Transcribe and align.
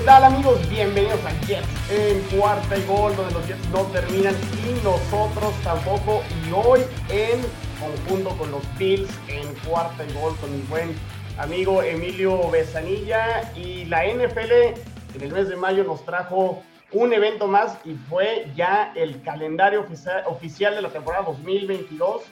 ¿Qué 0.00 0.06
tal 0.06 0.24
amigos? 0.24 0.66
Bienvenidos 0.70 1.20
a 1.26 1.46
Jets 1.46 1.68
en 1.90 2.22
cuarta 2.34 2.78
y 2.78 2.82
gol, 2.86 3.14
donde 3.14 3.34
los 3.34 3.46
Jets 3.46 3.68
no 3.68 3.82
terminan 3.88 4.34
y 4.66 4.82
nosotros 4.82 5.52
tampoco. 5.62 6.22
Y 6.42 6.52
hoy 6.52 6.80
en 7.10 7.42
conjunto 7.78 8.30
con 8.38 8.50
los 8.50 8.62
Bills 8.78 9.10
en 9.28 9.46
cuarta 9.56 10.02
y 10.02 10.12
gol 10.14 10.34
con 10.38 10.56
mi 10.56 10.62
buen 10.68 10.96
amigo 11.36 11.82
Emilio 11.82 12.50
Besanilla. 12.50 13.52
Y 13.54 13.84
la 13.84 14.06
NFL 14.06 14.52
en 15.16 15.20
el 15.20 15.32
mes 15.32 15.50
de 15.50 15.56
mayo 15.56 15.84
nos 15.84 16.02
trajo 16.06 16.62
un 16.92 17.12
evento 17.12 17.46
más 17.46 17.76
y 17.84 17.92
fue 18.08 18.50
ya 18.56 18.94
el 18.96 19.20
calendario 19.20 19.86
oficial 20.24 20.76
de 20.76 20.80
la 20.80 20.88
temporada 20.88 21.24
2022 21.26 22.22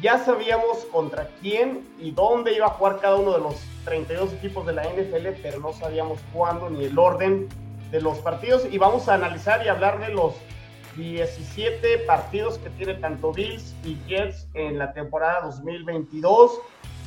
ya 0.00 0.18
sabíamos 0.18 0.86
contra 0.86 1.28
quién 1.42 1.86
y 1.98 2.10
dónde 2.12 2.54
iba 2.54 2.66
a 2.66 2.70
jugar 2.70 3.00
cada 3.00 3.16
uno 3.16 3.32
de 3.32 3.40
los 3.40 3.56
32 3.84 4.32
equipos 4.34 4.66
de 4.66 4.72
la 4.72 4.84
NFL, 4.84 5.40
pero 5.42 5.60
no 5.60 5.72
sabíamos 5.72 6.18
cuándo 6.32 6.70
ni 6.70 6.84
el 6.84 6.98
orden 6.98 7.48
de 7.90 8.00
los 8.00 8.18
partidos. 8.18 8.66
Y 8.70 8.78
vamos 8.78 9.08
a 9.08 9.14
analizar 9.14 9.64
y 9.64 9.68
hablar 9.68 10.00
de 10.00 10.12
los 10.12 10.34
17 10.96 11.98
partidos 11.98 12.58
que 12.58 12.70
tiene 12.70 12.94
tanto 12.94 13.32
Bills 13.32 13.74
y 13.84 13.96
Jets 14.06 14.46
en 14.54 14.78
la 14.78 14.92
temporada 14.92 15.42
2022. 15.42 16.58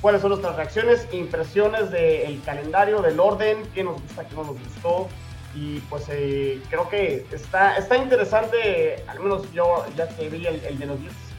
¿Cuáles 0.02 0.22
son 0.22 0.32
nuestras 0.32 0.56
reacciones, 0.58 1.08
impresiones 1.14 1.90
del 1.92 2.42
calendario, 2.44 3.02
del 3.02 3.20
orden, 3.20 3.64
qué 3.74 3.84
nos 3.84 4.02
gusta, 4.02 4.28
qué 4.28 4.36
no 4.36 4.44
nos 4.44 4.60
gustó? 4.60 5.08
Y 5.56 5.80
pues 5.82 6.06
eh, 6.10 6.60
creo 6.70 6.90
que 6.90 7.26
está, 7.32 7.78
está 7.78 7.96
interesante, 7.96 9.04
al 9.08 9.20
menos 9.20 9.50
yo 9.54 9.86
ya 9.96 10.08
que 10.10 10.28
vi 10.28 10.46
el, 10.46 10.64
el 10.66 10.80
de 10.80 10.86
los 10.88 11.00
Jets 11.00 11.34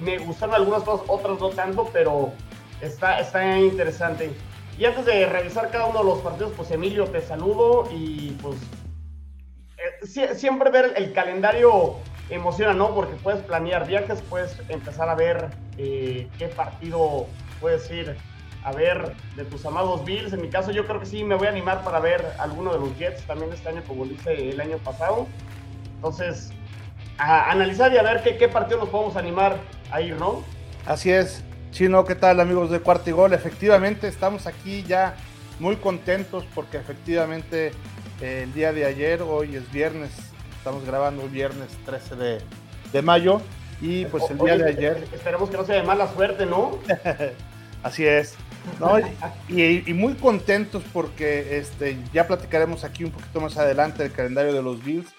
me 0.00 0.18
gustaron 0.18 0.54
algunas 0.54 0.82
cosas, 0.82 1.06
otras 1.08 1.40
no 1.40 1.50
tanto, 1.50 1.88
pero 1.92 2.32
está, 2.80 3.20
está 3.20 3.58
interesante. 3.58 4.30
Y 4.78 4.84
antes 4.84 5.04
de 5.06 5.26
revisar 5.26 5.70
cada 5.70 5.86
uno 5.86 5.98
de 5.98 6.04
los 6.04 6.18
partidos, 6.20 6.52
pues 6.56 6.70
Emilio, 6.70 7.06
te 7.06 7.20
saludo 7.20 7.88
y 7.92 8.30
pues 8.42 8.56
eh, 10.16 10.34
siempre 10.34 10.70
ver 10.70 10.94
el 10.96 11.12
calendario 11.12 11.96
emociona, 12.30 12.74
¿no? 12.74 12.94
Porque 12.94 13.14
puedes 13.16 13.42
planear 13.42 13.86
viajes, 13.86 14.22
puedes 14.22 14.56
empezar 14.68 15.08
a 15.08 15.14
ver 15.14 15.48
eh, 15.78 16.28
qué 16.38 16.48
partido 16.48 17.26
puedes 17.60 17.90
ir 17.90 18.16
a 18.64 18.72
ver 18.72 19.14
de 19.34 19.44
tus 19.44 19.64
amados 19.66 20.04
Bills. 20.04 20.32
En 20.32 20.42
mi 20.42 20.48
caso, 20.48 20.70
yo 20.70 20.86
creo 20.86 21.00
que 21.00 21.06
sí 21.06 21.24
me 21.24 21.34
voy 21.34 21.46
a 21.46 21.50
animar 21.50 21.82
para 21.82 22.00
ver 22.00 22.24
alguno 22.38 22.72
de 22.72 22.80
los 22.80 22.96
Jets 22.98 23.22
también 23.26 23.52
este 23.52 23.68
año, 23.68 23.82
como 23.86 24.04
hice 24.04 24.50
el 24.50 24.60
año 24.60 24.78
pasado. 24.78 25.26
Entonces, 25.96 26.52
a 27.18 27.50
analizar 27.50 27.92
y 27.92 27.98
a 27.98 28.02
ver 28.02 28.22
qué, 28.22 28.36
qué 28.36 28.48
partido 28.48 28.78
nos 28.78 28.90
podemos 28.90 29.16
animar 29.16 29.56
a 29.90 30.00
ir, 30.00 30.16
¿no? 30.16 30.44
Así 30.86 31.10
es. 31.10 31.42
Chino, 31.78 32.04
¿qué 32.04 32.16
tal 32.16 32.40
amigos 32.40 32.70
de 32.70 32.80
Cuarto 32.80 33.08
y 33.08 33.12
Gol? 33.12 33.32
Efectivamente, 33.34 34.08
estamos 34.08 34.48
aquí 34.48 34.82
ya 34.82 35.14
muy 35.60 35.76
contentos 35.76 36.44
porque 36.52 36.76
efectivamente 36.76 37.70
eh, 38.20 38.40
el 38.42 38.52
día 38.52 38.72
de 38.72 38.84
ayer, 38.84 39.22
hoy 39.22 39.54
es 39.54 39.70
viernes, 39.70 40.10
estamos 40.56 40.84
grabando 40.84 41.22
el 41.22 41.28
viernes 41.28 41.68
13 41.86 42.40
de, 42.92 43.02
mayo 43.02 43.40
y 43.80 44.06
pues 44.06 44.28
el 44.28 44.38
día 44.38 44.56
de 44.56 44.70
ayer... 44.70 45.08
Esperemos 45.12 45.50
que 45.50 45.56
no 45.56 45.64
sea 45.64 45.76
de 45.76 45.84
mala 45.84 46.12
suerte, 46.12 46.46
¿no? 46.46 46.80
Así 47.84 48.04
es. 48.04 48.34
y, 49.48 49.88
y, 49.88 49.94
muy 49.94 50.14
contentos 50.14 50.82
porque 50.92 51.58
este, 51.58 51.96
ya 52.12 52.26
platicaremos 52.26 52.82
aquí 52.82 53.04
un 53.04 53.12
poquito 53.12 53.40
más 53.40 53.56
adelante 53.56 54.02
el 54.04 54.10
calendario 54.10 54.52
de 54.52 54.62
los 54.64 54.82
Bills 54.82 55.14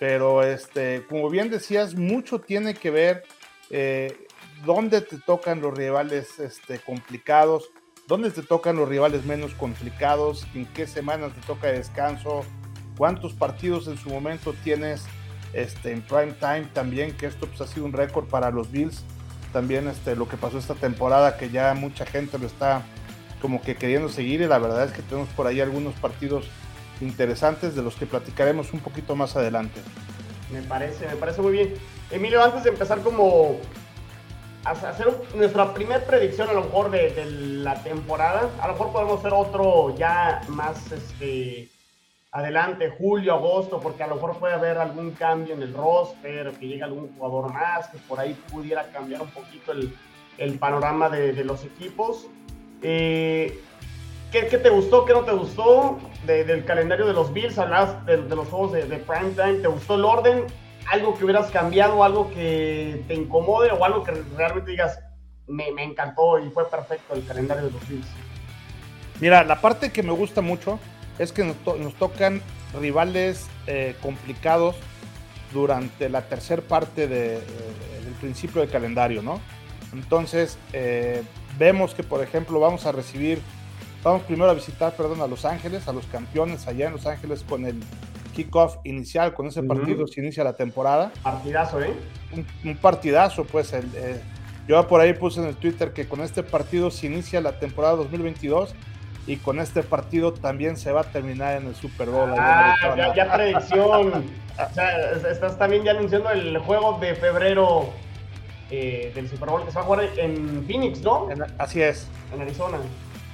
pero 0.00 0.42
este, 0.42 1.06
como 1.08 1.30
bien 1.30 1.48
decías, 1.48 1.94
mucho 1.94 2.40
tiene 2.40 2.74
que 2.74 2.90
ver 2.90 3.22
eh, 3.70 4.26
dónde 4.64 5.00
te 5.00 5.18
tocan 5.18 5.60
los 5.60 5.76
rivales 5.76 6.38
este, 6.38 6.78
complicados, 6.78 7.70
dónde 8.06 8.30
te 8.30 8.42
tocan 8.42 8.76
los 8.76 8.88
rivales 8.88 9.24
menos 9.24 9.54
complicados, 9.54 10.46
en 10.54 10.66
qué 10.66 10.86
semanas 10.86 11.32
te 11.34 11.40
toca 11.46 11.68
descanso, 11.68 12.44
cuántos 12.96 13.32
partidos 13.32 13.88
en 13.88 13.98
su 13.98 14.10
momento 14.10 14.54
tienes 14.64 15.04
este, 15.52 15.92
en 15.92 16.02
prime 16.02 16.32
time 16.38 16.68
también, 16.72 17.16
que 17.16 17.26
esto 17.26 17.46
pues, 17.46 17.60
ha 17.60 17.66
sido 17.66 17.86
un 17.86 17.92
récord 17.92 18.26
para 18.26 18.50
los 18.50 18.70
Bills. 18.70 19.04
También 19.52 19.86
este, 19.88 20.16
lo 20.16 20.28
que 20.28 20.36
pasó 20.36 20.58
esta 20.58 20.74
temporada, 20.74 21.36
que 21.36 21.50
ya 21.50 21.74
mucha 21.74 22.06
gente 22.06 22.38
lo 22.38 22.46
está 22.46 22.82
como 23.40 23.60
que 23.60 23.74
queriendo 23.74 24.08
seguir 24.08 24.40
y 24.40 24.46
la 24.46 24.58
verdad 24.58 24.84
es 24.84 24.92
que 24.92 25.02
tenemos 25.02 25.28
por 25.30 25.46
ahí 25.46 25.60
algunos 25.60 25.94
partidos 25.94 26.46
interesantes 27.00 27.74
de 27.74 27.82
los 27.82 27.96
que 27.96 28.06
platicaremos 28.06 28.72
un 28.72 28.80
poquito 28.80 29.16
más 29.16 29.36
adelante. 29.36 29.80
Me 30.52 30.62
parece, 30.62 31.06
me 31.08 31.16
parece 31.16 31.42
muy 31.42 31.52
bien. 31.52 31.74
Emilio, 32.10 32.42
antes 32.42 32.62
de 32.62 32.70
empezar 32.70 33.00
como 33.00 33.58
hacer 34.64 35.08
nuestra 35.34 35.74
primera 35.74 36.04
predicción 36.04 36.48
a 36.48 36.52
lo 36.52 36.62
mejor 36.62 36.90
de, 36.90 37.24
la 37.62 37.82
temporada, 37.82 38.50
a 38.60 38.66
lo 38.68 38.74
mejor 38.74 38.92
podemos 38.92 39.18
hacer 39.18 39.32
otro 39.32 39.94
ya 39.96 40.42
más 40.48 40.92
este, 40.92 41.68
adelante, 42.30 42.92
julio, 42.96 43.34
agosto, 43.34 43.80
porque 43.80 44.02
a 44.02 44.06
lo 44.06 44.16
mejor 44.16 44.38
puede 44.38 44.54
haber 44.54 44.78
algún 44.78 45.12
cambio 45.12 45.54
en 45.54 45.62
el 45.62 45.74
roster, 45.74 46.52
que 46.52 46.66
llegue 46.66 46.82
algún 46.82 47.14
jugador 47.16 47.52
más, 47.52 47.88
que 47.88 47.98
por 47.98 48.20
ahí 48.20 48.34
pudiera 48.50 48.84
cambiar 48.90 49.22
un 49.22 49.30
poquito 49.30 49.72
el, 49.72 49.94
el 50.38 50.58
panorama 50.58 51.08
de, 51.08 51.44
los 51.44 51.64
equipos. 51.64 52.26
Eh, 52.82 53.60
¿Qué, 54.30 54.42
te 54.42 54.70
gustó? 54.70 55.04
¿Qué 55.04 55.12
no 55.12 55.24
te 55.24 55.32
gustó 55.32 55.98
del 56.24 56.64
calendario 56.64 57.06
de 57.06 57.12
los 57.12 57.32
Bills? 57.34 57.58
Hablas 57.58 58.04
de, 58.06 58.16
los 58.16 58.48
juegos 58.48 58.72
de, 58.72 58.86
de 58.86 58.96
primetime. 58.96 59.54
¿Te 59.54 59.68
gustó 59.68 59.96
el 59.96 60.04
orden? 60.06 60.46
¿Algo 60.90 61.14
que 61.14 61.24
hubieras 61.24 61.50
cambiado? 61.50 62.04
¿Algo 62.04 62.30
que 62.30 63.04
te 63.08 63.14
incomode? 63.14 63.70
¿O 63.70 63.84
algo 63.84 64.02
que 64.02 64.12
realmente 64.36 64.70
digas, 64.70 64.98
me, 65.46 65.68
encantó 65.82 66.38
y 66.38 66.50
fue 66.50 66.68
perfecto 66.68 67.14
el 67.14 67.24
calendario 67.26 67.64
de 67.64 67.70
los 67.70 67.88
Bills? 67.88 68.06
Mira, 69.20 69.44
la 69.44 69.60
parte 69.60 69.92
que 69.92 70.02
me 70.02 70.12
gusta 70.12 70.40
mucho 70.40 70.78
es 71.18 71.32
que 71.32 71.44
nos, 71.44 71.94
tocan 71.94 72.42
rivales 72.78 73.46
eh, 73.66 73.94
complicados 74.02 74.76
durante 75.52 76.08
la 76.08 76.22
tercera 76.22 76.62
parte 76.62 77.06
de, 77.06 77.34
del 77.34 78.14
principio 78.20 78.62
del 78.62 78.70
calendario, 78.70 79.22
¿no? 79.22 79.40
Entonces, 79.92 80.58
eh, 80.72 81.22
vemos 81.58 81.94
que, 81.94 82.02
por 82.02 82.22
ejemplo, 82.22 82.58
vamos 82.58 82.86
a 82.86 82.92
recibir 82.92 83.40
Vamos 84.02 84.22
primero 84.22 84.50
a 84.50 84.54
visitar, 84.54 84.96
perdón, 84.96 85.20
a 85.20 85.28
Los 85.28 85.44
Ángeles, 85.44 85.86
a 85.86 85.92
los 85.92 86.06
campeones 86.06 86.66
allá 86.66 86.86
en 86.86 86.92
Los 86.92 87.06
Ángeles 87.06 87.44
con 87.48 87.64
el 87.64 87.80
kickoff 88.32 88.78
inicial, 88.84 89.34
con 89.34 89.46
ese 89.46 89.62
partido 89.62 90.06
se 90.06 90.20
inicia 90.20 90.42
la 90.42 90.54
temporada. 90.54 91.12
Partidazo, 91.22 91.80
¿eh? 91.82 91.94
Un, 92.64 92.76
partidazo, 92.76 93.44
pues. 93.44 93.72
El, 93.72 93.84
eh, 93.94 94.20
yo 94.66 94.86
por 94.86 95.00
ahí 95.00 95.12
puse 95.12 95.40
en 95.40 95.46
el 95.46 95.56
Twitter 95.56 95.92
que 95.92 96.06
con 96.06 96.20
este 96.20 96.42
partido 96.42 96.90
se 96.90 97.06
inicia 97.06 97.40
la 97.40 97.58
temporada 97.58 97.96
2022 97.96 98.74
y 99.26 99.36
con 99.36 99.58
este 99.60 99.82
partido 99.82 100.32
también 100.32 100.76
se 100.76 100.92
va 100.92 101.02
a 101.02 101.04
terminar 101.04 101.56
en 101.60 101.68
el 101.68 101.74
Super 101.74 102.08
Bowl. 102.10 102.32
Ah, 102.36 102.74
ya, 103.14 103.32
predicción. 103.32 104.12
o 104.12 104.74
sea, 104.74 105.12
estás 105.30 105.58
también 105.58 105.84
ya 105.84 105.92
anunciando 105.92 106.30
el 106.30 106.58
juego 106.58 106.98
de 107.00 107.14
febrero 107.14 107.90
eh, 108.70 109.12
del 109.14 109.28
Super 109.28 109.50
Bowl 109.50 109.64
que 109.64 109.70
se 109.70 109.76
va 109.76 109.82
a 109.82 109.84
jugar 109.84 110.08
en 110.16 110.64
Phoenix, 110.66 111.00
¿no? 111.02 111.28
así 111.58 111.82
es. 111.82 112.08
En 112.34 112.40
Arizona. 112.40 112.78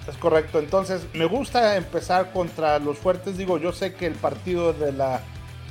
Es 0.08 0.16
correcto. 0.16 0.58
Entonces, 0.58 1.06
me 1.12 1.26
gusta 1.26 1.76
empezar 1.76 2.32
contra 2.32 2.78
los 2.78 2.96
fuertes. 2.96 3.36
Digo, 3.36 3.58
yo 3.58 3.72
sé 3.72 3.94
que 3.94 4.06
el 4.06 4.14
partido 4.14 4.72
de 4.72 4.92
la 4.92 5.20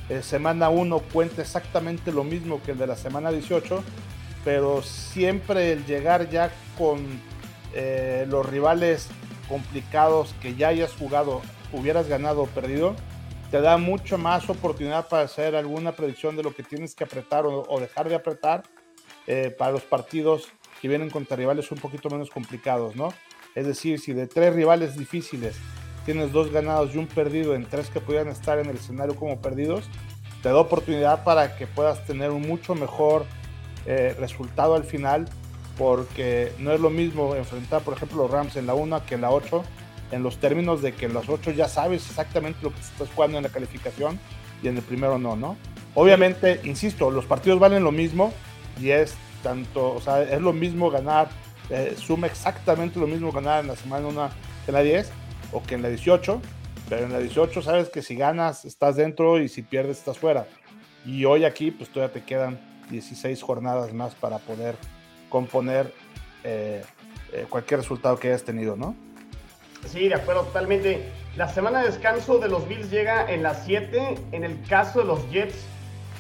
eh, 0.10 0.22
semana 0.22 0.70
1 0.70 1.00
cuenta 1.12 1.42
exactamente 1.42 2.12
lo 2.12 2.24
mismo 2.24 2.62
que 2.62 2.72
el 2.72 2.78
de 2.78 2.86
la 2.86 2.96
semana 2.96 3.32
18, 3.32 3.84
pero 4.46 4.84
siempre 4.84 5.72
el 5.72 5.86
llegar 5.88 6.30
ya 6.30 6.52
con 6.78 7.04
eh, 7.74 8.28
los 8.30 8.46
rivales 8.46 9.08
complicados 9.50 10.36
que 10.40 10.56
ya 10.56 10.68
hayas 10.68 10.94
jugado, 10.94 11.42
hubieras 11.74 12.08
ganado 12.08 12.44
o 12.44 12.48
perdido, 12.48 12.96
te 13.50 13.60
da 13.60 13.78
mucho 13.78 14.20
más 14.20 14.50
oportunidad 14.50 15.08
para 15.08 15.24
hacer 15.24 15.56
alguna 15.56 15.94
predicción 15.94 16.36
de 16.36 16.44
lo 16.44 16.54
que 16.54 16.64
tienes 16.64 16.94
que 16.94 17.06
apretar 17.06 17.46
o, 17.46 17.80
dejar 17.80 18.08
de 18.08 18.16
apretar 18.16 18.64
eh, 19.26 19.50
para 19.58 19.72
los 19.72 19.82
partidos 19.82 20.50
que 20.82 20.88
vienen 20.90 21.10
contra 21.10 21.36
rivales 21.36 21.72
un 21.72 21.80
poquito 21.80 22.10
menos 22.10 22.30
complicados, 22.30 22.96
¿no? 22.96 23.10
Es 23.56 23.66
decir, 23.66 24.00
si 24.00 24.14
de 24.14 24.28
tres 24.28 24.54
rivales 24.54 24.98
difíciles 24.98 25.56
tienes 26.06 26.32
dos 26.32 26.52
ganados 26.52 26.96
y 26.96 26.98
un 26.98 27.08
perdido 27.08 27.54
en 27.56 27.66
tres 27.66 27.90
que 27.90 28.00
pudieran 28.00 28.30
estar 28.30 28.60
en 28.60 28.70
el 28.70 28.78
escenario 28.78 29.16
como 29.16 29.42
perdidos, 29.42 29.86
te 30.42 30.50
da 30.50 30.58
oportunidad 30.58 31.24
para 31.24 31.58
que 31.58 31.68
puedas 31.68 32.06
tener 32.06 32.32
un 32.32 32.44
mucho 32.44 32.76
mejor 32.76 33.26
eh, 33.86 34.16
resultado 34.20 34.76
al 34.76 34.84
final, 34.84 35.28
porque 35.78 36.52
no 36.60 36.72
es 36.72 36.80
lo 36.80 36.90
mismo 36.90 37.36
enfrentar, 37.36 37.82
por 37.82 37.96
ejemplo, 37.96 38.24
los 38.24 38.32
Rams 38.32 38.56
en 38.56 38.68
la 38.68 38.74
1 38.74 39.06
que 39.06 39.16
en 39.16 39.22
la 39.22 39.32
8, 39.32 39.64
en 40.12 40.24
los 40.24 40.38
términos 40.38 40.82
de 40.82 40.94
que 40.94 41.08
en 41.08 41.14
los 41.14 41.28
8 41.28 41.52
ya 41.52 41.68
sabes 41.68 42.08
exactamente 42.10 42.60
lo 42.62 42.74
que 42.74 42.80
estás 42.80 43.10
jugando 43.14 43.38
en 43.38 43.44
la 43.44 43.50
calificación 43.50 44.20
y 44.64 44.68
en 44.68 44.78
el 44.78 44.84
primero 44.84 45.18
no, 45.20 45.36
¿no? 45.36 45.58
Obviamente, 45.96 46.62
insisto, 46.64 47.12
los 47.12 47.26
partidos 47.26 47.60
valen 47.60 47.84
lo 47.84 47.92
mismo 47.92 48.34
y 48.80 48.92
es 48.92 49.16
tanto, 49.44 49.94
o 49.94 50.02
sea, 50.02 50.24
es 50.24 50.42
lo 50.42 50.54
mismo 50.54 50.90
ganar 50.90 51.30
eh, 51.70 51.96
suma 51.98 52.28
exactamente 52.28 53.00
lo 53.00 53.08
mismo 53.08 53.32
ganar 53.32 53.62
en 53.62 53.68
la 53.68 53.76
semana 53.76 54.08
1 54.08 54.30
que 54.66 54.72
en 54.72 54.74
la 54.74 54.82
10 54.82 55.12
o 55.52 55.64
que 55.64 55.76
en 55.76 55.82
la 55.82 55.90
18, 55.90 56.42
pero 56.90 57.06
en 57.06 57.14
la 57.14 57.20
18 57.20 57.62
sabes 57.62 57.90
que 57.90 58.02
si 58.02 58.16
ganas 58.16 58.66
estás 58.66 58.96
dentro 58.96 59.40
y 59.40 59.50
si 59.50 59.62
pierdes 59.62 60.00
estás 60.00 60.18
fuera. 60.18 60.48
Y 61.06 61.26
hoy 61.26 61.46
aquí 61.46 61.72
pues 61.72 61.90
todavía 61.90 62.14
te 62.14 62.24
quedan 62.24 62.60
16 62.90 63.42
jornadas 63.42 63.94
más 63.94 64.16
para 64.16 64.40
poder 64.40 64.76
componer 65.30 65.94
eh, 66.44 66.84
eh, 67.34 67.46
cualquier 67.50 67.82
resultado 67.82 68.18
que 68.18 68.30
hayas 68.30 68.44
tenido, 68.44 68.76
¿no? 68.76 68.96
Sí, 69.86 70.10
de 70.10 70.16
acuerdo, 70.16 70.44
totalmente. 70.44 71.04
La 71.36 71.48
semana 71.48 71.82
de 71.82 71.88
descanso 71.92 72.40
de 72.40 72.50
los 72.50 72.68
Bills 72.68 72.90
llega 72.90 73.32
en 73.32 73.44
las 73.44 73.64
7. 73.66 74.16
En 74.32 74.44
el 74.44 74.62
caso 74.68 75.00
de 75.00 75.06
los 75.06 75.30
Jets, 75.30 75.56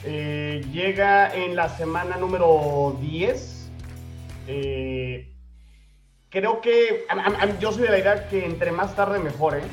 eh, 0.04 0.64
llega 0.72 1.34
en 1.36 1.56
la 1.56 1.70
semana 1.70 2.18
número 2.18 2.98
10. 3.02 3.70
Eh, 4.48 5.34
creo 6.30 6.62
que 6.62 7.06
yo 7.60 7.72
soy 7.72 7.84
de 7.84 7.90
la 7.90 8.00
idea 8.00 8.28
que 8.28 8.46
entre 8.46 8.72
más 8.72 8.96
tarde 8.96 9.20
mejor, 9.20 9.58
¿eh? 9.58 9.64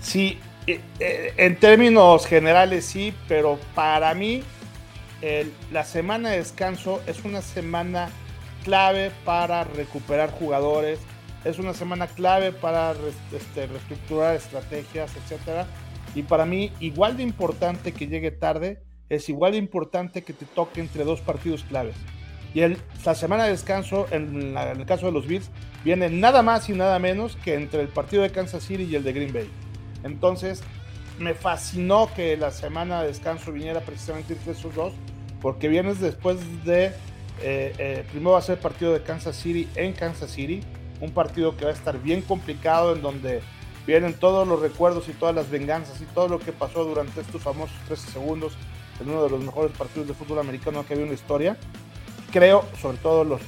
Sí, 0.00 0.38
en 0.66 1.56
términos 1.56 2.26
generales 2.26 2.84
sí, 2.84 3.14
pero 3.28 3.58
para 3.74 4.14
mí 4.14 4.42
la 5.70 5.84
semana 5.84 6.30
de 6.30 6.38
descanso 6.38 7.00
es 7.06 7.24
una 7.24 7.42
semana 7.42 8.10
clave 8.64 9.10
para 9.24 9.64
recuperar 9.64 10.30
jugadores, 10.30 10.98
es 11.44 11.58
una 11.58 11.74
semana 11.74 12.06
clave 12.06 12.52
para 12.52 12.94
este, 13.32 13.66
reestructurar 13.66 14.36
estrategias, 14.36 15.12
etc. 15.16 15.66
Y 16.14 16.22
para 16.22 16.44
mí, 16.44 16.72
igual 16.80 17.16
de 17.16 17.22
importante 17.22 17.92
que 17.92 18.06
llegue 18.06 18.30
tarde, 18.30 18.82
es 19.08 19.28
igual 19.28 19.52
de 19.52 19.58
importante 19.58 20.22
que 20.22 20.32
te 20.32 20.46
toque 20.46 20.80
entre 20.80 21.04
dos 21.04 21.20
partidos 21.20 21.64
claves. 21.64 21.96
Y 22.54 22.60
la 23.04 23.14
semana 23.14 23.44
de 23.44 23.50
descanso, 23.50 24.06
en, 24.10 24.56
el 24.56 24.84
caso 24.84 25.06
de 25.06 25.12
los 25.12 25.26
Bills, 25.26 25.50
viene 25.84 26.10
nada 26.10 26.42
más 26.42 26.68
y 26.68 26.72
nada 26.72 26.98
menos 26.98 27.36
que 27.36 27.54
entre 27.54 27.80
el 27.80 27.88
partido 27.88 28.22
de 28.22 28.30
Kansas 28.30 28.62
City 28.62 28.84
y 28.84 28.94
el 28.94 29.04
de 29.04 29.12
Green 29.12 29.32
Bay. 29.32 29.48
Entonces, 30.04 30.62
me 31.18 31.34
fascinó 31.34 32.10
que 32.14 32.36
la 32.36 32.50
semana 32.50 33.02
de 33.02 33.08
descanso 33.08 33.52
viniera 33.52 33.80
precisamente 33.80 34.34
entre 34.34 34.52
esos 34.52 34.74
dos, 34.74 34.92
porque 35.40 35.68
vienes 35.68 36.00
después 36.00 36.38
de, 36.64 36.86
eh, 36.86 36.92
eh, 37.78 38.04
primero 38.10 38.32
va 38.32 38.38
a 38.38 38.42
ser 38.42 38.56
el 38.56 38.62
partido 38.62 38.92
de 38.92 39.02
Kansas 39.02 39.36
City 39.36 39.68
en 39.74 39.92
Kansas 39.94 40.30
City, 40.30 40.60
un 41.00 41.10
partido 41.10 41.56
que 41.56 41.64
va 41.64 41.70
a 41.70 41.74
estar 41.74 42.00
bien 42.00 42.20
complicado, 42.22 42.94
en 42.94 43.02
donde 43.02 43.40
vienen 43.86 44.14
todos 44.14 44.46
los 44.46 44.60
recuerdos 44.60 45.08
y 45.08 45.12
todas 45.12 45.34
las 45.34 45.50
venganzas 45.50 46.00
y 46.00 46.04
todo 46.04 46.28
lo 46.28 46.38
que 46.38 46.52
pasó 46.52 46.84
durante 46.84 47.20
estos 47.20 47.42
famosos 47.42 47.76
13 47.86 48.12
segundos 48.12 48.52
en 49.00 49.10
uno 49.10 49.24
de 49.24 49.30
los 49.30 49.42
mejores 49.42 49.72
partidos 49.76 50.08
de 50.08 50.14
fútbol 50.14 50.38
americano 50.38 50.84
que 50.86 50.94
había 50.94 51.04
en 51.04 51.10
la 51.10 51.16
historia. 51.16 51.56
Creo, 52.32 52.64
sobre 52.80 52.96
todo 52.96 53.24
las, 53.24 53.40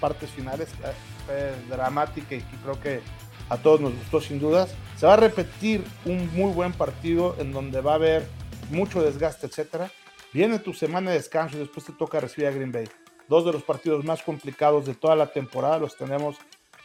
partes 0.00 0.30
finales, 0.30 0.68
eh, 0.84 0.92
fue 1.26 1.54
dramática 1.68 2.34
y 2.34 2.40
creo 2.40 2.80
que 2.80 3.00
a 3.48 3.56
todos 3.56 3.80
nos 3.80 3.94
gustó 3.94 4.20
sin 4.20 4.40
dudas. 4.40 4.74
Se 4.96 5.06
va 5.06 5.14
a 5.14 5.16
repetir 5.16 5.84
un 6.04 6.28
muy 6.34 6.52
buen 6.52 6.72
partido 6.72 7.36
en 7.38 7.52
donde 7.52 7.80
va 7.80 7.92
a 7.92 7.96
haber 7.96 8.26
mucho 8.70 9.02
desgaste, 9.02 9.46
etcétera. 9.46 9.90
Viene 10.32 10.58
tu 10.58 10.74
semana 10.74 11.10
de 11.10 11.18
descanso 11.18 11.56
y 11.56 11.60
después 11.60 11.86
te 11.86 11.92
toca 11.92 12.20
recibir 12.20 12.48
a 12.48 12.52
Green 12.52 12.72
Bay. 12.72 12.88
Dos 13.28 13.44
de 13.44 13.52
los 13.52 13.62
partidos 13.62 14.04
más 14.04 14.22
complicados 14.22 14.86
de 14.86 14.94
toda 14.94 15.14
la 15.14 15.28
temporada 15.28 15.78
los 15.78 15.96
tenemos 15.96 16.36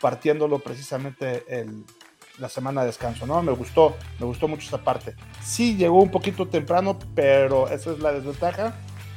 partiéndolo 0.02 0.60
precisamente 0.60 1.44
el, 1.48 1.86
la 2.38 2.50
semana 2.50 2.82
de 2.82 2.88
descanso, 2.88 3.26
¿no? 3.26 3.42
Me 3.42 3.52
gustó, 3.52 3.96
me 4.20 4.26
gustó 4.26 4.48
mucho 4.48 4.68
esa 4.68 4.84
parte. 4.84 5.16
Sí 5.42 5.76
llegó 5.76 6.02
un 6.02 6.12
poquito 6.12 6.48
temprano, 6.48 7.00
pero 7.14 7.70
esa 7.70 7.92
es 7.92 8.00
la 8.00 8.12
desventaja. 8.12 8.76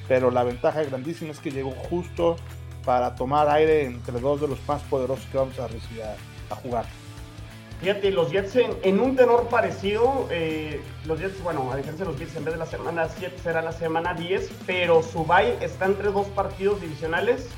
Pero 0.08 0.30
la 0.30 0.42
ventaja 0.42 0.82
grandísima 0.82 1.30
es 1.30 1.38
que 1.38 1.50
llegó 1.50 1.70
justo 1.70 2.36
para 2.84 3.14
tomar 3.14 3.48
aire 3.50 3.84
entre 3.84 4.18
dos 4.18 4.40
de 4.40 4.48
los 4.48 4.58
más 4.66 4.82
poderosos 4.82 5.26
que 5.26 5.38
vamos 5.38 5.58
a 5.58 5.68
recibir 5.68 6.02
a 6.02 6.54
jugar. 6.56 6.86
Fíjate, 7.80 8.10
los 8.10 8.32
Jets 8.32 8.56
en, 8.56 8.98
un 8.98 9.14
tenor 9.14 9.48
parecido, 9.48 10.26
eh, 10.32 10.80
los 11.06 11.20
Jets, 11.20 11.40
bueno, 11.44 11.70
a 11.72 11.76
diferencia 11.76 12.04
de 12.04 12.10
los 12.10 12.20
Jets, 12.20 12.34
en 12.34 12.44
vez 12.44 12.54
de 12.54 12.58
la 12.58 12.66
semana 12.66 13.08
7 13.08 13.36
será 13.40 13.62
la 13.62 13.70
semana 13.70 14.14
10, 14.14 14.50
pero 14.66 15.00
su 15.02 15.24
bye 15.24 15.56
está 15.60 15.86
entre 15.86 16.10
dos 16.10 16.26
partidos 16.28 16.80
divisionales. 16.80 17.48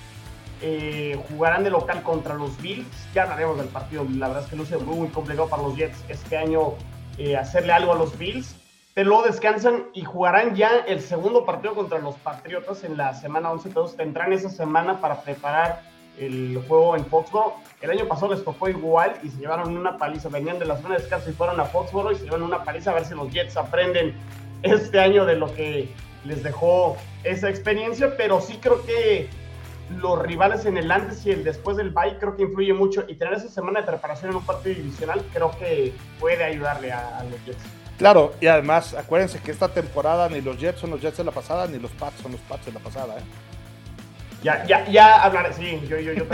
Eh, 0.62 1.18
jugarán 1.30 1.64
de 1.64 1.70
local 1.70 2.02
contra 2.02 2.34
los 2.34 2.60
Bills. 2.60 2.86
Ya 3.14 3.22
hablaremos 3.22 3.56
del 3.56 3.68
partido, 3.68 4.04
la 4.14 4.28
verdad 4.28 4.44
es 4.44 4.50
que 4.50 4.56
luce 4.56 4.76
muy, 4.76 4.96
muy 4.96 5.08
complicado 5.08 5.48
para 5.48 5.62
los 5.62 5.74
Jets 5.74 5.96
este 6.10 6.36
año 6.36 6.74
eh, 7.16 7.38
hacerle 7.38 7.72
algo 7.72 7.94
a 7.94 7.96
los 7.96 8.18
Bills. 8.18 8.56
Pero 8.94 9.08
luego 9.08 9.24
descansan 9.24 9.86
y 9.94 10.02
jugarán 10.02 10.56
ya 10.56 10.78
el 10.86 11.00
segundo 11.00 11.44
partido 11.44 11.74
contra 11.74 11.98
los 11.98 12.16
Patriotas 12.16 12.82
en 12.82 12.96
la 12.96 13.14
semana 13.14 13.50
11. 13.52 13.68
Entonces 13.68 13.96
tendrán 13.96 14.32
esa 14.32 14.50
semana 14.50 15.00
para 15.00 15.22
preparar 15.22 15.82
el 16.18 16.62
juego 16.66 16.96
en 16.96 17.06
Foxborough. 17.06 17.54
El 17.80 17.90
año 17.90 18.06
pasado 18.06 18.34
les 18.34 18.44
tocó 18.44 18.68
igual 18.68 19.14
y 19.22 19.28
se 19.28 19.38
llevaron 19.38 19.76
una 19.76 19.96
paliza. 19.96 20.28
Venían 20.28 20.58
de 20.58 20.66
la 20.66 20.76
zona 20.76 20.96
de 20.96 21.02
descanso 21.02 21.30
y 21.30 21.32
fueron 21.32 21.60
a 21.60 21.64
Foxborough 21.66 22.12
y 22.12 22.16
se 22.16 22.24
llevaron 22.24 22.46
una 22.46 22.64
paliza 22.64 22.90
a 22.90 22.94
ver 22.94 23.04
si 23.04 23.14
los 23.14 23.30
Jets 23.30 23.56
aprenden 23.56 24.14
este 24.62 24.98
año 24.98 25.24
de 25.24 25.36
lo 25.36 25.54
que 25.54 25.88
les 26.24 26.42
dejó 26.42 26.96
esa 27.22 27.48
experiencia. 27.48 28.16
Pero 28.16 28.40
sí 28.40 28.58
creo 28.60 28.84
que 28.84 29.30
los 29.98 30.20
rivales 30.20 30.66
en 30.66 30.76
el 30.76 30.90
antes 30.90 31.24
y 31.26 31.30
el 31.30 31.44
después 31.44 31.76
del 31.76 31.90
bye 31.90 32.18
creo 32.18 32.36
que 32.36 32.42
influye 32.42 32.72
mucho. 32.72 33.04
Y 33.08 33.14
tener 33.14 33.34
esa 33.34 33.48
semana 33.48 33.80
de 33.80 33.86
preparación 33.86 34.32
en 34.32 34.36
un 34.38 34.44
partido 34.44 34.74
divisional 34.74 35.24
creo 35.32 35.52
que 35.58 35.94
puede 36.18 36.42
ayudarle 36.42 36.92
a, 36.92 37.24
los 37.30 37.44
Jets. 37.46 37.79
Claro, 38.00 38.32
y 38.40 38.46
además 38.46 38.94
acuérdense 38.94 39.40
que 39.40 39.50
esta 39.50 39.68
temporada 39.68 40.26
ni 40.30 40.40
los 40.40 40.56
Jets 40.58 40.80
son 40.80 40.88
los 40.88 41.02
Jets 41.02 41.18
de 41.18 41.24
la 41.24 41.32
pasada, 41.32 41.66
ni 41.66 41.78
los 41.78 41.90
Pats 41.90 42.18
son 42.22 42.32
los 42.32 42.40
Pats 42.40 42.64
de 42.64 42.72
la 42.72 42.80
pasada. 42.80 43.18
¿eh? 43.18 43.22
Ya, 44.42 44.64
ya, 44.64 44.88
ya 44.88 45.22
hablaré, 45.22 45.52
sí, 45.52 45.78
yo, 45.86 45.98
yo, 45.98 46.14
yo 46.14 46.24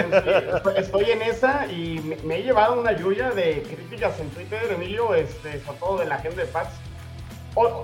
estoy, 0.77 1.11
en 1.11 1.23
esa 1.23 1.67
y 1.67 1.99
me, 2.25 2.37
he 2.37 2.43
llevado 2.45 2.81
una 2.81 2.93
lluvia 2.93 3.31
de 3.31 3.65
críticas 3.65 4.21
en 4.21 4.31
Twitter, 4.31 4.61
Emilio, 4.71 5.13
este, 5.17 5.61
sobre 5.65 5.79
todo 5.81 5.99
de 5.99 6.07
la 6.07 6.19
gente 6.19 6.43
de 6.43 6.47
Pats. 6.47 6.71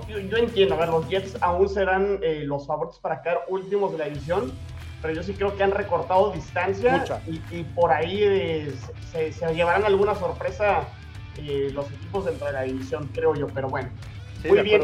yo, 0.07 0.37
entiendo, 0.37 0.75
a 0.75 0.77
ver, 0.77 0.87
los 0.87 1.09
Jets 1.09 1.35
aún 1.41 1.67
serán 1.67 2.19
eh, 2.21 2.43
los 2.45 2.65
favoritos 2.65 2.99
para 2.99 3.21
quedar 3.21 3.41
últimos 3.49 3.91
de 3.91 3.97
la 3.97 4.05
división, 4.05 4.53
pero 5.01 5.13
yo 5.13 5.23
sí 5.23 5.33
creo 5.33 5.57
que 5.57 5.63
han 5.63 5.71
recortado 5.71 6.31
distancia 6.31 7.03
y, 7.51 7.63
por 7.75 7.91
ahí 7.91 8.19
eh, 8.21 8.73
se, 9.11 9.33
se, 9.33 9.53
llevarán 9.53 9.83
alguna 9.83 10.15
sorpresa 10.15 10.87
eh, 11.37 11.69
los 11.73 11.91
equipos 11.91 12.25
dentro 12.25 12.47
de 12.47 12.53
la 12.53 12.61
división, 12.63 13.09
creo 13.13 13.35
yo, 13.35 13.47
pero 13.47 13.69
bueno. 13.69 13.89
muy 14.47 14.61
bien, 14.61 14.83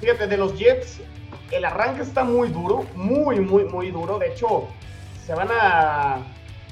fíjate, 0.00 0.26
de 0.26 0.36
los 0.36 0.58
Jets, 0.58 1.00
el 1.50 1.64
arranque 1.64 2.02
está 2.02 2.24
muy 2.24 2.48
duro, 2.48 2.86
muy, 2.94 3.40
muy, 3.40 3.64
muy 3.64 3.90
duro. 3.90 4.18
De 4.18 4.32
hecho, 4.32 4.68
se 5.26 5.34
van 5.34 5.48
a 5.50 6.18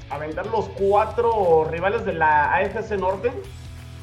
aventar 0.09 0.47
los 0.47 0.69
cuatro 0.69 1.67
rivales 1.69 2.05
de 2.05 2.13
la 2.13 2.55
AFC 2.55 2.91
Norte 2.91 3.31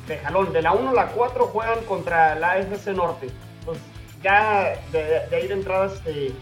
de 0.06 0.18
jalón. 0.18 0.52
De 0.52 0.62
la 0.62 0.72
1 0.72 0.90
a 0.90 0.92
la 0.92 1.06
4 1.08 1.46
juegan 1.46 1.84
contra 1.84 2.34
la 2.34 2.52
AFC 2.52 2.88
Norte. 2.88 3.28
Entonces, 3.60 3.84
ya 4.22 4.74
de, 4.92 5.36
ahí 5.36 5.46
de 5.48 5.54
entrada 5.54 5.86
este, 5.86 6.32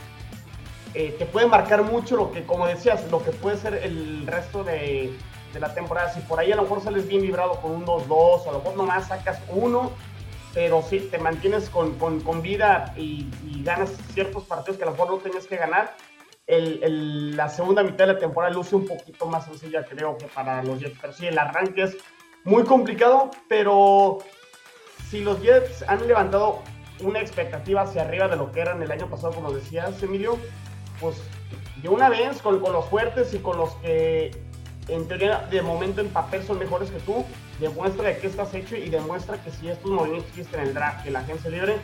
eh, 0.94 1.14
te 1.18 1.26
puede 1.26 1.46
marcar 1.46 1.82
mucho 1.82 2.16
lo 2.16 2.32
que, 2.32 2.44
como 2.44 2.66
decías, 2.66 3.10
lo 3.10 3.22
que 3.22 3.30
puede 3.32 3.56
ser 3.56 3.74
el 3.74 4.26
resto 4.26 4.64
de, 4.64 5.12
la 5.60 5.74
temporada. 5.74 6.12
Si 6.12 6.20
por 6.20 6.40
ahí 6.40 6.52
a 6.52 6.56
lo 6.56 6.62
mejor 6.62 6.82
sales 6.82 7.06
bien 7.06 7.22
vibrado 7.22 7.60
con 7.60 7.72
un 7.72 7.84
2-2, 7.84 8.08
o 8.08 8.48
a 8.48 8.52
lo 8.52 8.58
mejor 8.58 8.76
nomás 8.76 9.08
sacas 9.08 9.40
uno 9.48 9.92
pero 10.54 10.82
sí, 10.82 11.08
te 11.10 11.18
mantienes 11.18 11.68
con, 11.68 11.98
con, 11.98 12.40
vida 12.40 12.94
y, 12.96 13.28
ganas 13.64 13.90
ciertos 14.12 14.44
partidos 14.44 14.76
que 14.76 14.84
a 14.84 14.86
lo 14.86 14.92
mejor 14.92 15.10
no 15.10 15.18
tenías 15.18 15.46
que 15.46 15.56
ganar. 15.56 15.96
La 16.46 17.48
segunda 17.48 17.82
mitad 17.82 18.06
de 18.06 18.12
la 18.12 18.18
temporada 18.18 18.52
luce 18.52 18.76
un 18.76 18.86
poquito 18.86 19.26
más 19.26 19.46
sencilla, 19.46 19.84
creo, 19.84 20.16
que 20.16 20.26
para 20.26 20.62
los 20.62 20.78
Jets. 20.78 20.98
Pero 21.00 21.12
sí, 21.12 21.26
el 21.26 21.38
arranque 21.38 21.82
es 21.82 21.96
muy 22.44 22.62
complicado, 22.64 23.30
pero 23.48 24.18
si 25.08 25.24
los 25.24 25.42
Jets 25.42 25.82
han 25.88 26.06
levantado 26.06 26.62
una 27.00 27.20
expectativa 27.20 27.82
hacia 27.82 28.02
arriba 28.02 28.28
de 28.28 28.36
lo 28.36 28.52
que 28.52 28.60
eran 28.60 28.80
el 28.82 28.92
año 28.92 29.08
pasado, 29.08 29.32
como 29.32 29.50
decías, 29.50 30.00
Emilio, 30.02 30.38
pues 31.00 31.16
de 31.82 31.88
una 31.88 32.08
vez 32.10 32.40
con 32.42 32.60
los 32.60 32.84
fuertes 32.84 33.34
y 33.34 33.38
con 33.38 33.56
los 33.56 33.74
que 33.76 34.30
en 34.88 35.08
teoría 35.08 35.46
de 35.50 35.62
momento 35.62 36.00
en 36.00 36.08
papel 36.08 36.42
son 36.44 36.58
mejores 36.58 36.90
que 36.90 36.98
tú, 37.00 37.24
demuestra 37.60 38.08
de 38.08 38.18
qué 38.18 38.26
estás 38.26 38.52
hecho 38.54 38.76
y 38.76 38.90
demuestra 38.90 39.42
que 39.42 39.50
si 39.50 39.68
estos 39.68 39.90
movimientos 39.90 40.30
que 40.32 40.40
hiciste 40.40 40.58
en 40.58 40.68
el 40.68 40.74
draft, 40.74 41.04
que 41.04 41.10
la 41.10 41.20
agencia 41.20 41.50
libre, 41.50 41.76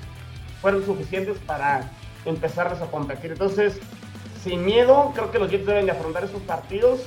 fueron 0.61 0.85
suficientes 0.85 1.39
para 1.39 1.91
empezarles 2.25 2.83
a 2.83 2.91
competir. 2.91 3.33
Entonces, 3.33 3.81
sin 4.43 4.65
miedo, 4.65 5.13
creo 5.15 5.31
que 5.31 5.39
los 5.39 5.51
Jets 5.51 5.67
deben 5.67 5.87
de 5.87 5.93
afrontar 5.93 6.25
esos 6.25 6.43
partidos 6.43 7.01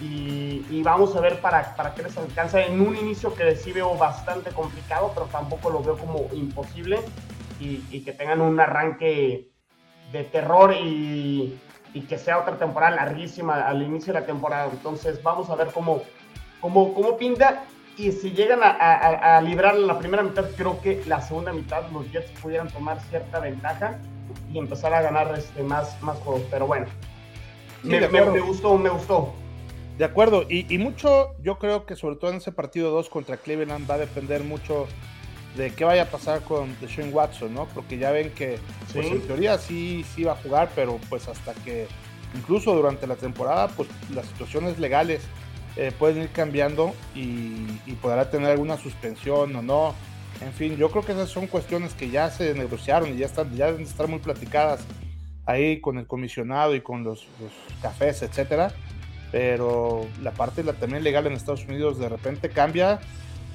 y, 0.00 0.82
vamos 0.82 1.16
a 1.16 1.20
ver 1.20 1.40
para, 1.40 1.74
para 1.74 1.94
qué 1.94 2.02
les 2.02 2.16
alcanza 2.16 2.62
en 2.62 2.80
un 2.80 2.96
inicio 2.96 3.34
que 3.34 3.56
sí 3.56 3.72
veo 3.72 3.96
bastante 3.96 4.50
complicado, 4.50 5.10
pero 5.14 5.26
tampoco 5.26 5.70
lo 5.70 5.82
veo 5.82 5.96
como 5.96 6.28
imposible 6.32 7.00
y 7.60 8.00
que 8.02 8.12
tengan 8.12 8.40
un 8.40 8.60
arranque 8.60 9.50
de 10.12 10.24
terror 10.24 10.72
y, 10.74 11.58
y, 11.94 12.02
que 12.02 12.18
sea 12.18 12.38
otra 12.38 12.58
temporada 12.58 12.96
larguísima 12.96 13.66
al 13.66 13.82
inicio 13.82 14.12
de 14.12 14.20
la 14.20 14.26
temporada. 14.26 14.68
Entonces, 14.70 15.22
vamos 15.22 15.50
a 15.50 15.56
ver 15.56 15.68
cómo, 15.72 16.02
cómo, 16.60 16.94
cómo 16.94 17.16
pinta 17.16 17.64
y 17.98 18.12
si 18.12 18.30
llegan 18.30 18.60
a, 18.62 19.40
librar 19.40 19.76
la 19.76 19.98
primera 19.98 20.22
mitad, 20.22 20.44
creo 20.56 20.80
que 20.80 21.02
la 21.06 21.20
segunda 21.20 21.52
mitad 21.52 21.82
los 21.90 22.10
Jets 22.12 22.30
pudieran 22.40 22.68
tomar 22.68 23.00
cierta 23.10 23.40
ventaja 23.40 23.98
y 24.52 24.58
empezar 24.58 24.94
a 24.94 25.02
ganar 25.02 25.34
este, 25.36 25.64
más, 25.64 26.00
más 26.00 26.16
juegos. 26.18 26.42
Pero 26.48 26.68
bueno, 26.68 26.86
me, 27.82 28.06
gustó, 28.40 28.78
me 28.78 28.88
gustó. 28.88 29.34
De 29.98 30.04
acuerdo, 30.04 30.44
y, 30.48 30.78
mucho, 30.78 31.34
yo 31.42 31.58
creo 31.58 31.86
que 31.86 31.96
sobre 31.96 32.14
todo 32.14 32.30
en 32.30 32.36
ese 32.36 32.52
partido 32.52 32.92
2 32.92 33.08
contra 33.08 33.36
Cleveland 33.36 33.90
va 33.90 33.94
a 33.94 33.98
depender 33.98 34.44
mucho 34.44 34.86
de 35.58 35.72
qué 35.72 35.84
vaya 35.84 36.04
a 36.04 36.06
pasar 36.06 36.42
con 36.42 36.74
Deshaun 36.80 37.12
Watson, 37.12 37.52
¿no? 37.52 37.66
Porque 37.66 37.98
ya 37.98 38.12
ven 38.12 38.30
que, 38.30 38.60
pues 38.92 39.08
en 39.08 39.20
teoría 39.22 39.58
sí, 39.58 40.04
sí 40.14 40.22
va 40.22 40.32
a 40.32 40.36
jugar, 40.36 40.70
pero 40.74 41.00
pues 41.08 41.26
hasta 41.26 41.52
que, 41.52 41.88
incluso 42.36 42.72
durante 42.74 43.08
la 43.08 43.16
temporada, 43.16 43.66
pues 43.66 43.88
las 44.14 44.26
situaciones 44.26 44.78
legales 44.78 45.20
eh, 45.76 45.90
pueden 45.98 46.22
ir 46.22 46.28
cambiando 46.30 46.94
y, 47.12 47.66
podrá 48.00 48.30
tener 48.30 48.50
alguna 48.50 48.76
suspensión 48.76 49.54
o 49.56 49.62
no. 49.62 49.94
En 50.40 50.52
fin, 50.52 50.76
yo 50.76 50.90
creo 50.92 51.04
que 51.04 51.10
esas 51.10 51.28
son 51.28 51.48
cuestiones 51.48 51.92
que 51.94 52.08
ya 52.08 52.30
se 52.30 52.54
negociaron 52.54 53.12
y 53.12 53.16
ya 53.16 53.26
están, 53.26 53.52
ya 53.56 53.66
deben 53.66 53.82
estar 53.82 54.06
muy 54.06 54.20
platicadas 54.20 54.84
ahí 55.44 55.80
con 55.80 55.98
el 55.98 56.06
comisionado 56.06 56.76
y 56.76 56.82
con 56.82 57.02
los, 57.02 57.26
cafés, 57.82 58.22
etcétera. 58.22 58.72
Pero 59.32 60.06
la 60.22 60.30
parte 60.30 60.62
la, 60.62 60.74
también 60.74 61.02
legal 61.02 61.26
en 61.26 61.32
Estados 61.32 61.64
Unidos 61.64 61.98
de 61.98 62.08
repente 62.08 62.48
cambia 62.48 63.00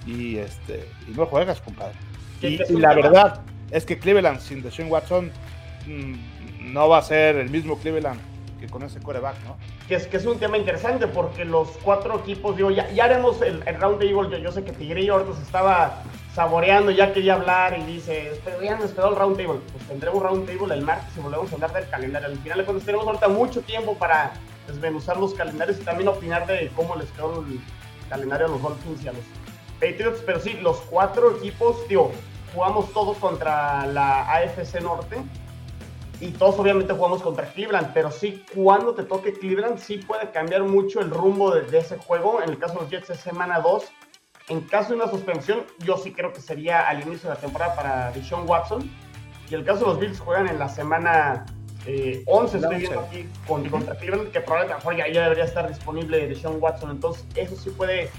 y 0.06 0.38
este 0.38 0.90
y 1.08 1.12
no 1.12 1.26
juegas, 1.26 1.62
compadre. 1.62 1.94
Y, 2.42 2.58
la 2.78 2.94
verdad 2.94 3.42
es 3.72 3.86
que 3.86 3.98
Cleveland 3.98 4.40
sin 4.40 4.62
Deshaun 4.62 4.92
Watson 4.92 5.32
mm, 5.88 6.74
no 6.74 6.90
va 6.90 6.98
a 6.98 7.02
ser 7.02 7.38
el 7.38 7.50
mismo 7.50 7.78
Cleveland 7.78 8.20
que 8.60 8.68
con 8.68 8.84
ese 8.84 9.00
coreback, 9.00 9.36
¿no? 9.46 9.58
Que 9.88 9.96
es, 9.96 10.08
que 10.08 10.18
es 10.18 10.26
un 10.26 10.40
tema 10.40 10.58
interesante 10.58 11.08
porque 11.08 11.44
los 11.44 11.70
cuatro 11.84 12.20
equipos, 12.20 12.56
digo, 12.56 12.72
ya, 12.72 12.90
ya 12.92 13.06
haremos 13.06 13.42
el, 13.42 13.62
round 13.62 14.00
table. 14.00 14.30
Yo, 14.32 14.38
yo 14.38 14.52
sé 14.52 14.64
que 14.64 14.72
Tigrillo 14.72 15.16
ahorita 15.16 15.36
se 15.36 15.44
estaba 15.44 16.04
saboreando, 16.34 16.92
ya 16.92 17.14
quería 17.14 17.34
hablar 17.34 17.78
y 17.78 17.84
dice, 17.84 18.32
ya 18.64 18.78
nos 18.78 18.92
quedó 18.92 19.10
el 19.10 19.16
round 19.16 19.38
table. 19.38 19.60
Pues 19.72 19.88
tendremos 19.88 20.24
round 20.24 20.46
table 20.46 20.74
el 20.74 20.82
martes 20.82 21.16
y 21.18 21.20
volvemos 21.20 21.52
a 21.52 21.56
hablar 21.56 21.74
del 21.74 21.90
calendario. 21.90 22.30
Al 22.30 22.38
final 22.38 22.58
de 22.58 22.66
cuentas 22.66 22.86
tenemos 22.86 23.08
ahorita 23.08 23.28
mucho 23.28 23.62
tiempo 23.62 23.98
para 23.98 24.34
desmenuzar 24.68 25.18
los 25.18 25.34
calendarios 25.34 25.80
y 25.80 25.84
también 25.84 26.08
opinar 26.08 26.48
de 26.48 26.72
cómo 26.76 26.96
les 26.96 27.12
quedó 27.12 27.46
el 27.46 27.60
calendario 28.10 28.48
a 28.48 28.50
los 28.50 28.62
Dolphins 28.62 29.04
y 29.04 29.08
a 29.10 29.14
los 29.14 29.24
Patriots. 29.84 30.22
Pero 30.26 30.40
sí, 30.40 30.54
los 30.62 30.78
cuatro 30.90 31.36
equipos, 31.36 31.88
digo, 31.88 32.12
jugamos 32.54 32.92
todos 32.94 33.18
contra 33.18 33.86
la 33.88 34.32
AFC 34.32 34.82
Norte 34.82 35.18
y 36.20 36.32
todos 36.32 36.58
obviamente 36.58 36.94
jugamos 36.94 37.22
contra 37.22 37.52
Cleveland, 37.52 37.92
pero 37.94 38.10
sí, 38.10 38.46
cuando 38.56 38.94
te 38.94 39.04
toque 39.04 39.34
Cleveland, 39.34 39.78
sí 39.78 39.98
puede 39.98 40.32
cambiar 40.32 40.64
mucho 40.64 41.02
el 41.02 41.10
rumbo 41.10 41.52
de, 41.52 41.78
ese 41.78 41.98
juego. 41.98 42.42
En 42.42 42.50
el 42.50 42.58
caso 42.58 42.76
de 42.76 42.82
los 42.82 42.90
Jets 42.90 43.10
es 43.10 43.20
semana 43.20 43.60
2. 43.60 43.84
En 44.50 44.62
caso 44.62 44.90
de 44.90 44.96
una 44.96 45.10
suspensión, 45.10 45.64
yo 45.80 45.98
sí 45.98 46.14
creo 46.14 46.32
que 46.32 46.40
sería 46.40 46.88
al 46.88 47.02
inicio 47.02 47.30
de 47.30 47.36
la 47.36 47.42
temporada 47.42 47.76
para 47.76 48.12
Deshaun 48.12 48.48
Watson. 48.48 48.90
Y 49.50 49.54
en 49.54 49.62
el 49.62 49.66
caso 49.66 49.82
de 49.82 49.86
los 49.88 50.00
Bills 50.00 50.20
juegan 50.20 50.48
en 50.48 50.60
la 50.60 50.70
semana 50.70 51.46
11, 51.86 51.88
eh, 51.88 52.24
estoy 52.26 52.76
viendo 52.78 53.00
aquí, 53.02 53.28
con, 53.46 53.68
contra 53.70 53.96
Cleveland, 53.96 54.32
que 54.32 54.40
probablemente 54.40 54.98
ya, 54.98 55.08
ya 55.10 55.24
debería 55.24 55.44
estar 55.44 55.68
disponible 55.68 56.28
Deshaun 56.28 56.58
Watson. 56.62 56.92
Entonces, 56.92 57.26
eso 57.36 57.56
sí 57.58 57.70
puede 57.72 58.10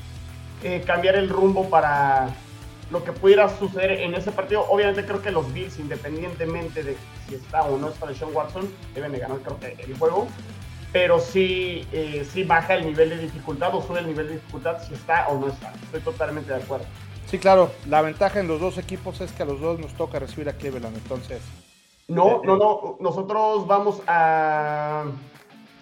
eh, 0.64 0.82
cambiar 0.86 1.14
el 1.16 1.28
rumbo 1.28 1.68
para, 1.70 2.34
lo 2.90 3.04
que 3.04 3.12
pudiera 3.12 3.48
suceder 3.48 4.00
en 4.00 4.14
ese 4.14 4.32
partido. 4.32 4.66
Obviamente 4.68 5.04
creo 5.04 5.22
que 5.22 5.30
los 5.30 5.52
Bills, 5.52 5.78
independientemente 5.78 6.82
de 6.82 6.96
si 7.28 7.34
está 7.34 7.64
o 7.64 7.78
no 7.78 7.88
está 7.88 8.12
Sean 8.14 8.30
Watson, 8.34 8.72
deben 8.94 9.12
de 9.12 9.18
ganar 9.18 9.38
creo 9.38 9.58
que 9.58 9.82
el 9.82 9.96
juego. 9.98 10.28
Pero 10.92 11.18
sí, 11.18 11.86
eh, 11.92 12.26
sí 12.30 12.44
baja 12.44 12.74
el 12.74 12.86
nivel 12.86 13.10
de 13.10 13.18
dificultad 13.18 13.74
o 13.74 13.82
sube 13.82 13.98
el 13.98 14.06
nivel 14.06 14.28
de 14.28 14.34
dificultad 14.34 14.80
si 14.86 14.94
está 14.94 15.28
o 15.28 15.38
no 15.38 15.48
está. 15.48 15.72
Estoy 15.82 16.00
totalmente 16.00 16.52
de 16.52 16.62
acuerdo. 16.62 16.86
Sí, 17.26 17.38
claro. 17.38 17.72
La 17.88 18.00
ventaja 18.00 18.38
en 18.38 18.46
los 18.46 18.60
dos 18.60 18.78
equipos 18.78 19.20
es 19.20 19.32
que 19.32 19.42
a 19.42 19.46
los 19.46 19.60
dos 19.60 19.80
nos 19.80 19.92
toca 19.94 20.20
recibir 20.20 20.48
a 20.48 20.52
Cleveland, 20.52 20.96
entonces. 20.96 21.42
No, 22.06 22.42
no, 22.44 22.56
no. 22.56 22.96
Nosotros 23.00 23.66
vamos 23.66 24.02
a. 24.06 25.04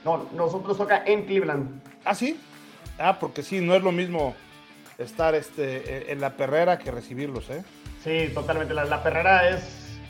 No, 0.04 0.28
nosotros 0.32 0.78
toca 0.78 1.04
en 1.04 1.26
Cleveland. 1.26 1.82
¿Ah, 2.04 2.14
sí? 2.14 2.40
Ah, 2.98 3.18
porque 3.18 3.42
sí, 3.42 3.60
no 3.60 3.74
es 3.74 3.82
lo 3.82 3.92
mismo 3.92 4.34
estar 4.98 5.34
este, 5.34 6.12
en 6.12 6.20
la 6.20 6.36
perrera 6.36 6.78
que 6.78 6.90
recibirlos, 6.90 7.50
¿eh? 7.50 7.64
Sí, 8.02 8.30
totalmente. 8.34 8.74
La, 8.74 9.02
perrera 9.02 9.48
es, 9.48 10.00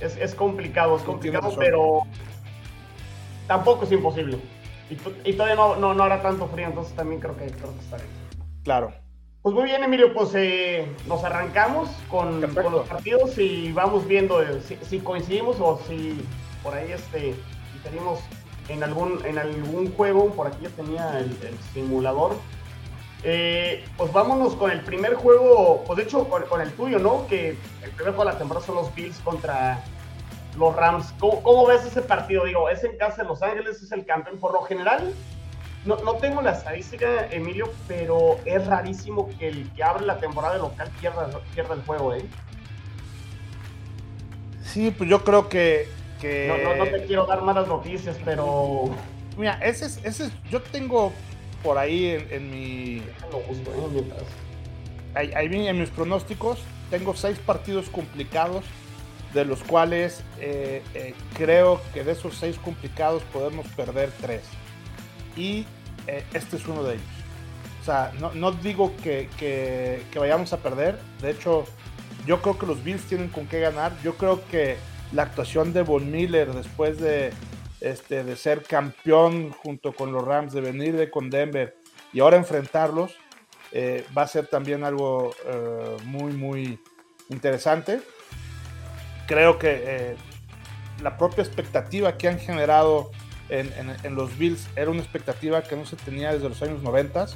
es, 0.00 0.34
complicado, 0.34 0.96
es 0.96 1.02
complicado, 1.02 1.54
pero 1.58 2.02
tampoco 3.46 3.84
es 3.84 3.92
imposible. 3.92 4.38
Y, 5.24 5.32
todavía 5.34 5.56
no, 5.56 5.76
no, 5.76 6.02
hará 6.02 6.22
tanto 6.22 6.46
frío, 6.48 6.66
entonces 6.66 6.94
también 6.94 7.20
creo 7.20 7.36
que, 7.36 7.46
creo 7.46 7.74
que 7.74 7.80
está 7.80 7.96
bien. 7.96 8.08
Claro. 8.64 8.92
Pues 9.42 9.54
muy 9.54 9.64
bien, 9.64 9.82
Emilio, 9.82 10.12
pues 10.12 10.30
eh, 10.34 10.86
nos 11.06 11.24
arrancamos 11.24 11.88
con, 12.10 12.40
los 12.40 12.88
partidos 12.88 13.38
y 13.38 13.72
vamos 13.72 14.06
viendo 14.06 14.42
eh, 14.42 14.60
si, 14.82 14.98
coincidimos 14.98 15.56
o 15.60 15.80
si 15.86 16.20
por 16.62 16.74
ahí 16.74 16.92
este, 16.92 17.34
diferimos 17.74 18.20
en 18.68 18.82
algún, 18.82 19.24
en 19.24 19.38
algún 19.38 19.92
juego. 19.92 20.30
Por 20.32 20.48
aquí 20.48 20.58
ya 20.62 20.70
tenía 20.70 21.18
el 21.18 21.58
simulador. 21.72 22.36
Eh, 23.24 23.84
pues 23.96 24.12
vámonos 24.12 24.54
con 24.54 24.70
el 24.70 24.80
primer 24.80 25.14
juego, 25.14 25.82
pues 25.86 25.96
de 25.96 26.04
hecho 26.04 26.28
con, 26.28 26.60
el 26.60 26.72
tuyo, 26.72 26.98
¿no? 26.98 27.26
Que 27.26 27.50
el 27.82 27.90
primer 27.90 28.14
juego 28.14 28.24
de 28.24 28.32
la 28.32 28.38
temporada 28.38 28.64
son 28.64 28.76
los 28.76 28.94
Bills 28.94 29.18
contra 29.20 29.82
los 30.56 30.74
Rams. 30.76 31.12
¿Cómo, 31.18 31.66
ves 31.66 31.84
ese 31.84 32.02
partido? 32.02 32.44
Digo, 32.44 32.68
es 32.68 32.84
en 32.84 32.96
casa 32.96 33.22
de 33.22 33.28
Los 33.28 33.42
Ángeles, 33.42 33.82
es 33.82 33.90
el 33.90 34.04
campeón. 34.04 34.38
Por 34.38 34.52
lo 34.52 34.62
general, 34.62 35.12
no, 35.84 35.96
no, 35.96 36.14
tengo 36.14 36.42
la 36.42 36.52
estadística, 36.52 37.26
Emilio, 37.30 37.72
pero 37.88 38.38
es 38.44 38.66
rarísimo 38.66 39.28
que 39.38 39.48
el 39.48 39.70
que 39.72 39.82
abre 39.82 40.06
la 40.06 40.18
temporada 40.18 40.54
de 40.54 40.60
local 40.60 40.90
pierda, 41.00 41.28
pierda 41.54 41.74
el 41.74 41.82
juego, 41.82 42.14
¿eh? 42.14 42.24
Sí, 44.62 44.94
pues 44.96 45.10
yo 45.10 45.24
creo 45.24 45.48
que... 45.48 45.88
No, 46.22 46.76
no, 46.76 46.84
te 46.84 47.04
quiero 47.06 47.26
dar 47.26 47.42
malas 47.42 47.68
noticias, 47.68 48.16
pero... 48.24 48.90
Mira, 49.36 49.58
ese 49.62 49.86
es, 49.86 50.04
ese 50.04 50.30
yo 50.50 50.60
tengo 50.60 51.12
por 51.62 51.78
ahí 51.78 52.16
en, 52.30 52.50
mi. 52.50 53.02
Ahí, 55.14 55.66
en 55.66 55.80
mis 55.80 55.90
pronósticos 55.90 56.58
tengo 56.90 57.14
seis 57.14 57.38
partidos 57.38 57.88
complicados, 57.90 58.64
de 59.34 59.44
los 59.44 59.62
cuales 59.62 60.22
eh, 60.40 60.82
eh, 60.94 61.14
creo 61.34 61.80
que 61.92 62.04
de 62.04 62.12
esos 62.12 62.36
seis 62.36 62.56
complicados 62.58 63.22
podemos 63.32 63.66
perder 63.68 64.10
tres. 64.20 64.42
Y 65.36 65.66
eh, 66.06 66.24
este 66.32 66.56
es 66.56 66.66
uno 66.66 66.82
de 66.82 66.94
ellos. 66.94 67.06
O 67.82 67.84
sea, 67.84 68.12
no, 68.34 68.52
digo 68.52 68.92
que, 69.02 69.28
que, 69.38 70.18
vayamos 70.18 70.52
a 70.52 70.58
perder. 70.58 70.98
De 71.22 71.30
hecho, 71.30 71.64
yo 72.26 72.42
creo 72.42 72.58
que 72.58 72.66
los 72.66 72.82
Bills 72.84 73.02
tienen 73.04 73.28
con 73.28 73.46
qué 73.46 73.60
ganar. 73.60 73.92
Yo 74.02 74.16
creo 74.16 74.46
que 74.50 74.76
la 75.12 75.22
actuación 75.22 75.72
de 75.72 75.82
Von 75.82 76.10
Miller 76.10 76.52
después 76.52 77.00
de 77.00 77.32
este, 77.80 78.24
de 78.24 78.36
ser 78.36 78.62
campeón 78.62 79.50
junto 79.50 79.92
con 79.92 80.12
los 80.12 80.24
Rams, 80.24 80.52
de 80.52 80.60
venir 80.60 80.96
de 80.96 81.10
con 81.10 81.30
Denver 81.30 81.76
y 82.12 82.20
ahora 82.20 82.36
enfrentarlos, 82.36 83.14
eh, 83.72 84.04
va 84.16 84.22
a 84.22 84.28
ser 84.28 84.46
también 84.46 84.84
algo 84.84 85.34
eh, 85.46 85.96
muy, 86.04 86.32
muy 86.32 86.80
interesante. 87.28 88.00
Creo 89.26 89.58
que 89.58 89.82
eh, 89.84 90.16
la 91.02 91.16
propia 91.18 91.44
expectativa 91.44 92.16
que 92.16 92.28
han 92.28 92.38
generado 92.38 93.10
en, 93.50 94.14
los 94.14 94.36
Bills 94.36 94.68
era 94.76 94.90
una 94.90 95.00
expectativa 95.00 95.62
que 95.62 95.76
no 95.76 95.86
se 95.86 95.96
tenía 95.96 96.32
desde 96.32 96.48
los 96.48 96.60
años 96.62 96.82
90, 96.82 97.26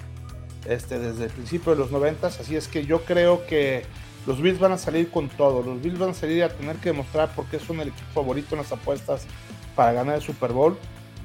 este, 0.67 0.99
desde 0.99 1.25
el 1.25 1.31
principio 1.31 1.73
de 1.73 1.79
los 1.79 1.91
90, 1.91 2.27
así 2.27 2.55
es 2.55 2.69
que 2.69 2.85
yo 2.85 3.03
creo 3.05 3.47
que 3.47 3.85
los 4.27 4.41
Bills 4.41 4.59
van 4.59 4.73
a 4.73 4.79
salir 4.79 5.11
con 5.11 5.29
todo, 5.29 5.63
los 5.63 5.81
Bills 5.81 5.99
van 5.99 6.11
a 6.11 6.15
salir 6.15 6.45
a 6.45 6.51
tener 6.51 6.77
que 6.77 6.91
demostrar 6.91 7.35
por 7.35 7.47
qué 7.47 7.59
son 7.59 7.81
el 7.81 7.89
equipo 7.89 8.13
favorito 8.13 8.55
en 8.55 8.59
las 8.59 8.73
apuestas 8.73 9.27
para 9.75 9.93
ganar 9.93 10.17
el 10.17 10.23
Super 10.23 10.53
Bowl. 10.53 10.79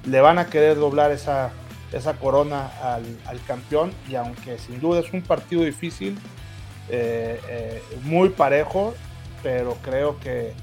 Le 0.05 0.21
van 0.21 0.39
a 0.39 0.47
querer 0.47 0.77
doblar 0.77 1.11
esa, 1.11 1.51
esa 1.91 2.13
corona 2.17 2.71
al, 2.81 3.39
campeón 3.45 3.91
y 4.09 4.15
aunque 4.15 4.57
sin 4.57 4.79
duda 4.79 4.99
es 4.99 5.13
un 5.13 5.21
partido 5.21 5.63
difícil, 5.63 6.17
eh, 6.89 7.39
eh, 7.49 7.83
muy 8.03 8.29
parejo, 8.29 8.93
pero 9.43 9.77
creo 9.81 10.19
que, 10.19 10.53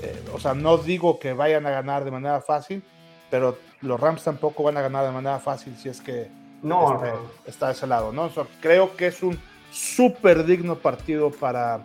eh, 0.00 0.24
o 0.32 0.40
sea, 0.40 0.54
no 0.54 0.78
digo 0.78 1.18
que 1.18 1.32
vayan 1.32 1.66
a 1.66 1.70
ganar 1.70 2.04
de 2.04 2.10
manera 2.10 2.40
fácil, 2.40 2.82
pero 3.30 3.58
los 3.80 4.00
Rams 4.00 4.22
tampoco 4.22 4.62
van 4.62 4.76
a 4.76 4.82
ganar 4.82 5.04
de 5.04 5.12
manera 5.12 5.38
fácil 5.38 5.76
si 5.76 5.88
es 5.88 6.00
que 6.00 6.28
no, 6.62 7.04
este, 7.04 7.18
está 7.46 7.66
de 7.66 7.72
ese 7.72 7.86
lado, 7.86 8.12
¿no? 8.12 8.30
creo 8.60 8.96
que 8.96 9.08
es 9.08 9.22
un 9.22 9.38
súper 9.70 10.44
digno 10.46 10.76
partido 10.76 11.30
para 11.30 11.82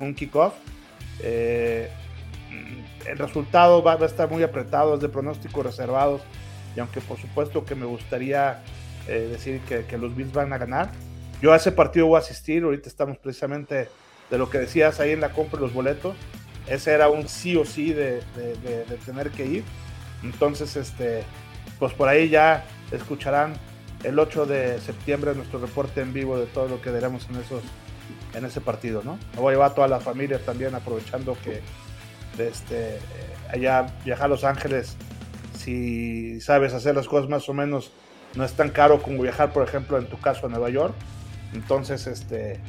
un 0.00 0.14
kickoff 0.14 0.54
el 3.06 3.18
resultado 3.18 3.82
va, 3.82 3.94
a 3.94 4.04
estar 4.04 4.30
muy 4.30 4.42
apretado, 4.42 4.94
es 4.94 5.00
de 5.00 5.08
pronósticos 5.08 5.64
reservados. 5.64 6.22
Y 6.76 6.80
aunque 6.80 7.00
por 7.00 7.18
supuesto 7.18 7.64
que 7.64 7.74
me 7.74 7.86
gustaría 7.86 8.62
eh, 9.06 9.28
decir 9.30 9.60
que, 9.60 9.98
los 9.98 10.14
Bills 10.14 10.32
van 10.32 10.52
a 10.52 10.58
ganar, 10.58 10.90
yo 11.40 11.52
a 11.52 11.56
ese 11.56 11.72
partido 11.72 12.06
voy 12.06 12.16
a 12.16 12.20
asistir. 12.20 12.64
Ahorita 12.64 12.88
estamos 12.88 13.18
precisamente 13.18 13.88
de 14.30 14.38
lo 14.38 14.50
que 14.50 14.58
decías 14.58 15.00
ahí 15.00 15.12
en 15.12 15.20
la 15.20 15.30
compra 15.30 15.58
de 15.58 15.66
los 15.66 15.74
boletos. 15.74 16.16
Ese 16.66 16.92
era 16.92 17.08
un 17.08 17.28
sí 17.28 17.56
o 17.56 17.64
sí 17.64 17.92
de, 17.92 18.22
tener 19.04 19.30
que 19.30 19.46
ir. 19.46 19.64
Entonces, 20.22 20.76
este, 20.76 21.22
pues 21.78 21.92
por 21.92 22.08
ahí 22.08 22.30
ya 22.30 22.64
escucharán 22.90 23.54
el 24.02 24.18
8 24.18 24.46
de 24.46 24.80
septiembre 24.80 25.34
nuestro 25.34 25.58
reporte 25.58 26.00
en 26.00 26.12
vivo 26.12 26.38
de 26.38 26.46
todo 26.46 26.68
lo 26.68 26.80
que 26.80 26.90
daremos 26.90 27.28
en 27.28 27.36
esos 27.36 27.62
en 28.34 28.44
ese 28.44 28.60
partido, 28.60 29.02
¿no? 29.04 29.18
Me 29.34 29.40
voy 29.40 29.52
a 29.52 29.54
llevar 29.54 29.70
a 29.70 29.74
toda 29.74 29.88
la 29.88 30.00
familia 30.00 30.38
también 30.44 30.74
aprovechando 30.74 31.36
que 31.42 31.62
este, 32.38 32.98
allá 33.52 33.86
viajar 34.04 34.26
a 34.26 34.28
Los 34.28 34.44
Ángeles, 34.44 34.96
si 35.56 36.40
sabes 36.40 36.74
hacer 36.74 36.94
las 36.94 37.08
cosas 37.08 37.28
más 37.28 37.48
o 37.48 37.54
menos, 37.54 37.92
no 38.34 38.44
es 38.44 38.52
tan 38.54 38.70
caro 38.70 39.00
como 39.00 39.22
viajar, 39.22 39.52
por 39.52 39.66
ejemplo, 39.66 39.98
en 39.98 40.06
tu 40.06 40.18
caso 40.18 40.46
a 40.46 40.48
Nueva 40.48 40.70
York. 40.70 40.94
Entonces, 41.52 42.06
este, 42.06 42.60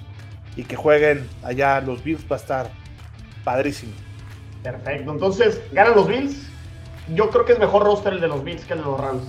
y 0.55 0.63
que 0.63 0.75
jueguen 0.75 1.27
allá 1.43 1.81
los 1.81 2.03
Bills 2.03 2.25
va 2.31 2.35
a 2.35 2.39
estar 2.39 2.69
padrísimo. 3.43 3.93
Perfecto, 4.63 5.11
entonces, 5.11 5.61
¿ganan 5.71 5.95
los 5.95 6.07
Bills? 6.07 6.47
Yo 7.13 7.29
creo 7.29 7.45
que 7.45 7.53
es 7.53 7.59
mejor 7.59 7.83
roster 7.83 8.13
el 8.13 8.21
de 8.21 8.27
los 8.27 8.43
Bills 8.43 8.63
que 8.65 8.73
el 8.73 8.79
de 8.79 8.85
los 8.85 8.99
Rams. 8.99 9.23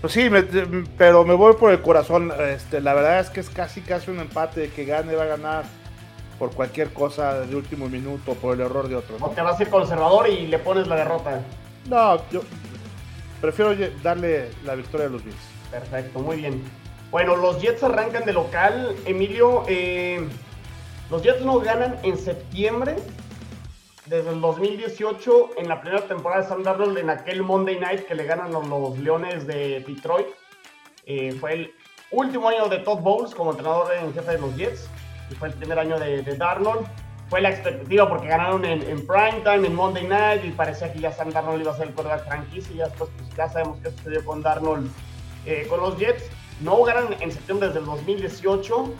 Pues 0.00 0.12
sí, 0.12 0.30
pero 0.96 1.24
me 1.24 1.34
voy 1.34 1.54
por 1.54 1.72
el 1.72 1.82
corazón. 1.82 2.32
Este, 2.40 2.80
la 2.80 2.94
verdad 2.94 3.20
es 3.20 3.30
que 3.30 3.40
es 3.40 3.50
casi 3.50 3.80
casi 3.80 4.10
un 4.10 4.20
empate 4.20 4.60
de 4.60 4.70
que 4.70 4.84
gane 4.84 5.14
va 5.16 5.24
a 5.24 5.26
ganar 5.26 5.64
por 6.38 6.52
cualquier 6.52 6.92
cosa 6.92 7.40
de 7.40 7.56
último 7.56 7.88
minuto, 7.88 8.34
por 8.34 8.54
el 8.54 8.60
error 8.60 8.88
de 8.88 8.94
otro. 8.94 9.18
¿no? 9.18 9.26
O 9.26 9.30
te 9.30 9.42
vas 9.42 9.58
a 9.58 9.62
ir 9.62 9.70
conservador 9.70 10.28
y 10.28 10.46
le 10.46 10.58
pones 10.60 10.86
la 10.86 10.94
derrota. 10.94 11.40
No, 11.88 12.16
yo 12.30 12.42
prefiero 13.40 13.74
darle 14.02 14.50
la 14.64 14.76
victoria 14.76 15.06
a 15.06 15.10
los 15.10 15.24
Bills. 15.24 15.36
Perfecto, 15.70 16.20
muy 16.20 16.36
bien. 16.36 16.62
Bueno, 17.10 17.34
los 17.34 17.60
Jets 17.60 17.82
arrancan 17.82 18.24
de 18.24 18.32
local. 18.32 18.94
Emilio, 19.04 19.64
eh, 19.66 20.28
los 21.10 21.22
Jets 21.22 21.42
no 21.42 21.58
ganan 21.58 21.98
en 22.04 22.16
septiembre 22.16 22.96
desde 24.08 24.30
el 24.30 24.40
2018 24.40 25.50
en 25.58 25.68
la 25.68 25.80
primera 25.80 26.02
temporada 26.06 26.42
de 26.42 26.48
Sam 26.48 26.62
Darnold 26.62 26.96
en 26.98 27.10
aquel 27.10 27.42
Monday 27.42 27.78
Night 27.78 28.06
que 28.06 28.14
le 28.14 28.24
ganan 28.24 28.52
los, 28.52 28.66
los 28.66 28.98
Leones 28.98 29.46
de 29.46 29.84
Detroit. 29.86 30.26
Eh, 31.04 31.32
fue 31.38 31.52
el 31.52 31.74
último 32.10 32.48
año 32.48 32.68
de 32.68 32.78
Todd 32.78 33.00
Bowles 33.00 33.34
como 33.34 33.50
entrenador 33.50 33.92
en 33.92 34.12
jefe 34.14 34.32
de 34.32 34.38
los 34.38 34.56
Jets 34.56 34.88
y 35.30 35.34
fue 35.34 35.48
el 35.48 35.54
primer 35.54 35.78
año 35.78 35.98
de, 35.98 36.22
Darnold. 36.22 36.86
Fue 37.28 37.42
la 37.42 37.50
expectativa 37.50 38.08
porque 38.08 38.28
ganaron 38.28 38.64
en, 38.64 38.82
en 38.82 39.06
prime 39.06 39.42
time, 39.44 39.66
en 39.66 39.74
Monday 39.74 40.06
Night 40.06 40.44
y 40.44 40.50
parecía 40.52 40.90
que 40.90 41.00
ya 41.00 41.12
Sam 41.12 41.30
Darnold 41.30 41.60
iba 41.60 41.72
a 41.72 41.76
ser 41.76 41.88
el 41.88 41.94
quarterback 41.94 42.26
franquicia 42.26 42.72
y 42.72 42.76
ya 42.78 42.86
después 42.86 43.10
pues, 43.16 43.36
ya 43.36 43.48
sabemos 43.50 43.78
qué 43.82 43.90
sucedió 43.90 44.24
con 44.24 44.42
Darnold 44.42 44.90
eh, 45.44 45.66
con 45.68 45.80
los 45.80 45.98
Jets. 45.98 46.24
No 46.62 46.82
ganan 46.82 47.14
en 47.20 47.30
septiembre 47.30 47.68
desde 47.68 47.80
el 47.80 47.86
2018 47.86 48.90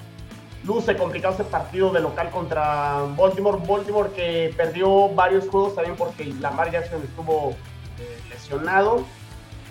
luce 0.64 0.96
complicado 0.96 1.34
ese 1.34 1.44
partido 1.44 1.92
de 1.92 2.00
local 2.00 2.30
contra 2.30 3.04
Baltimore. 3.16 3.58
Baltimore 3.66 4.10
que 4.10 4.52
perdió 4.56 5.08
varios 5.10 5.48
juegos 5.48 5.74
también 5.74 5.96
porque 5.96 6.24
Lamar 6.40 6.70
Jackson 6.70 7.02
estuvo 7.02 7.50
eh, 7.98 8.20
lesionado. 8.30 9.04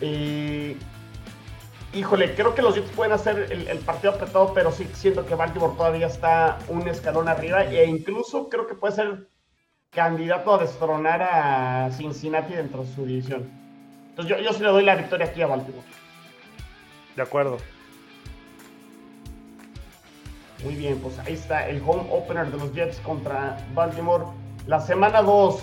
Eh, 0.01 0.77
híjole, 1.93 2.35
creo 2.35 2.55
que 2.55 2.61
los 2.61 2.75
Jets 2.75 2.91
pueden 2.91 3.13
hacer 3.13 3.51
el, 3.51 3.79
partido 3.79 4.13
apretado, 4.13 4.53
pero 4.53 4.71
sí 4.71 4.87
siento 4.93 5.25
que 5.25 5.35
Baltimore 5.35 5.73
todavía 5.75 6.07
está 6.07 6.59
un 6.67 6.87
escalón 6.87 7.27
arriba 7.27 7.63
e 7.65 7.85
incluso 7.85 8.49
creo 8.49 8.67
que 8.67 8.75
puede 8.75 8.95
ser 8.95 9.29
candidato 9.89 10.53
a 10.53 10.57
destronar 10.59 11.21
a 11.21 11.91
Cincinnati 11.91 12.53
dentro 12.53 12.83
de 12.83 12.93
su 12.93 13.05
división. 13.05 13.49
Entonces 14.09 14.37
yo, 14.37 14.43
yo 14.43 14.53
sí 14.53 14.61
le 14.61 14.69
doy 14.69 14.83
la 14.83 14.95
victoria 14.95 15.27
aquí 15.27 15.41
a 15.41 15.47
Baltimore. 15.47 15.85
De 17.15 17.21
acuerdo. 17.21 17.57
Muy 20.63 20.75
bien, 20.75 20.99
pues 20.99 21.19
ahí 21.19 21.33
está 21.33 21.67
el 21.69 21.81
home 21.85 22.07
opener 22.11 22.51
de 22.51 22.57
los 22.57 22.73
Jets 22.73 22.99
contra 22.99 23.57
Baltimore. 23.73 24.25
La 24.65 24.79
semana 24.79 25.21
2. 25.21 25.61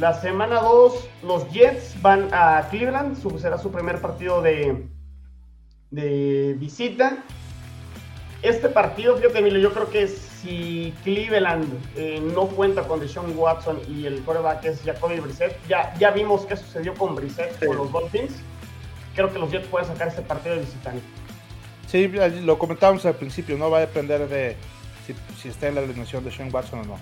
La 0.00 0.12
semana 0.20 0.60
2, 0.60 1.08
los 1.22 1.48
Jets 1.50 2.00
van 2.02 2.28
a 2.32 2.66
Cleveland. 2.70 3.16
será 3.38 3.58
su 3.58 3.70
primer 3.70 4.00
partido 4.00 4.42
de, 4.42 4.88
de 5.90 6.56
visita. 6.58 7.18
Este 8.42 8.68
partido, 8.68 9.16
fíjate, 9.16 9.38
Emilio, 9.38 9.60
yo 9.60 9.72
creo 9.72 9.88
que 9.88 10.08
si 10.08 10.92
Cleveland 11.04 11.66
eh, 11.96 12.20
no 12.34 12.48
cuenta 12.48 12.82
con 12.82 13.00
Deshaun 13.00 13.32
Watson 13.38 13.80
y 13.88 14.04
el 14.04 14.20
quarterback 14.22 14.64
es 14.64 14.82
Jacoby 14.82 15.20
Brissett, 15.20 15.56
ya, 15.66 15.94
ya 15.98 16.10
vimos 16.10 16.44
qué 16.44 16.56
sucedió 16.56 16.92
con 16.94 17.14
Brissett 17.14 17.64
con 17.64 17.76
los 17.76 17.90
Dolphins. 17.90 18.34
Creo 19.14 19.32
que 19.32 19.38
los 19.38 19.50
Jets 19.50 19.68
pueden 19.68 19.88
sacar 19.88 20.08
este 20.08 20.22
partido 20.22 20.56
de 20.56 20.62
visitante. 20.62 21.02
Sí, 21.94 22.08
lo 22.08 22.58
comentábamos 22.58 23.06
al 23.06 23.14
principio, 23.14 23.56
no 23.56 23.70
va 23.70 23.76
a 23.76 23.80
depender 23.82 24.28
de 24.28 24.56
si, 25.36 25.48
está 25.48 25.68
en 25.68 25.76
la 25.76 25.82
alineación 25.82 26.24
de 26.24 26.32
Sean 26.32 26.52
Watson 26.52 26.80
o 26.80 26.84
no. 26.84 26.96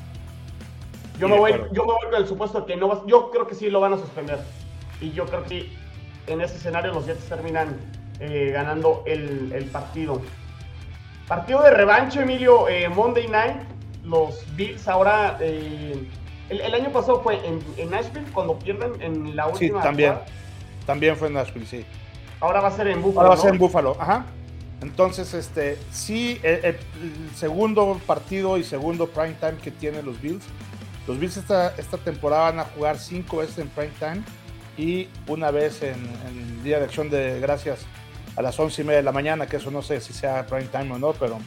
Yo 1.19 1.31
me, 1.31 1.39
voy, 1.39 1.53
yo 1.73 1.87
me 1.87 1.95
voy 1.95 2.11
con 2.11 2.15
el 2.17 2.29
supuesto 2.29 2.67
que 2.67 2.77
no 2.77 2.89
va, 2.89 3.03
yo 3.07 3.31
creo 3.31 3.47
que 3.47 3.55
sí 3.55 3.71
lo 3.71 3.81
van 3.81 3.95
a 3.95 3.97
suspender. 3.97 4.41
Y 5.01 5.13
yo 5.13 5.25
creo 5.25 5.45
que 5.45 5.71
en 6.27 6.43
ese 6.43 6.57
escenario 6.57 6.93
los 6.93 7.07
Jets 7.07 7.25
terminan 7.27 7.81
eh, 8.21 8.51
ganando 8.53 9.03
el, 9.07 9.67
partido. 9.73 10.21
Partido 11.27 11.63
de 11.63 11.71
revancho, 11.71 12.21
Emilio, 12.21 12.69
eh, 12.69 12.91
Monday 12.91 13.29
Night. 13.29 13.63
Los 14.05 14.45
Bills 14.57 14.87
ahora. 14.89 15.39
Eh, 15.41 16.07
el, 16.51 16.75
año 16.75 16.93
pasado 16.93 17.23
fue 17.23 17.41
en, 17.47 17.91
Nashville 17.91 18.31
cuando 18.35 18.59
pierden 18.59 19.01
en 19.01 19.35
la 19.37 19.47
última. 19.47 19.81
Sí, 19.81 19.85
también. 19.85 20.17
También 20.85 21.17
fue 21.17 21.29
en 21.29 21.35
Nashville, 21.35 21.65
sí. 21.65 21.83
Ahora 22.41 22.61
va 22.61 22.69
a 22.69 22.73
ser 22.73 22.89
en 22.89 23.01
Buffalo. 23.01 23.21
Ahora 23.21 23.29
va 23.31 23.35
a 23.37 23.43
ser 23.43 23.55
en 23.55 23.59
Buffalo, 23.59 23.97
ajá. 23.99 24.27
Entonces, 24.83 25.33
este, 25.33 25.79
sí, 25.93 26.41
el, 26.43 26.77
segundo 27.37 28.01
partido 28.05 28.59
y 28.59 28.65
segundo 28.65 29.09
prime 29.09 29.37
time 29.41 29.57
que 29.63 29.71
tienen 29.71 30.05
los 30.05 30.21
Bills. 30.21 30.45
Los 31.07 31.19
Bills 31.19 31.37
esta, 31.37 31.75
esta 31.77 31.99
temporada 31.99 32.51
van 32.51 32.61
a 32.61 32.65
jugar 32.65 32.99
cinco 32.99 33.39
veces 33.39 33.59
en 33.59 33.69
prime 33.69 33.93
time 33.99 34.23
y 34.77 35.09
una 35.27 35.51
vez 35.51 35.83
en, 35.83 35.95
el 36.27 36.63
Día 36.65 36.79
de 36.79 36.85
Acción 36.85 37.11
de 37.11 37.39
Gracias 37.41 37.81
a 38.37 38.43
las 38.43 38.59
once 38.59 38.83
y 38.83 38.85
media 38.85 38.99
de 38.99 39.05
la 39.05 39.13
mañana, 39.13 39.47
que 39.47 39.57
eso 39.57 39.71
no 39.71 39.83
sé 39.83 40.01
si 40.01 40.13
sea 40.13 40.47
prime 40.47 40.67
time 40.67 40.93
o 40.93 40.99
no, 40.99 41.13
pero 41.13 41.39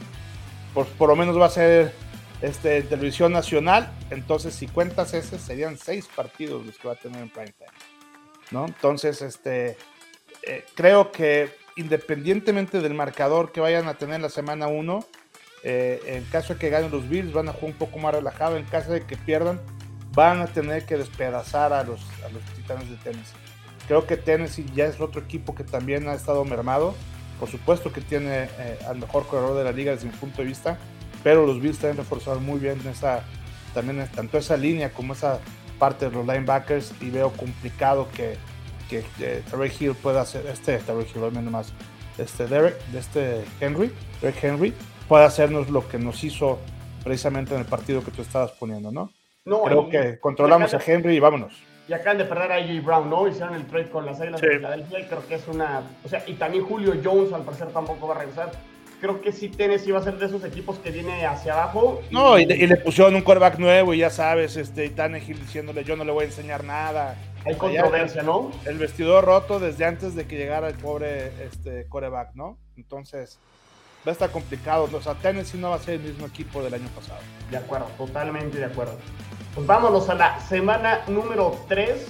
por, 0.74 0.88
por 0.88 1.10
lo 1.10 1.16
menos 1.16 1.40
va 1.40 1.48
a 1.48 1.50
ser 1.50 1.94
este, 2.42 2.84
televisión 2.84 3.32
nacional. 3.32 3.92
Entonces, 4.12 4.54
si 4.56 4.68
cuentas 4.68 5.14
ese, 5.14 5.40
serían 5.40 5.78
seis 5.78 6.08
partidos 6.14 6.66
los 6.66 6.78
que 6.78 6.88
va 6.88 6.94
a 6.94 6.98
tener 6.98 7.22
en 7.22 7.30
prime 7.30 7.54
time. 7.54 7.72
¿no? 8.52 8.66
Entonces, 8.66 9.22
este, 9.22 9.78
eh, 10.44 10.66
creo 10.76 11.12
que 11.12 11.65
independientemente 11.76 12.82
del 12.82 12.94
marcador 12.94 13.52
que 13.52 13.60
vayan 13.60 13.88
a 13.88 13.96
tener 13.96 14.22
la 14.22 14.30
semana 14.30 14.68
1, 14.68 15.06
eh, 15.64 16.02
en 16.06 16.24
caso 16.26 16.54
de 16.54 16.60
que 16.60 16.70
ganen 16.70 16.92
los 16.92 17.10
Bills, 17.10 17.34
van 17.34 17.50
a 17.50 17.54
jugar 17.54 17.72
un 17.72 17.78
poco 17.78 18.00
más 18.00 18.14
relajado. 18.14 18.58
En 18.58 18.66
caso 18.66 18.92
de 18.92 19.02
que 19.02 19.18
pierdan, 19.18 19.60
van 20.14 20.42
a 20.42 20.48
tener 20.48 20.86
que 20.86 20.98
despedazar 20.98 21.74
a 21.74 21.84
los, 21.84 22.00
Titanes 22.56 22.90
de 22.90 22.96
Tennessee. 22.98 23.36
Creo 23.88 24.08
que 24.08 24.18
Tennessee 24.18 24.66
ya 24.74 24.86
es 24.86 25.00
otro 25.00 25.22
equipo 25.22 25.54
que 25.54 25.64
también 25.64 26.08
ha 26.08 26.14
estado 26.14 26.46
mermado. 26.46 26.96
Por 27.40 27.50
supuesto 27.50 27.92
que 27.92 28.02
tiene 28.02 28.44
eh, 28.58 28.80
al 28.88 28.98
mejor 28.98 29.28
corredor 29.28 29.58
de 29.58 29.66
la 29.66 29.72
liga 29.74 29.92
desde 29.92 30.08
mi 30.08 30.14
punto 30.14 30.42
de 30.42 30.48
vista, 30.48 30.78
pero 31.24 31.46
los 31.46 31.60
Bills 31.60 31.78
también 31.80 31.98
reforzaron 31.98 32.46
muy 32.46 32.60
bien 32.60 32.80
esa, 32.88 33.24
también 33.74 34.08
tanto 34.16 34.38
esa 34.38 34.56
línea 34.56 34.94
como 34.94 35.14
esa 35.14 35.40
parte 35.78 36.06
de 36.06 36.12
los 36.12 36.26
linebackers 36.26 36.94
y 37.02 37.10
veo 37.10 37.32
complicado 37.34 38.08
que 38.16 38.38
que 38.90 39.04
eh, 39.20 39.44
Terry 39.50 39.72
Hill 39.80 39.96
pueda 39.96 40.22
hacer, 40.22 40.46
este 40.48 40.78
Terry 40.78 41.06
Hill, 41.14 41.32
menos 41.32 41.52
más, 41.52 41.74
este 42.18 42.48
Derek, 42.48 42.78
de 42.88 43.00
este 43.00 43.44
Henry, 43.60 43.92
Derek 44.22 44.44
Henry, 44.44 44.74
pueda 45.08 45.26
hacernos 45.26 45.70
lo 45.70 45.88
que 45.88 45.98
nos 45.98 46.24
hizo 46.24 46.60
precisamente 47.04 47.54
en 47.54 47.62
el 47.62 47.66
partido 47.66 48.04
que 48.04 48.12
tú 48.12 48.22
estabas 48.22 48.52
poniendo, 48.52 48.92
¿no? 48.92 49.12
no 49.46 49.64
Creo 49.64 49.90
que 49.90 50.20
controlamos 50.20 50.74
a 50.74 50.80
Henry 50.86 51.16
y 51.16 51.20
vámonos. 51.20 51.54
Y 51.88 51.94
acaban 51.94 52.18
de 52.18 52.26
perder 52.26 52.52
a 52.52 52.56
AJ 52.56 52.84
Brown, 52.84 53.10
¿no? 53.12 53.28
Hicieron 53.28 53.54
el 53.54 53.68
trade 53.68 53.90
con 53.92 54.08
las 54.08 54.20
Águilas 54.20 54.42
de 54.42 54.56
Filadelfia 54.56 55.00
y 55.00 55.04
creo 55.04 55.28
que 55.28 55.36
es 55.36 55.48
una... 55.48 55.84
O 56.04 56.10
sea, 56.10 56.24
y 56.26 56.34
también 56.34 56.64
Julio 56.66 56.96
Jones 57.04 57.32
al 57.32 57.44
parecer 57.44 57.68
tampoco 57.68 58.08
va 58.08 58.16
a 58.16 58.18
regresar 58.20 58.52
creo 59.00 59.22
que 59.22 59.32
sí 59.32 59.50
Tennessee 59.50 59.92
va 59.92 60.00
a 60.00 60.04
ser 60.04 60.18
de 60.18 60.26
esos 60.26 60.44
equipos 60.44 60.80
que 60.80 60.90
viene 60.90 61.26
hacia 61.26 61.54
abajo. 61.54 62.02
No, 62.12 62.40
y, 62.40 62.46
le 62.46 62.76
pusieron 62.78 63.16
un 63.16 63.22
quarterback 63.22 63.60
nuevo 63.60 63.94
y 63.94 64.00
ya 64.00 64.10
sabes, 64.10 64.58
este, 64.58 64.90
Tannehill 64.90 65.40
diciéndole 65.40 65.84
yo 65.84 65.96
no 65.96 66.04
le 66.04 66.12
voy 66.12 66.24
a 66.24 66.28
enseñar 66.28 66.64
nada. 66.64 67.16
Hay 67.46 67.56
controversia, 67.56 68.24
¿no? 68.24 68.52
El 68.66 68.80
vestidor 68.80 69.24
roto 69.24 69.60
desde 69.60 69.86
antes 69.86 70.16
de 70.16 70.26
que 70.26 70.36
llegara 70.36 70.68
el 70.68 70.76
pobre 70.76 71.32
este, 71.46 71.86
coreback, 71.88 72.34
¿no? 72.34 72.58
Entonces, 72.76 73.38
va 74.06 74.12
a 74.12 74.14
estar 74.14 74.32
complicado. 74.32 74.90
O 74.92 75.02
sea, 75.02 75.14
Tennessee 75.14 75.60
no 75.60 75.70
va 75.70 75.76
a 75.76 75.80
ser 75.80 75.96
el 75.96 76.02
mismo 76.02 76.26
equipo 76.26 76.64
del 76.64 76.74
año 76.74 76.88
pasado. 76.96 77.20
De 77.52 77.58
acuerdo, 77.58 77.86
totalmente 77.98 78.58
de 78.58 78.66
acuerdo. 78.66 78.98
Pues 79.54 79.68
vámonos 79.68 80.10
a 80.10 80.16
la 80.16 80.40
semana 80.42 81.02
número 81.08 81.56
3. 81.68 82.08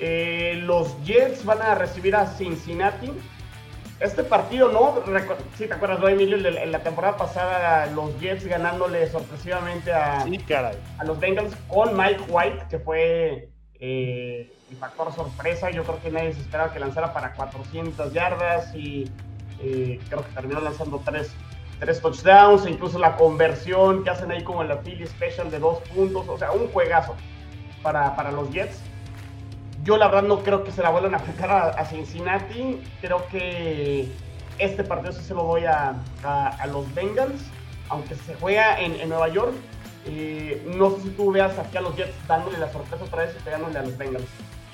Eh, 0.00 0.60
los 0.62 1.02
Jets 1.04 1.44
van 1.46 1.62
a 1.62 1.74
recibir 1.74 2.14
a 2.14 2.26
Cincinnati. 2.26 3.12
Este 3.98 4.24
partido, 4.24 4.70
¿no? 4.70 5.02
Si 5.56 5.66
te 5.66 5.72
acuerdas, 5.72 6.00
¿no, 6.00 6.08
Emilio? 6.08 6.36
En 6.36 6.70
la 6.72 6.82
temporada 6.82 7.16
pasada, 7.16 7.86
los 7.86 8.18
Jets 8.20 8.44
ganándole 8.44 9.08
sorpresivamente 9.08 9.90
a, 9.92 10.22
a 10.22 11.04
los 11.04 11.18
Bengals 11.18 11.54
con 11.68 11.96
Mike 11.96 12.24
White, 12.28 12.66
que 12.68 12.78
fue 12.78 13.53
eh, 13.86 14.50
factor 14.80 15.12
sorpresa, 15.12 15.70
yo 15.70 15.84
creo 15.84 16.00
que 16.00 16.10
nadie 16.10 16.32
se 16.32 16.40
esperaba 16.40 16.72
que 16.72 16.80
lanzara 16.80 17.12
para 17.12 17.34
400 17.34 18.12
yardas 18.14 18.74
y 18.74 19.10
eh, 19.60 20.00
creo 20.08 20.24
que 20.24 20.32
terminó 20.32 20.60
lanzando 20.60 21.02
tres, 21.04 21.30
tres 21.78 22.00
touchdowns, 22.00 22.64
e 22.64 22.70
incluso 22.70 22.98
la 22.98 23.16
conversión 23.16 24.02
que 24.02 24.08
hacen 24.08 24.30
ahí 24.30 24.42
como 24.42 24.62
en 24.62 24.68
la 24.68 24.80
Philly 24.80 25.06
Special 25.06 25.50
de 25.50 25.58
dos 25.58 25.80
puntos, 25.94 26.26
o 26.28 26.38
sea, 26.38 26.52
un 26.52 26.68
juegazo 26.68 27.14
para, 27.82 28.16
para 28.16 28.32
los 28.32 28.50
Jets. 28.50 28.80
Yo 29.82 29.98
la 29.98 30.06
verdad 30.06 30.22
no 30.22 30.38
creo 30.38 30.64
que 30.64 30.72
se 30.72 30.82
la 30.82 30.88
vuelvan 30.88 31.14
a 31.14 31.18
aplicar 31.18 31.50
a, 31.50 31.84
Cincinnati, 31.84 32.82
creo 33.02 33.26
que 33.28 34.08
este 34.58 34.82
partido 34.82 35.12
sí 35.12 35.22
se 35.22 35.34
lo 35.34 35.42
doy 35.42 35.66
a, 35.66 35.94
a, 36.22 36.66
los 36.68 36.92
Bengals, 36.94 37.42
aunque 37.90 38.14
se 38.14 38.34
juega 38.36 38.80
en, 38.80 38.98
en 38.98 39.10
Nueva 39.10 39.28
York, 39.28 39.52
eh, 40.06 40.62
no 40.76 40.90
sé 40.90 41.02
si 41.02 41.08
tú 41.10 41.32
veas 41.32 41.58
aquí 41.58 41.76
a 41.76 41.80
los 41.80 41.96
Jets 41.96 42.14
dándole 42.26 42.58
la 42.58 42.70
sorpresa 42.70 43.04
otra 43.04 43.24
vez 43.24 43.36
y 43.38 43.42
pegándole 43.42 43.78
a 43.78 43.82
los 43.82 43.96
Bengals. 43.96 44.26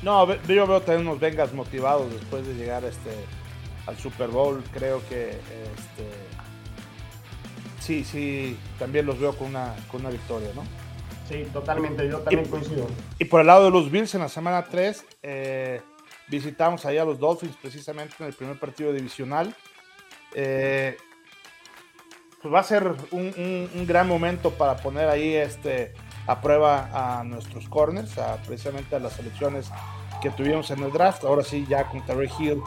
No, 0.03 0.27
yo 0.47 0.67
veo 0.67 0.81
también 0.81 1.07
unos 1.07 1.21
Bengals 1.21 1.53
motivados 1.53 2.11
después 2.13 2.47
de 2.47 2.55
llegar 2.55 2.85
este, 2.85 3.11
al 3.87 3.97
Super 3.99 4.29
Bowl. 4.29 4.63
Creo 4.73 5.01
que 5.09 5.31
este, 5.31 6.11
sí, 7.81 8.05
sí, 8.05 8.57
también 8.79 9.07
los 9.07 9.19
veo 9.19 9.37
con 9.37 9.49
una, 9.49 9.75
con 9.91 10.01
una 10.01 10.11
victoria, 10.11 10.51
¿no? 10.55 10.63
Sí, 11.29 11.47
totalmente, 11.53 12.09
yo 12.09 12.19
también 12.19 12.49
coincido. 12.49 12.87
Y 13.19 13.25
por 13.27 13.41
el 13.41 13.47
lado 13.47 13.65
de 13.65 13.71
los 13.71 13.91
Bills 13.91 14.15
en 14.15 14.23
la 14.23 14.29
semana 14.29 14.65
3, 14.65 15.05
eh, 15.23 15.81
visitamos 16.29 16.85
allá 16.87 17.03
a 17.03 17.05
los 17.05 17.21
Dolphins 17.21 17.57
precisamente 17.61 18.17
en 18.19 18.27
el 18.27 18.33
primer 18.33 18.59
partido 18.59 18.93
divisional. 18.93 19.55
Eh, 20.35 20.97
pues 22.43 22.55
va 22.55 22.61
a 22.61 22.65
ser 22.65 22.95
un, 23.11 23.69
gran 23.87 24.09
momento 24.09 24.51
para 24.51 24.77
poner 24.77 25.09
ahí 25.09 25.35
este, 25.35 25.93
a 26.27 26.41
prueba 26.41 26.89
a 26.93 27.25
nuestros 27.25 27.69
corners, 27.69 28.17
a, 28.19 28.37
precisamente 28.37 28.97
a 28.97 28.99
las 28.99 29.15
selecciones 29.15 29.71
que 30.23 30.31
tuvimos 30.31 30.71
en 30.71 30.83
el 30.83 30.93
draft. 30.93 31.25
Ahora 31.25 31.45
sí, 31.45 31.67
ya 31.69 31.85
con 31.85 32.05
Terry 32.07 32.31
Hill 32.39 32.63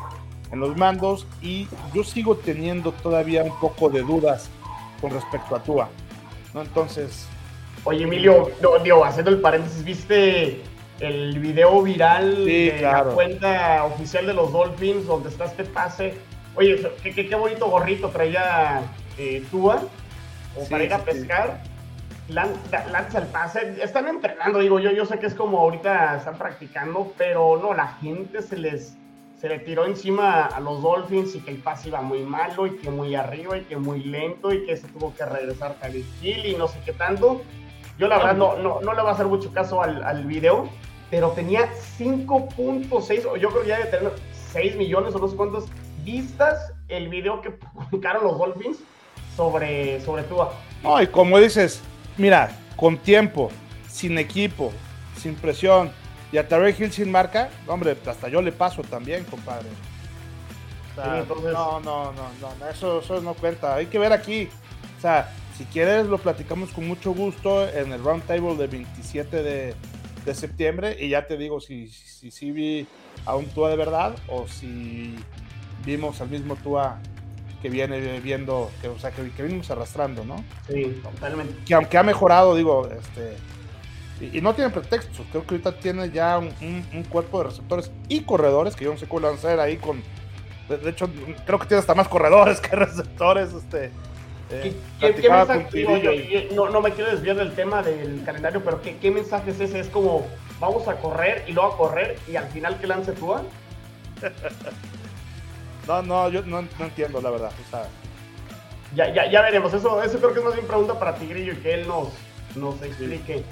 en 0.51 0.59
los 0.59 0.77
mandos. 0.77 1.25
Y 1.41 1.67
yo 1.93 2.03
sigo 2.03 2.37
teniendo 2.37 2.91
todavía 2.91 3.43
un 3.43 3.59
poco 3.59 3.89
de 3.89 4.01
dudas 4.01 4.49
con 5.01 5.11
respecto 5.11 5.55
a 5.55 5.63
Tua. 5.63 5.89
¿no? 6.53 6.61
Entonces. 6.61 7.27
Oye, 7.83 8.03
Emilio, 8.03 8.51
no, 8.61 9.03
haciendo 9.03 9.31
el 9.31 9.41
paréntesis, 9.41 9.83
¿viste 9.83 10.61
el 10.99 11.37
video 11.39 11.81
viral 11.81 12.45
de 12.45 12.79
la 12.81 13.03
cuenta 13.03 13.83
oficial 13.83 14.25
de 14.25 14.33
los 14.33 14.53
Dolphins 14.53 15.05
donde 15.05 15.29
está 15.29 15.45
este 15.45 15.65
pase? 15.65 16.13
Oye, 16.55 16.79
qué, 17.03 17.35
bonito 17.35 17.67
gorrito 17.67 18.09
traía 18.09 18.83
eh, 19.17 19.43
Tua, 19.51 19.81
o 20.57 20.67
para 20.69 20.83
ir 20.83 20.93
a 20.93 20.99
pescar. 20.99 21.61
Lanza, 22.29 23.19
el 23.19 23.27
pase, 23.27 23.83
están 23.83 24.07
entrenando, 24.07 24.59
digo 24.59 24.79
yo, 24.79 24.91
yo 24.91 25.05
sé 25.05 25.19
que 25.19 25.25
es 25.25 25.33
como 25.33 25.59
ahorita 25.59 26.17
están 26.17 26.37
practicando, 26.37 27.13
pero 27.17 27.59
no, 27.61 27.73
la 27.73 27.87
gente 27.95 28.41
se 28.41 28.55
les, 28.55 28.95
se 29.39 29.49
le 29.49 29.59
tiró 29.59 29.85
encima 29.85 30.45
a 30.45 30.61
los 30.61 30.81
Dolphins 30.81 31.35
y 31.35 31.41
que 31.41 31.51
el 31.51 31.57
pase 31.57 31.89
iba 31.89 32.01
muy 32.01 32.23
malo 32.23 32.65
y 32.65 32.77
que 32.77 32.89
muy 32.89 33.13
arriba 33.13 33.57
y 33.57 33.63
que 33.63 33.75
muy 33.75 34.05
lento 34.05 34.53
y 34.53 34.65
que 34.65 34.77
se 34.77 34.87
tuvo 34.87 35.13
que 35.13 35.25
regresar 35.25 35.75
a 35.81 35.89
Hill 35.89 36.45
y 36.45 36.55
no 36.55 36.69
sé 36.69 36.79
qué 36.85 36.93
tanto. 36.93 37.41
Yo 37.99 38.07
la 38.07 38.17
verdad 38.17 38.35
no, 38.35 38.55
no, 38.55 38.79
no 38.79 38.93
le 38.93 39.01
voy 39.01 39.09
a 39.09 39.13
hacer 39.13 39.27
mucho 39.27 39.51
caso 39.51 39.83
al, 39.83 40.01
al 40.01 40.25
video, 40.25 40.69
pero 41.11 41.31
tenía 41.31 41.69
5.6, 41.99 43.25
o 43.25 43.35
yo 43.35 43.49
creo 43.49 43.63
que 43.63 43.67
ya 43.67 43.77
debe 43.79 43.89
tener 43.89 44.13
6 44.53 44.77
millones 44.77 45.13
o 45.13 45.19
no 45.19 45.27
sé 45.27 45.35
cuántas 45.35 45.65
vistas 46.05 46.71
el 46.87 47.09
video 47.09 47.41
que 47.41 47.51
publicaron 47.91 48.23
los 48.23 48.37
Dolphins 48.37 48.79
sobre, 49.35 50.01
sobre 50.01 50.23
Tua. 50.23 50.53
No, 50.81 51.01
y 51.01 51.07
como 51.07 51.39
dices, 51.39 51.81
mira, 52.17 52.51
con 52.75 52.97
tiempo, 52.97 53.49
sin 53.87 54.17
equipo, 54.17 54.71
sin 55.17 55.35
presión, 55.35 55.91
y 56.31 56.37
a 56.37 56.47
Tarek 56.47 56.79
Hill 56.79 56.91
sin 56.91 57.11
marca, 57.11 57.49
hombre, 57.67 57.95
hasta 58.05 58.27
yo 58.27 58.41
le 58.41 58.51
paso 58.51 58.81
también, 58.81 59.23
compadre. 59.25 59.69
No, 60.95 61.79
no, 61.79 61.79
no, 61.79 62.11
no, 62.13 62.67
eso, 62.69 62.99
eso 62.99 63.21
no 63.21 63.33
cuenta. 63.33 63.75
Hay 63.75 63.87
que 63.87 63.97
ver 63.97 64.13
aquí. 64.13 64.47
O 64.97 65.01
sea, 65.01 65.31
si 65.57 65.65
quieres 65.65 66.05
lo 66.05 66.17
platicamos 66.17 66.71
con 66.71 66.87
mucho 66.87 67.13
gusto 67.13 67.67
en 67.67 67.91
el 67.91 68.03
round 68.03 68.23
table 68.25 68.55
de 68.55 68.67
27 68.67 69.43
de, 69.43 69.75
de 70.25 70.35
septiembre 70.35 70.97
y 70.99 71.09
ya 71.09 71.27
te 71.27 71.37
digo 71.37 71.59
si 71.59 71.87
sí 71.89 72.31
si, 72.31 72.51
vi 72.51 72.87
a 73.25 73.35
un 73.35 73.45
Tua 73.47 73.69
de 73.69 73.75
verdad 73.75 74.15
o 74.27 74.47
si 74.47 75.15
vimos 75.85 76.21
al 76.21 76.29
mismo 76.29 76.55
Tua 76.55 76.99
que 77.63 77.69
viene 77.69 78.19
viendo, 78.19 78.69
que, 78.81 78.89
o 78.89 78.99
sea, 78.99 79.11
que, 79.11 79.31
que 79.31 79.41
venimos 79.41 79.71
arrastrando, 79.71 80.25
¿no? 80.25 80.35
Sí, 80.67 80.99
totalmente. 81.01 81.63
Que 81.65 81.73
aunque 81.73 81.97
ha 81.97 82.03
mejorado, 82.03 82.55
digo, 82.55 82.89
este, 82.89 83.37
y, 84.19 84.41
no 84.41 84.53
tiene 84.53 84.69
pretextos. 84.69 85.25
Creo 85.31 85.47
que 85.47 85.55
ahorita 85.55 85.79
tiene 85.79 86.11
ya 86.11 86.37
un, 86.37 87.03
cuerpo 87.09 87.39
de 87.39 87.45
receptores 87.45 87.89
y 88.09 88.21
corredores, 88.23 88.75
que 88.75 88.83
yo 88.83 88.91
no 88.91 88.97
sé 88.99 89.07
cómo 89.07 89.21
van 89.21 89.35
a 89.35 89.37
hacer 89.37 89.61
ahí 89.61 89.77
con. 89.77 90.03
De, 90.67 90.89
hecho, 90.89 91.09
creo 91.45 91.57
que 91.57 91.67
tiene 91.67 91.79
hasta 91.79 91.95
más 91.95 92.09
corredores 92.09 92.59
que 92.61 92.75
receptores. 92.75 93.53
Este, 93.53 93.91
eh, 94.51 94.75
¿Qué, 94.99 95.29
mensaje, 95.29 96.49
no, 96.53 96.69
no, 96.69 96.81
me 96.81 96.91
quiero 96.91 97.11
desviar 97.11 97.37
del 97.37 97.53
tema 97.55 97.81
del 97.81 98.23
calendario, 98.25 98.61
pero 98.61 98.81
¿qué, 98.81 98.97
¿qué, 98.97 99.09
mensaje 99.09 99.51
es 99.51 99.59
ese? 99.61 99.79
Es 99.79 99.87
como, 99.87 100.27
vamos 100.59 100.85
a 100.89 100.97
correr 100.97 101.45
y 101.47 101.53
luego 101.53 101.73
a 101.73 101.77
correr 101.77 102.17
y 102.27 102.35
al 102.35 102.49
final 102.49 102.77
que 102.77 102.87
lance 102.87 103.13
tú. 103.13 103.33
no, 105.87 106.01
no, 106.01 106.29
yo 106.29 106.41
no, 106.43 106.59
entiendo 106.79 107.21
la 107.21 107.29
verdad. 107.29 107.51
ya, 108.95 109.13
ya, 109.13 109.29
ya 109.29 109.41
veremos. 109.41 109.73
Eso, 109.73 110.01
eso 110.01 110.17
creo 110.17 110.33
que 110.33 110.39
es 110.39 110.45
más 110.45 110.53
bien 110.53 110.67
pregunta 110.67 110.97
para 110.97 111.15
Tigrillo 111.15 111.53
y 111.53 111.57
que 111.57 111.73
él 111.73 111.87
nos, 111.87 112.09
nos 112.55 112.81
explique. 112.81 113.43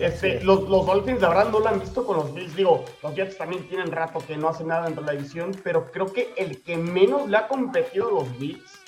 Este, 0.00 0.42
los, 0.42 0.68
los, 0.68 0.84
Dolphins, 0.84 1.22
la 1.22 1.28
verdad, 1.28 1.48
no 1.50 1.60
lo 1.60 1.68
han 1.68 1.80
visto 1.80 2.04
con 2.04 2.16
los 2.16 2.34
Bills. 2.34 2.54
Digo, 2.54 2.84
los 3.02 3.14
Jets 3.14 3.38
también 3.38 3.66
tienen 3.68 3.90
rato 3.90 4.18
que 4.26 4.36
no 4.36 4.48
hacen 4.48 4.68
nada 4.68 4.84
dentro 4.84 5.02
de 5.02 5.12
la 5.12 5.18
división, 5.18 5.52
pero 5.62 5.90
creo 5.90 6.12
que 6.12 6.34
el 6.36 6.62
que 6.62 6.76
menos 6.76 7.28
le 7.28 7.36
ha 7.36 7.48
competido 7.48 8.08
a 8.08 8.12
los 8.12 8.38
Bills. 8.38 8.80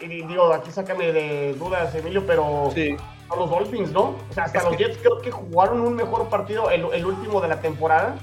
Y, 0.00 0.06
digo, 0.06 0.52
aquí 0.52 0.70
sácame 0.70 1.12
de 1.12 1.54
dudas, 1.54 1.94
Emilio, 1.94 2.26
pero 2.26 2.70
a 3.30 3.36
los 3.36 3.50
Dolphins, 3.50 3.92
¿no? 3.92 4.16
O 4.28 4.32
sea, 4.32 4.44
hasta 4.44 4.64
los 4.64 4.76
Jets 4.76 4.98
creo 4.98 5.20
que 5.20 5.30
jugaron 5.30 5.80
un 5.80 5.94
mejor 5.94 6.28
partido, 6.28 6.70
el, 6.70 6.86
el, 6.92 7.06
último 7.06 7.40
de 7.40 7.48
la 7.48 7.60
temporada. 7.60 8.16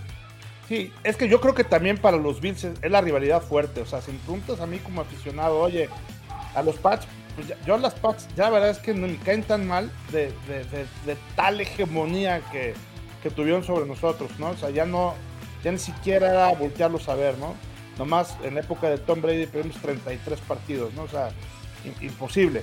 Sí, 0.68 0.92
es 1.04 1.16
que 1.16 1.30
yo 1.30 1.40
creo 1.40 1.54
que 1.54 1.64
también 1.64 1.98
para 1.98 2.18
los 2.18 2.42
Bills 2.42 2.64
es, 2.64 2.92
la 2.92 3.02
rivalidad 3.02 3.42
fuerte. 3.42 3.82
O 3.82 3.86
sea, 3.86 4.02
si 4.02 4.12
me 4.12 4.20
preguntas 4.20 4.60
a 4.60 4.66
mí 4.66 4.80
como 4.80 5.02
aficionado, 5.02 5.60
oye, 5.60 5.90
a 6.56 6.64
los 6.64 6.76
Pats 6.78 7.08
pues 7.36 7.54
yo 7.66 7.78
las 7.78 7.94
Pats, 7.96 8.28
ya 8.36 8.46
la 8.46 8.52
verdad 8.52 8.70
es 8.70 8.80
que 8.80 8.94
no 8.94 9.08
me 9.08 9.18
caen 9.18 9.44
tan 9.44 9.68
mal 9.68 9.92
de, 10.12 10.32
tal 11.36 11.60
hegemonía 11.62 12.42
que, 12.52 12.74
tuvieron 13.36 13.64
sobre 13.64 13.88
nosotros, 13.88 14.30
¿no? 14.38 14.50
O 14.50 14.56
sea, 14.56 14.70
ya 14.70 14.86
no, 14.86 15.16
ya 15.64 15.72
ni 15.72 15.80
siquiera 15.80 16.30
era 16.30 16.54
voltearlos 16.54 17.10
a 17.10 17.16
ver, 17.16 17.36
¿no? 17.40 17.56
Nomás 17.98 18.38
en 18.44 18.54
la 18.54 18.60
época 18.60 18.88
de 18.88 19.00
Tom 19.00 19.20
Brady 19.20 19.48
perdimos 19.48 19.82
33 19.82 20.40
partidos, 20.42 20.94
¿no? 20.94 21.04
O 21.04 21.08
sea, 21.08 21.32
imposible. 22.02 22.62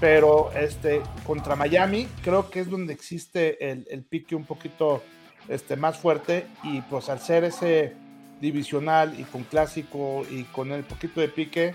Pero 0.00 0.50
este, 0.52 1.02
contra 1.26 1.54
Miami 1.54 2.08
creo 2.24 2.48
que 2.48 2.60
es 2.60 2.70
donde 2.70 2.94
existe 2.94 3.70
el 3.70 4.02
pique 4.04 4.34
un 4.34 4.46
poquito 4.46 5.02
este, 5.50 5.76
más 5.76 5.98
fuerte 5.98 6.46
y 6.62 6.80
pues 6.82 7.08
al 7.08 7.18
ser 7.18 7.42
ese 7.44 7.92
divisional 8.40 9.18
y 9.18 9.24
con 9.24 9.42
clásico 9.42 10.22
y 10.30 10.44
con 10.44 10.70
el 10.72 10.84
poquito 10.84 11.20
de 11.20 11.28
pique, 11.28 11.74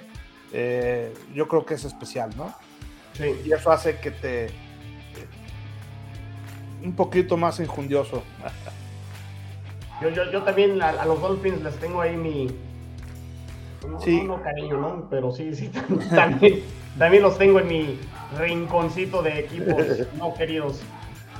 eh, 0.53 1.13
yo 1.33 1.47
creo 1.47 1.65
que 1.65 1.75
es 1.75 1.83
especial, 1.83 2.31
¿no? 2.37 2.53
Sí. 3.13 3.25
Y 3.45 3.51
eso 3.51 3.71
hace 3.71 3.99
que 3.99 4.11
te. 4.11 4.47
un 6.83 6.95
poquito 6.95 7.35
más 7.35 7.59
injundioso. 7.59 8.23
yo, 10.01 10.09
yo, 10.09 10.31
yo 10.31 10.41
también 10.43 10.81
a, 10.81 11.05
los 11.05 11.21
Dolphins 11.21 11.61
les 11.61 11.75
tengo 11.75 12.01
ahí 12.01 12.15
mi. 12.15 12.47
Sí. 14.03 14.23
No, 14.23 14.41
cariño, 14.41 14.77
¿no? 14.77 15.07
Pero 15.09 15.31
sí, 15.31 15.53
sí, 15.53 15.69
también, 16.15 16.63
también 16.97 17.23
los 17.23 17.37
tengo 17.37 17.59
en 17.59 17.67
mi 17.67 17.99
rinconcito 18.37 19.21
de 19.21 19.39
equipos 19.39 19.83
no 20.17 20.33
queridos. 20.33 20.79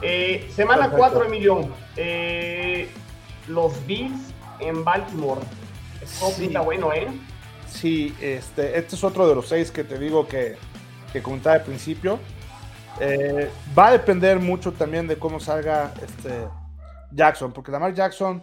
Eh, 0.01 0.49
semana 0.55 0.89
4, 0.89 1.25
Emilio. 1.25 1.69
Eh, 1.95 2.89
los 3.47 3.86
Bills 3.86 4.34
en 4.60 4.84
Baltimore. 4.84 5.41
Esto 6.01 6.29
sí. 6.31 6.53
bueno, 6.63 6.93
¿eh? 6.93 7.08
Sí, 7.67 8.15
este, 8.21 8.77
este 8.77 8.95
es 8.95 9.03
otro 9.03 9.27
de 9.27 9.36
los 9.36 9.47
seis 9.47 9.71
que 9.71 9.84
te 9.84 9.97
digo 9.97 10.27
que, 10.27 10.55
que 11.12 11.21
comentaba 11.21 11.55
al 11.55 11.63
principio. 11.63 12.19
Eh, 12.99 13.49
va 13.77 13.88
a 13.88 13.91
depender 13.91 14.39
mucho 14.39 14.71
también 14.71 15.08
de 15.08 15.17
cómo 15.17 15.39
salga 15.39 15.93
este 16.01 16.47
Jackson, 17.12 17.51
porque 17.51 17.71
Lamar 17.71 17.93
Jackson 17.93 18.41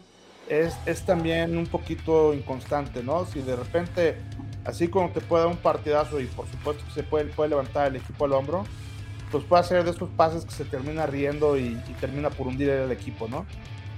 es, 0.49 0.75
es 0.85 1.05
también 1.05 1.57
un 1.57 1.67
poquito 1.67 2.35
inconstante, 2.35 3.03
¿no? 3.03 3.25
Si 3.25 3.41
de 3.41 3.57
repente, 3.57 4.17
así 4.65 4.89
como 4.89 5.11
te 5.11 5.21
puede 5.21 5.45
dar 5.45 5.53
un 5.53 5.59
partidazo 5.59 6.21
y 6.21 6.27
por 6.27 6.47
supuesto 6.49 6.85
que 6.85 6.93
se 6.93 7.03
puede, 7.03 7.27
puede 7.27 7.51
levantar 7.51 7.89
el 7.89 7.97
equipo 7.97 8.27
al 8.27 8.33
hombro, 8.33 8.65
pues 9.33 9.43
puede 9.45 9.61
hacer 9.61 9.83
de 9.83 9.91
esos 9.91 10.09
pases 10.11 10.45
que 10.45 10.53
se 10.53 10.65
termina 10.65 11.07
riendo 11.07 11.59
y, 11.59 11.75
termina 12.01 12.31
por 12.31 12.47
hundir 12.47 12.69
el 12.69 12.93
equipo, 12.93 13.27
¿no? 13.27 13.47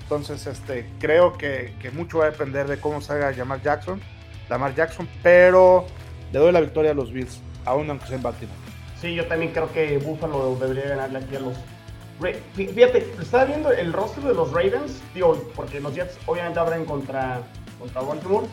Entonces, 0.03 0.47
este, 0.47 0.88
creo 0.99 1.37
que, 1.37 1.75
que 1.81 1.90
mucho 1.90 2.18
va 2.18 2.27
a 2.27 2.31
depender 2.31 2.66
de 2.68 2.79
cómo 2.79 3.01
salga 3.01 3.31
Lamar 3.33 3.61
Jackson 3.62 4.01
Lamar 4.49 4.75
Jackson, 4.75 5.09
pero 5.23 5.87
le 6.33 6.38
doy 6.38 6.53
la 6.53 6.61
victoria 6.61 6.90
a 6.90 6.94
los 6.94 7.12
Bills, 7.12 7.40
aún 7.64 7.88
aunque 7.90 8.07
sea 8.07 8.16
en 8.16 8.23
Baltimore. 8.23 8.59
Sí, 9.01 9.14
yo 9.14 9.27
también 9.27 9.53
creo 9.53 9.70
que 9.73 9.99
Buffalo 9.99 10.57
debería 10.57 10.90
ganarle 10.90 11.18
aquí 11.18 11.37
a 11.37 11.40
los. 11.40 11.55
Fíjate, 12.55 13.12
estaba 13.20 13.44
viendo 13.44 13.73
el 13.73 13.92
rostro 13.92 14.29
de 14.29 14.35
los 14.35 14.53
Ravens, 14.53 15.03
digo, 15.14 15.51
porque 15.57 15.81
los 15.81 15.94
Jets 15.94 16.16
obviamente 16.27 16.61
abren 16.61 16.85
contra, 16.85 17.42
contra 17.79 18.01
Baltimore. 18.03 18.47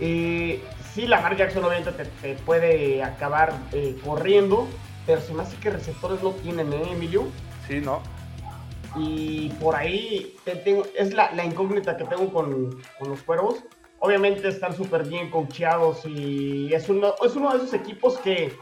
y 0.00 0.60
sí, 0.92 1.06
Lamar 1.06 1.36
Jackson 1.36 1.64
obviamente 1.64 1.92
te, 2.22 2.34
puede 2.36 3.02
acabar 3.02 3.52
eh, 3.72 3.96
corriendo, 4.02 4.66
pero 5.06 5.20
se 5.20 5.32
me 5.34 5.42
hace 5.42 5.56
que 5.56 5.70
receptores 5.70 6.22
no 6.22 6.30
tienen, 6.30 6.72
¿eh, 6.72 6.92
Emilio? 6.92 7.24
Sí, 7.66 7.80
no. 7.80 8.00
Y 8.96 9.48
por 9.60 9.74
ahí 9.74 10.36
tengo, 10.64 10.84
es 10.96 11.12
la, 11.14 11.32
la, 11.32 11.44
incógnita 11.44 11.96
que 11.96 12.04
tengo 12.04 12.32
con, 12.32 12.80
con 12.98 13.08
los 13.08 13.22
cuervos 13.22 13.64
obviamente 14.04 14.48
están 14.48 14.76
súper 14.76 15.08
bien 15.08 15.30
coacheados 15.30 16.04
y 16.04 16.74
es 16.74 16.90
uno, 16.90 17.14
es 17.24 17.34
uno 17.36 17.50
de 17.50 17.56
esos 17.56 17.72
equipos 17.72 18.18
que, 18.18 18.54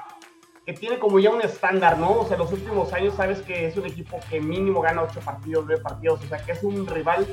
que, 0.64 0.72
tiene 0.72 1.00
como 1.00 1.18
ya 1.18 1.30
un 1.30 1.42
estándar, 1.42 1.98
¿no? 1.98 2.20
O 2.20 2.28
sea, 2.28 2.36
los 2.36 2.52
últimos 2.52 2.92
años 2.92 3.14
sabes 3.16 3.40
que 3.40 3.66
es 3.66 3.76
un 3.76 3.84
equipo 3.84 4.20
que 4.30 4.40
mínimo 4.40 4.80
gana 4.80 5.02
8 5.02 5.18
partidos, 5.18 5.64
9 5.66 5.82
partidos, 5.82 6.22
o 6.22 6.28
sea, 6.28 6.38
que 6.38 6.52
es 6.52 6.62
un 6.62 6.86
rival 6.86 7.26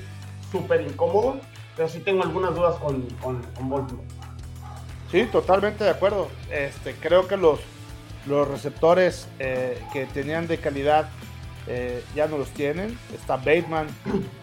súper 0.52 0.82
incómodo, 0.82 1.40
pero 1.76 1.88
sí 1.88 2.00
tengo 2.00 2.24
algunas 2.24 2.56
dudas 2.56 2.78
con, 2.78 3.04
con, 3.22 3.44
Baltimore. 3.70 4.08
Sí, 5.12 5.26
totalmente 5.32 5.84
de 5.84 5.92
acuerdo. 5.92 6.30
Este, 6.50 6.96
creo 6.96 7.28
que 7.28 7.38
los, 7.38 7.60
los 8.26 8.48
receptores 8.48 9.28
eh, 9.40 9.82
que 9.94 10.06
tenían 10.08 10.48
de 10.48 10.58
calidad 10.58 11.10
eh, 11.68 12.04
ya 12.16 12.28
no 12.28 12.38
los 12.38 12.50
tienen. 12.50 12.98
Está 13.14 13.38
Bateman, 13.38 13.88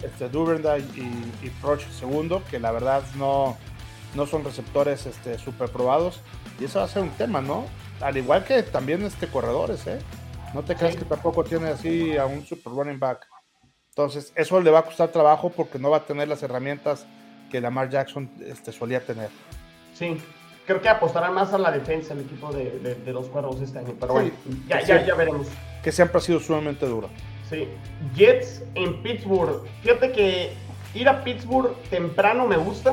este 0.02 0.26
y 0.26 1.50
Proch 1.60 1.86
segundo, 1.90 2.42
que 2.50 2.58
la 2.58 2.72
verdad 2.72 3.02
no, 3.16 3.56
no 4.14 4.26
son 4.26 4.44
receptores 4.44 5.06
este, 5.06 5.38
super 5.38 5.68
probados. 5.68 6.20
Y 6.60 6.64
eso 6.64 6.78
va 6.78 6.86
a 6.86 6.88
ser 6.88 7.02
un 7.02 7.10
tema, 7.10 7.40
¿no? 7.40 7.66
Al 8.00 8.16
igual 8.16 8.44
que 8.44 8.62
también 8.62 9.02
este 9.02 9.26
corredores, 9.26 9.86
¿eh? 9.86 9.98
No 10.54 10.62
te 10.62 10.74
creas 10.74 10.96
que 10.96 11.04
tampoco 11.04 11.44
tiene 11.44 11.68
así 11.68 12.16
a 12.16 12.26
un 12.26 12.46
super 12.46 12.72
running 12.72 12.98
back. 12.98 13.26
Entonces, 13.88 14.32
eso 14.36 14.60
le 14.60 14.70
va 14.70 14.80
a 14.80 14.84
costar 14.84 15.08
trabajo 15.08 15.50
porque 15.50 15.78
no 15.78 15.90
va 15.90 15.98
a 15.98 16.06
tener 16.06 16.28
las 16.28 16.42
herramientas 16.42 17.06
que 17.50 17.60
Lamar 17.60 17.90
Jackson 17.90 18.30
este, 18.44 18.72
solía 18.72 19.00
tener. 19.00 19.30
Sí, 19.94 20.18
creo 20.66 20.81
que 20.81 20.88
apostará 20.88 21.31
más 21.31 21.52
a 21.52 21.59
la 21.59 21.70
defensa 21.70 22.14
el 22.14 22.20
equipo 22.20 22.52
de, 22.52 23.00
los 23.07 23.26
cuervos 23.26 23.61
este 23.61 23.79
año. 23.79 23.94
Pero 23.98 24.12
bueno, 24.12 24.31
ya, 24.68 24.81
ya, 24.83 25.07
ya 25.07 25.14
veremos 25.14 25.46
que 25.87 25.92
siempre 25.92 26.18
ha 26.18 26.20
sido 26.20 26.40
sumamente 26.40 26.85
duro. 26.85 27.09
Sí. 27.48 27.68
Jets 28.16 28.64
en 28.74 29.05
Pittsburgh. 29.05 29.62
Fíjate 29.83 30.11
que 30.11 30.52
ir 30.94 31.09
a 31.09 31.22
Pittsburgh 31.22 31.76
temprano 31.90 32.44
me 32.44 32.57
gusta. 32.57 32.92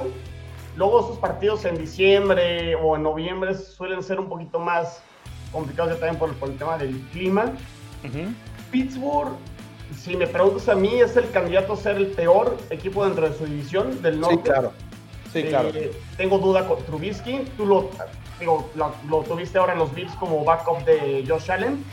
Luego 0.77 0.99
esos 0.99 1.17
partidos 1.17 1.65
en 1.65 1.75
diciembre 1.75 2.75
o 2.75 2.95
en 2.95 3.01
noviembre 3.01 3.55
suelen 3.55 4.03
ser 4.03 4.19
un 4.19 4.29
poquito 4.29 4.59
más 4.59 5.01
complicados 5.51 5.93
ya 5.93 5.99
también 5.99 6.19
por, 6.19 6.47
el 6.47 6.55
tema 6.55 6.77
del 6.77 6.99
clima. 7.11 7.53
Pittsburgh, 8.69 9.31
si 9.97 10.15
me 10.15 10.27
preguntas 10.27 10.69
a 10.69 10.75
mí, 10.75 11.01
es 11.01 11.17
el 11.17 11.31
candidato 11.31 11.73
a 11.73 11.77
ser 11.77 11.97
el 11.97 12.07
peor 12.07 12.55
equipo 12.69 13.03
dentro 13.05 13.27
de 13.27 13.35
su 13.35 13.45
división 13.45 14.03
del 14.03 14.19
norte. 14.19 14.35
Sí, 14.35 14.41
claro. 14.43 14.71
Sí, 15.33 15.39
eh, 15.39 15.49
claro. 15.49 15.69
tengo 16.15 16.37
duda 16.37 16.67
con 16.67 16.83
Trubisky. 16.85 17.39
Tú 17.57 17.65
lo, 17.65 17.89
digo, 18.39 18.69
lo, 18.75 19.19
tuviste 19.23 19.57
ahora 19.57 19.73
en 19.73 19.79
los 19.79 19.93
Bills 19.93 20.13
como 20.13 20.45
backup 20.45 20.85
de 20.85 21.25
Josh 21.27 21.51
Allen 21.51 21.83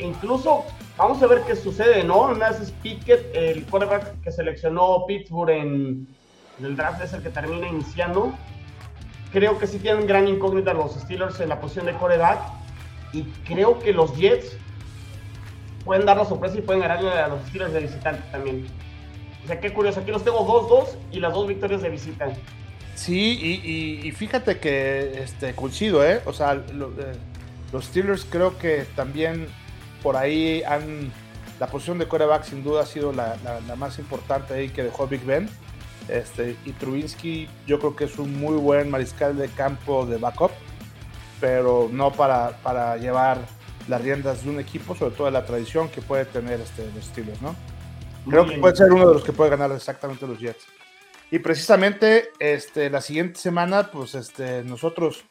incluso 0.00 0.64
vamos 0.96 1.22
a 1.22 1.26
ver 1.26 1.42
qué 1.46 1.56
sucede, 1.56 2.04
¿no? 2.04 2.32
es 2.32 2.70
Pickett, 2.82 3.34
el 3.34 3.64
quarterback 3.66 4.20
que 4.22 4.32
seleccionó 4.32 5.04
Pittsburgh 5.06 5.50
en, 5.50 6.08
el 6.60 6.76
draft, 6.76 7.02
es 7.02 7.12
el 7.12 7.22
que 7.22 7.30
termina 7.30 7.68
iniciando. 7.68 8.32
Creo 9.32 9.58
que 9.58 9.66
sí 9.66 9.78
tienen 9.78 10.06
gran 10.06 10.26
incógnita 10.26 10.72
los 10.72 10.94
Steelers 10.94 11.38
en 11.40 11.50
la 11.50 11.60
posición 11.60 11.86
de 11.86 11.92
quarterback. 11.92 12.40
Y 13.12 13.22
creo 13.46 13.78
que 13.78 13.92
los 13.92 14.16
Jets 14.16 14.56
pueden 15.84 16.04
dar 16.04 16.16
la 16.16 16.24
sorpresa 16.24 16.58
y 16.58 16.62
pueden 16.62 16.82
ganarle 16.82 17.10
a 17.10 17.28
los 17.28 17.40
Steelers 17.46 17.72
de 17.72 17.80
visitante 17.80 18.22
también. 18.32 18.66
O 19.44 19.46
sea, 19.46 19.60
qué 19.60 19.72
curioso. 19.72 20.00
Aquí 20.00 20.10
los 20.10 20.24
tengo 20.24 20.46
2-2 20.68 20.96
y 21.12 21.20
las 21.20 21.32
dos 21.32 21.46
victorias 21.46 21.80
de 21.80 21.90
visita. 21.90 22.26
Sí, 22.98 24.02
y, 24.02 24.10
fíjate 24.10 24.58
que 24.58 25.22
este, 25.22 25.54
coincido, 25.54 26.04
¿eh? 26.04 26.20
O 26.26 26.32
sea, 26.32 26.54
eh, 26.54 26.62
los 27.72 27.84
Steelers 27.84 28.26
creo 28.28 28.58
que 28.58 28.86
también 28.96 29.46
por 30.02 30.16
ahí 30.16 30.64
han, 30.64 31.12
la 31.60 31.68
posición 31.68 32.00
de 32.00 32.08
coreback 32.08 32.42
sin 32.42 32.64
duda 32.64 32.82
ha 32.82 32.86
sido 32.86 33.12
la, 33.12 33.36
más 33.76 34.00
importante 34.00 34.54
ahí 34.54 34.70
que 34.70 34.82
dejó 34.82 35.06
Big 35.06 35.24
Ben. 35.24 35.48
Este, 36.08 36.56
y 36.64 36.72
Trubinsky 36.72 37.48
yo 37.68 37.78
creo 37.78 37.94
que 37.94 38.04
es 38.04 38.18
un 38.18 38.36
muy 38.40 38.56
buen 38.56 38.90
mariscal 38.90 39.36
de 39.36 39.48
campo 39.48 40.04
de 40.04 40.16
backup, 40.16 40.50
pero 41.40 41.88
no 41.92 42.12
para, 42.12 42.56
para 42.64 42.96
llevar 42.96 43.38
las 43.86 44.02
riendas 44.02 44.42
de 44.42 44.50
un 44.50 44.58
equipo, 44.58 44.96
sobre 44.96 45.14
todo 45.14 45.26
de 45.26 45.32
la 45.32 45.46
tradición 45.46 45.88
que 45.88 46.02
puede 46.02 46.24
tener 46.24 46.60
este, 46.60 46.90
los 46.92 47.04
Steelers, 47.04 47.40
¿no? 47.42 47.54
Creo 48.28 48.44
que 48.44 48.58
puede 48.58 48.74
ser 48.74 48.92
uno 48.92 49.06
de 49.06 49.14
los 49.14 49.22
que 49.22 49.32
puede 49.32 49.50
ganar 49.50 49.70
exactamente 49.70 50.26
los 50.26 50.40
Jets. 50.40 50.66
Y 51.30 51.40
precisamente 51.40 52.30
este, 52.38 52.90
la 52.90 53.00
siguiente 53.00 53.38
semana, 53.38 53.90
pues 53.90 54.14
este, 54.14 54.62
nosotros 54.64 55.24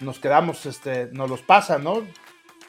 nos 0.00 0.18
quedamos, 0.18 0.66
este, 0.66 1.06
nos 1.12 1.28
los 1.28 1.42
pasa, 1.42 1.78
¿no? 1.78 2.02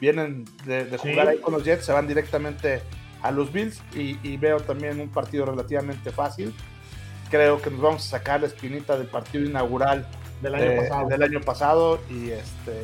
vienen 0.03 0.43
de, 0.65 0.97
jugar 0.97 1.29
ahí 1.29 1.37
con 1.37 1.53
los 1.53 1.63
Jets, 1.63 1.85
se 1.85 1.93
van 1.93 2.07
directamente 2.07 2.81
a 3.21 3.31
los 3.31 3.53
Bills 3.53 3.81
y, 3.93 4.35
veo 4.37 4.59
también 4.59 4.99
un 4.99 5.09
partido 5.09 5.45
relativamente 5.45 6.11
fácil. 6.11 6.53
Creo 7.29 7.61
que 7.61 7.69
nos 7.71 7.79
vamos 7.79 8.05
a 8.07 8.09
sacar 8.17 8.41
la 8.41 8.47
espinita 8.47 8.97
del 8.97 9.07
partido 9.07 9.45
inaugural 9.45 10.05
del 10.41 10.55
año, 10.55 10.81
pasado. 10.81 11.07
Del 11.07 11.23
año 11.23 11.41
pasado 11.41 12.01
y 12.09 12.31
este 12.31 12.83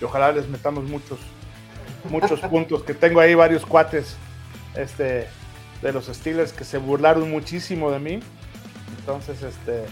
y 0.00 0.04
ojalá 0.04 0.32
les 0.32 0.48
metamos 0.48 0.84
muchos 0.84 1.20
muchos 2.08 2.40
puntos 2.50 2.82
que 2.82 2.94
tengo 2.94 3.20
ahí 3.20 3.34
varios 3.34 3.66
cuates 3.66 4.16
este 4.74 5.28
de 5.82 5.92
los 5.92 6.06
Steelers 6.06 6.54
que 6.54 6.64
se 6.64 6.78
burlaron 6.78 7.30
muchísimo 7.30 7.90
de 7.90 7.98
mí 7.98 8.20
entonces 8.98 9.42
este 9.42 9.84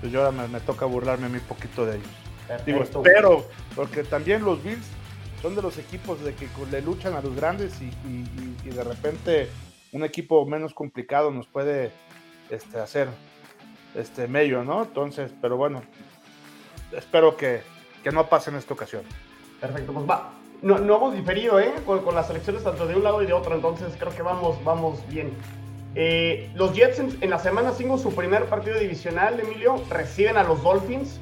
pues 0.00 0.12
yo 0.12 0.24
ahora 0.24 0.48
me, 0.48 0.60
toca 0.60 0.84
burlarme 0.86 1.26
a 1.26 1.28
mí 1.28 1.38
poquito 1.40 1.86
de 1.86 1.96
ellos 1.96 2.64
digo 2.66 2.82
espero 2.82 3.46
porque 3.74 4.04
también 4.04 4.44
los 4.44 4.62
Bills 4.62 4.86
son 5.42 5.56
de 5.56 5.62
los 5.62 5.76
equipos 5.76 6.22
de 6.22 6.34
que 6.34 6.48
le 6.70 6.80
luchan 6.80 7.14
a 7.14 7.20
los 7.20 7.34
grandes 7.34 7.74
y, 7.80 7.90
de 8.70 8.84
repente 8.84 9.48
un 9.90 10.04
equipo 10.04 10.46
menos 10.46 10.72
complicado 10.72 11.30
nos 11.30 11.46
puede 11.46 11.90
este, 12.48 12.78
hacer 12.78 13.08
este 13.94 14.26
medio, 14.26 14.64
¿no? 14.64 14.84
Entonces, 14.84 15.32
pero 15.42 15.56
bueno, 15.56 15.82
espero 16.92 17.36
que, 17.36 17.62
no 18.10 18.28
pase 18.28 18.50
en 18.50 18.56
esta 18.56 18.72
ocasión. 18.72 19.02
Perfecto, 19.60 19.92
pues 19.92 20.08
va. 20.08 20.32
No, 20.62 20.78
no 20.78 20.96
hemos 20.96 21.14
diferido, 21.14 21.60
¿eh? 21.60 21.72
Con, 21.84 22.14
las 22.14 22.30
elecciones 22.30 22.64
tanto 22.64 22.86
de 22.86 22.94
un 22.94 23.02
lado 23.02 23.22
y 23.22 23.26
de 23.26 23.32
otro, 23.32 23.54
entonces 23.54 23.94
creo 23.98 24.14
que 24.14 24.22
vamos, 24.22 24.62
vamos 24.64 25.06
bien. 25.08 25.32
Eh, 25.94 26.50
los 26.54 26.74
Jets 26.74 26.98
en, 26.98 27.18
en, 27.20 27.30
la 27.30 27.38
semana 27.38 27.72
5, 27.72 27.98
su 27.98 28.14
primer 28.14 28.46
partido 28.46 28.78
divisional, 28.78 29.38
Emilio, 29.40 29.82
reciben 29.90 30.36
a 30.36 30.42
los 30.42 30.62
Dolphins. 30.62 31.20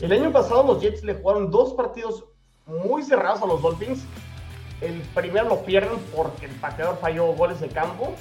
El 0.00 0.12
año 0.12 0.30
pasado 0.30 0.62
los 0.62 0.80
Jets 0.80 1.02
le 1.02 1.14
jugaron 1.14 1.50
dos 1.50 1.74
partidos 1.74 2.24
muy 2.66 3.02
cerrados 3.02 3.42
a 3.42 3.46
los 3.46 3.60
Dolphins. 3.62 4.04
El 4.80 5.00
primero 5.14 5.48
lo 5.48 5.64
pierden 5.64 5.98
porque 6.14 6.46
el 6.46 6.52
pateador 6.52 6.98
falló 6.98 7.26
goles 7.32 7.60
de 7.60 7.68
campo. 7.68 8.14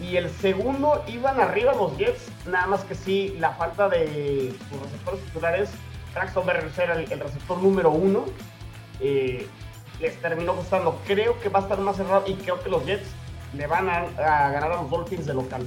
Y 0.00 0.16
el 0.16 0.30
segundo 0.30 1.02
iban 1.08 1.40
arriba 1.40 1.74
los 1.74 1.96
Jets, 1.98 2.30
nada 2.46 2.68
más 2.68 2.84
que 2.84 2.94
sí, 2.94 3.36
la 3.40 3.50
falta 3.54 3.88
de 3.88 4.54
sus 4.70 4.80
receptores 4.80 5.20
titulares, 5.24 5.70
Traxton 6.14 6.46
Berry 6.46 6.70
era 6.76 6.94
el, 6.94 7.20
receptor 7.20 7.58
número 7.58 7.90
uno, 7.90 8.24
eh, 9.00 9.46
les 10.00 10.16
terminó 10.20 10.54
costando. 10.54 11.00
Creo 11.06 11.38
que 11.40 11.48
va 11.48 11.58
a 11.58 11.62
estar 11.62 11.80
más 11.80 11.96
cerrado 11.96 12.24
y 12.26 12.34
creo 12.34 12.62
que 12.62 12.70
los 12.70 12.86
Jets 12.86 13.08
le 13.54 13.66
van 13.66 13.88
a, 13.88 14.06
ganar 14.16 14.72
a 14.72 14.82
los 14.82 14.90
Dolphins 14.90 15.26
de 15.26 15.34
local. 15.34 15.66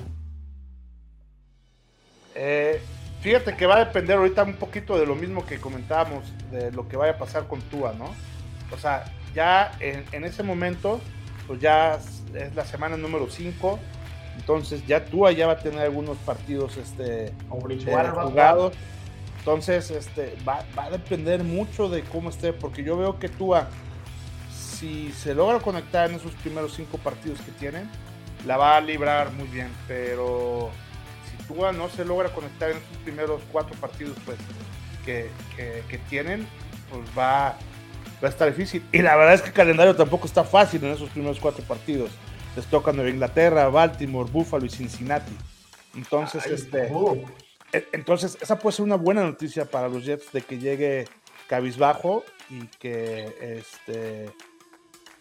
Eh, 2.36 2.82
Fíjate 3.22 3.56
que 3.56 3.68
va 3.68 3.76
a 3.76 3.86
depender 3.86 4.18
ahorita 4.18 4.44
un 4.44 4.56
poquito 4.56 4.98
de 4.98 5.06
lo 5.06 5.14
mismo 5.14 5.46
que 5.46 5.60
comentábamos, 5.60 6.24
de 6.50 6.72
lo 6.72 6.88
que 6.88 6.98
vaya 6.98 7.14
a 7.14 7.18
pasar 7.20 7.48
con 7.48 7.62
Tua, 7.62 7.94
¿no? 7.94 8.16
O 8.74 8.78
sea, 8.80 9.06
ya 9.36 9.72
en, 9.80 10.24
ese 10.24 10.42
momento, 10.42 11.00
pues 11.46 11.62
ya 11.62 12.00
es 12.34 12.56
la 12.56 12.66
semana 12.66 12.98
número 12.98 13.30
5, 13.30 13.78
entonces 14.38 14.88
ya 14.88 15.06
Tua 15.06 15.32
ya 15.34 15.46
va 15.46 15.54
a 15.54 15.60
tener 15.60 15.82
algunos 15.82 16.18
partidos 16.18 16.78
este, 16.78 17.28
eh, 17.28 17.34
jugados. 17.50 18.74
Entonces, 19.38 19.92
este, 19.92 20.36
va, 20.48 20.66
va, 20.78 20.86
a 20.86 20.90
depender 20.90 21.44
mucho 21.44 21.90
de 21.90 22.02
cómo 22.02 22.32
esté, 22.32 22.54
porque 22.54 22.84
yo 22.84 22.98
veo 22.98 23.20
que 23.20 23.30
Tua, 23.30 23.68
si 24.82 25.12
se 25.12 25.36
logra 25.36 25.60
conectar 25.60 26.10
en 26.10 26.16
esos 26.18 26.34
primeros 26.34 26.74
cinco 26.74 26.98
partidos 26.98 27.40
que 27.42 27.52
tiene, 27.52 27.84
la 28.48 28.58
va 28.58 28.78
a 28.78 28.82
librar 28.82 29.32
muy 29.32 29.48
bien, 29.48 29.70
pero 29.88 30.72
no 31.74 31.90
se 31.90 32.06
logra 32.06 32.30
conectar 32.30 32.72
en 32.72 32.78
sus 32.90 32.98
primeros 33.04 33.42
cuatro 33.52 33.76
partidos 33.80 34.18
pues 34.26 34.38
que, 35.06 35.30
tienen, 36.10 36.48
pues 36.90 37.04
va, 37.18 37.58
va 38.24 38.28
a 38.28 38.30
estar 38.30 38.48
difícil. 38.50 38.84
Y 38.92 39.00
la 39.00 39.16
verdad 39.16 39.36
es 39.36 39.42
que 39.42 39.50
el 39.50 39.54
calendario 39.54 39.96
tampoco 39.96 40.26
está 40.26 40.44
fácil 40.44 40.84
en 40.84 40.92
esos 40.92 41.10
primeros 41.10 41.40
cuatro 41.40 41.64
partidos. 41.64 42.12
Les 42.56 42.66
toca 42.66 42.92
Nueva 42.92 43.10
Inglaterra, 43.10 43.68
Baltimore, 43.70 44.30
Buffalo 44.32 44.66
y 44.66 44.70
Cincinnati. 44.70 45.36
Entonces, 45.96 46.46
este, 46.48 46.92
e, 47.74 47.88
entonces 47.92 48.38
esa 48.42 48.58
puede 48.58 48.76
ser 48.76 48.86
una 48.86 48.96
buena 48.96 49.24
noticia 49.24 49.66
para 49.66 49.88
los 49.88 50.06
Jets 50.06 50.32
de 50.32 50.42
que 50.42 50.58
llegue 50.58 51.08
cabizbajo 51.48 52.24
y 52.50 52.66
que 52.80 53.60
este 53.60 54.32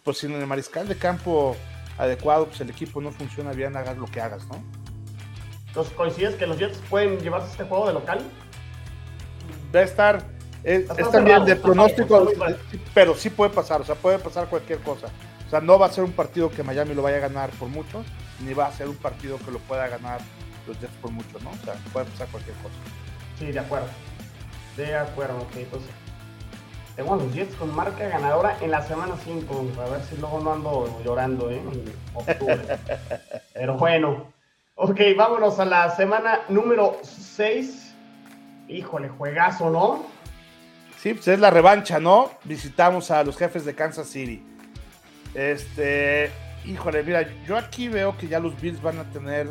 pues 0.03 0.17
sin 0.17 0.31
el 0.33 0.47
mariscal 0.47 0.87
de 0.87 0.95
campo 0.95 1.55
adecuado, 1.97 2.47
pues 2.47 2.61
el 2.61 2.69
equipo 2.69 3.01
no 3.01 3.11
funciona 3.11 3.51
bien, 3.51 3.75
hagas 3.75 3.97
lo 3.97 4.05
que 4.05 4.21
hagas, 4.21 4.45
¿no? 4.47 4.63
Entonces, 5.67 5.93
¿coincides 5.93 6.35
que 6.35 6.47
los 6.47 6.57
Jets 6.57 6.79
pueden 6.89 7.19
llevarse 7.19 7.51
este 7.51 7.63
juego 7.63 7.87
de 7.87 7.93
local? 7.93 8.19
Va 9.73 9.79
a 9.79 9.83
estar. 9.83 10.23
Es, 10.63 10.87
también 11.11 11.45
de 11.45 11.55
pronóstico, 11.55 12.29
pero 12.93 13.15
sí 13.15 13.29
puede 13.29 13.51
pasar, 13.51 13.81
o 13.81 13.85
sea, 13.85 13.95
puede 13.95 14.19
pasar 14.19 14.47
cualquier 14.47 14.79
cosa. 14.79 15.07
O 15.47 15.49
sea, 15.49 15.59
no 15.59 15.79
va 15.79 15.87
a 15.87 15.91
ser 15.91 16.03
un 16.03 16.11
partido 16.11 16.51
que 16.51 16.61
Miami 16.61 16.93
lo 16.93 17.01
vaya 17.01 17.17
a 17.17 17.21
ganar 17.21 17.49
por 17.51 17.67
mucho, 17.67 18.03
ni 18.45 18.53
va 18.53 18.67
a 18.67 18.71
ser 18.71 18.87
un 18.87 18.95
partido 18.95 19.37
que 19.39 19.49
lo 19.49 19.59
pueda 19.59 19.87
ganar 19.87 20.19
los 20.67 20.79
Jets 20.79 20.93
por 21.01 21.11
mucho, 21.11 21.39
¿no? 21.41 21.51
O 21.51 21.65
sea, 21.65 21.73
puede 21.93 22.05
pasar 22.07 22.27
cualquier 22.27 22.55
cosa. 22.57 22.75
Sí, 23.39 23.51
de 23.51 23.59
acuerdo. 23.59 23.87
De 24.77 24.95
acuerdo, 24.95 25.37
ok, 25.37 25.55
entonces. 25.55 25.89
Tengo 26.95 27.13
a 27.13 27.17
los 27.17 27.33
Jets 27.33 27.55
con 27.55 27.73
marca 27.75 28.07
ganadora 28.07 28.57
en 28.61 28.71
la 28.71 28.81
semana 28.81 29.15
5. 29.23 29.67
A 29.79 29.89
ver 29.89 30.01
si 30.03 30.17
luego 30.17 30.39
no 30.41 30.53
ando 30.53 31.01
llorando, 31.03 31.49
¿eh? 31.49 31.61
En 31.61 31.93
octubre. 32.13 32.79
Pero 33.53 33.77
bueno. 33.77 34.31
Ok, 34.75 34.99
vámonos 35.15 35.59
a 35.59 35.65
la 35.65 35.95
semana 35.95 36.41
número 36.49 36.97
6. 37.03 37.93
Híjole, 38.67 39.09
juegazo, 39.09 39.69
¿no? 39.69 40.05
Sí, 40.97 41.13
pues 41.13 41.27
es 41.27 41.39
la 41.39 41.49
revancha, 41.49 41.99
¿no? 41.99 42.31
Visitamos 42.43 43.11
a 43.11 43.23
los 43.23 43.37
jefes 43.37 43.65
de 43.65 43.75
Kansas 43.75 44.07
City. 44.07 44.43
Este, 45.33 46.31
Híjole, 46.65 47.01
mira, 47.03 47.27
yo 47.45 47.57
aquí 47.57 47.87
veo 47.87 48.15
que 48.17 48.27
ya 48.27 48.39
los 48.39 48.59
Bills 48.61 48.81
van 48.81 48.99
a 48.99 49.03
tener 49.05 49.49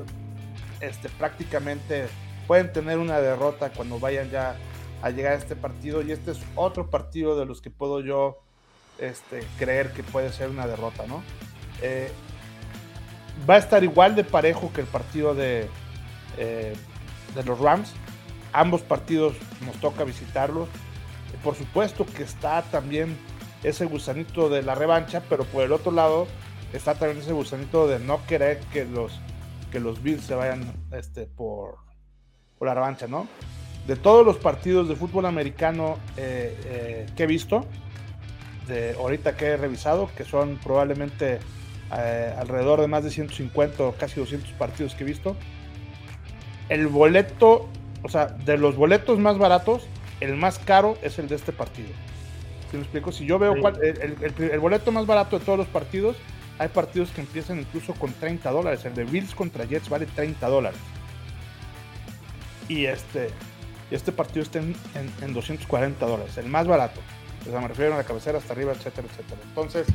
este, 0.80 1.08
prácticamente, 1.08 2.06
pueden 2.46 2.72
tener 2.72 2.98
una 2.98 3.20
derrota 3.20 3.70
cuando 3.70 3.98
vayan 3.98 4.30
ya 4.30 4.54
a 5.02 5.10
llegar 5.10 5.32
a 5.32 5.36
este 5.36 5.56
partido. 5.56 6.02
Y 6.02 6.12
este 6.12 6.32
es 6.32 6.40
otro 6.54 6.90
partido 6.90 7.38
de 7.38 7.46
los 7.46 7.60
que 7.60 7.70
puedo 7.70 8.00
yo 8.00 8.38
este, 8.98 9.42
creer 9.58 9.92
que 9.92 10.02
puede 10.02 10.32
ser 10.32 10.50
una 10.50 10.66
derrota, 10.66 11.06
¿no? 11.06 11.22
Eh, 11.82 12.10
va 13.48 13.54
a 13.54 13.58
estar 13.58 13.82
igual 13.84 14.14
de 14.14 14.24
parejo 14.24 14.72
que 14.72 14.82
el 14.82 14.86
partido 14.86 15.34
de, 15.34 15.68
eh, 16.38 16.74
de 17.34 17.44
los 17.44 17.58
Rams. 17.58 17.92
Ambos 18.52 18.82
partidos 18.82 19.34
nos 19.64 19.76
toca 19.76 20.04
visitarlos. 20.04 20.68
Por 21.42 21.54
supuesto 21.54 22.04
que 22.04 22.22
está 22.22 22.62
también 22.62 23.16
ese 23.62 23.84
gusanito 23.84 24.48
de 24.48 24.62
la 24.62 24.74
revancha, 24.74 25.22
pero 25.28 25.44
por 25.44 25.62
el 25.62 25.72
otro 25.72 25.92
lado 25.92 26.26
está 26.72 26.94
también 26.94 27.18
ese 27.18 27.32
gusanito 27.32 27.86
de 27.86 27.98
no 27.98 28.24
querer 28.26 28.60
que 28.72 28.84
los, 28.84 29.20
que 29.70 29.80
los 29.80 30.02
Bills 30.02 30.24
se 30.24 30.34
vayan 30.34 30.72
este, 30.92 31.26
por, 31.26 31.76
por 32.58 32.68
la 32.68 32.74
revancha, 32.74 33.06
¿no? 33.06 33.28
De 33.90 33.96
todos 33.96 34.24
los 34.24 34.36
partidos 34.36 34.88
de 34.88 34.94
fútbol 34.94 35.26
americano 35.26 35.98
eh, 36.16 36.56
eh, 36.64 37.06
que 37.16 37.24
he 37.24 37.26
visto, 37.26 37.66
de 38.68 38.92
ahorita 38.92 39.36
que 39.36 39.46
he 39.46 39.56
revisado, 39.56 40.08
que 40.16 40.22
son 40.22 40.60
probablemente 40.62 41.40
eh, 41.98 42.34
alrededor 42.38 42.80
de 42.82 42.86
más 42.86 43.02
de 43.02 43.10
150 43.10 43.82
o 43.82 43.92
casi 43.94 44.20
200 44.20 44.52
partidos 44.52 44.94
que 44.94 45.02
he 45.02 45.06
visto, 45.08 45.34
el 46.68 46.86
boleto, 46.86 47.68
o 48.04 48.08
sea, 48.08 48.26
de 48.26 48.58
los 48.58 48.76
boletos 48.76 49.18
más 49.18 49.38
baratos, 49.38 49.88
el 50.20 50.36
más 50.36 50.60
caro 50.60 50.96
es 51.02 51.18
el 51.18 51.26
de 51.26 51.34
este 51.34 51.50
partido. 51.50 51.90
Si 52.70 52.76
me 52.76 52.84
explico, 52.84 53.10
si 53.10 53.26
yo 53.26 53.40
veo 53.40 53.54
el, 53.54 54.60
boleto 54.60 54.92
más 54.92 55.06
barato 55.06 55.36
de 55.36 55.44
todos 55.44 55.58
los 55.58 55.66
partidos, 55.66 56.16
hay 56.60 56.68
partidos 56.68 57.10
que 57.10 57.22
empiezan 57.22 57.58
incluso 57.58 57.94
con 57.94 58.12
30 58.12 58.52
dólares. 58.52 58.84
El 58.84 58.94
de 58.94 59.02
Bills 59.02 59.34
contra 59.34 59.64
Jets 59.64 59.88
vale 59.88 60.06
30 60.06 60.46
dólares. 60.46 60.78
Y 62.68 62.84
este, 62.84 63.30
este 63.96 64.12
partido 64.12 64.42
está 64.42 64.60
en, 64.60 65.34
240 65.34 66.06
dólares, 66.06 66.36
el 66.38 66.48
más 66.48 66.66
barato. 66.66 67.00
O 67.46 67.50
sea, 67.50 67.60
me 67.60 67.68
refiero 67.68 67.94
a 67.94 67.98
la 67.98 68.04
cabecera 68.04 68.38
hasta 68.38 68.52
arriba, 68.52 68.72
etcétera, 68.72 69.08
etcétera. 69.10 69.40
Entonces, 69.48 69.86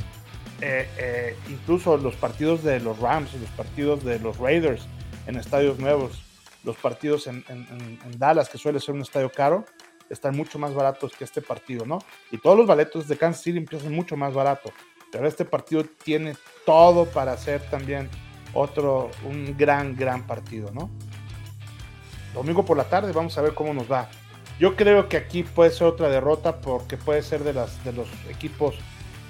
eh, 0.62 0.89
eh, 0.97 1.38
incluso 1.49 1.97
los 1.97 2.15
partidos 2.15 2.63
de 2.63 2.79
los 2.79 2.99
Rams, 2.99 3.34
los 3.34 3.49
partidos 3.51 4.03
de 4.03 4.19
los 4.19 4.38
Raiders 4.38 4.88
en 5.27 5.36
estadios 5.36 5.79
nuevos, 5.79 6.23
los 6.63 6.75
partidos 6.77 7.27
en, 7.27 7.43
Dallas, 8.17 8.49
que 8.49 8.58
suele 8.58 8.79
ser 8.79 8.95
un 8.95 9.01
estadio 9.01 9.31
caro, 9.31 9.65
están 10.10 10.36
mucho 10.36 10.60
más 10.60 10.73
baratos 10.73 11.13
que 11.15 11.23
este 11.23 11.41
partido, 11.41 11.86
¿no? 11.86 11.99
Y 12.31 12.38
todos 12.38 12.58
los 12.58 12.67
boletos 12.67 13.08
de 13.08 13.17
Kansas 13.17 13.43
City 13.43 13.58
empiezan 13.58 13.93
mucho 13.93 14.17
más 14.17 14.34
barato. 14.34 14.71
Pero 15.12 15.27
este 15.27 15.45
partido 15.45 15.86
tiene 16.03 16.36
todo 16.65 17.05
para 17.05 17.38
ser 17.38 17.62
también 17.69 18.10
otro, 18.53 19.12
un 19.23 19.55
gran, 19.58 19.95
gran 19.95 20.25
partido, 20.25 20.71
¿no? 20.71 20.89
Domingo 22.36 22.63
por 22.63 22.78
la 22.78 22.84
tarde, 22.84 23.12
vamos 23.12 23.38
a 23.38 23.41
ver 23.41 23.54
cómo 23.54 23.74
nos 23.74 23.91
va. 23.91 24.10
Yo 24.60 24.76
creo 24.76 25.10
que 25.10 25.17
aquí 25.17 25.43
puede 25.43 25.71
ser 25.71 25.88
otra 25.88 26.10
derrota 26.10 26.58
porque 26.58 26.98
puede 26.98 27.21
ser 27.24 27.43
de, 27.43 27.54
las, 27.54 27.84
de 27.84 27.91
los 27.91 28.08
equipos 28.30 28.76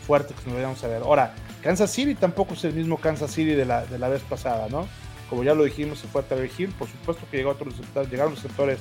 fuertes 0.06 0.36
que 0.40 0.48
nos 0.48 0.56
vayamos 0.56 0.84
a. 0.84 0.98
Ahora, 0.98 1.34
Kansas 1.62 1.92
City 1.92 2.14
tampoco 2.16 2.54
es 2.54 2.64
el 2.64 2.74
mismo 2.74 2.98
Kansas 2.98 3.32
City 3.32 3.54
de 3.54 3.66
la, 3.66 3.86
de 3.86 3.98
la 3.98 4.10
vez 4.10 4.22
pasada, 4.22 4.68
¿no? 4.70 4.88
Como 5.30 5.44
ya 5.44 5.56
lo 5.56 5.64
dijimos, 5.64 6.00
se 6.00 6.08
fue 6.08 6.22
a 6.22 6.36
Hill, 6.58 6.70
por 6.78 6.88
supuesto 6.88 7.26
que 7.32 7.38
llegó 7.38 7.50
otros 7.50 7.76
receptores, 7.76 8.12
llegaron 8.12 8.34
los 8.34 8.44
receptores 8.44 8.80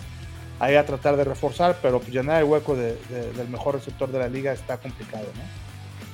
ahí 0.61 0.77
a 0.77 0.85
tratar 0.85 1.17
de 1.17 1.25
reforzar, 1.25 1.79
pero 1.81 1.99
pues 1.99 2.13
llenar 2.13 2.43
el 2.43 2.45
hueco 2.45 2.77
del 2.77 3.49
mejor 3.49 3.77
receptor 3.77 4.11
de 4.11 4.19
la 4.19 4.29
liga 4.29 4.53
está 4.53 4.77
complicado, 4.77 5.25
¿no? 5.35 5.43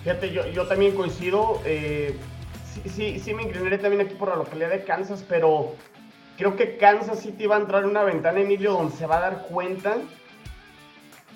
Fíjate, 0.05 0.33
yo, 0.33 0.47
yo 0.47 0.67
también 0.67 0.95
coincido, 0.95 1.61
eh, 1.65 2.17
sí, 2.73 2.89
sí, 2.89 3.21
sí 3.21 3.35
me 3.35 3.43
inclinaré 3.43 3.79
también 3.79 4.07
aquí 4.07 4.15
por 4.15 4.29
la 4.29 4.37
localidad 4.37 4.71
de 4.71 4.85
Kansas, 4.85 5.25
pero 5.29 5.75
creo 6.41 6.57
que 6.57 6.79
Kansas 6.79 7.21
City 7.21 7.47
va 7.47 7.57
a 7.57 7.61
entrar 7.61 7.83
en 7.83 7.91
una 7.91 8.03
ventana, 8.03 8.41
Emilio, 8.41 8.73
donde 8.73 8.97
se 8.97 9.05
va 9.05 9.19
a 9.19 9.21
dar 9.21 9.43
cuenta 9.43 9.99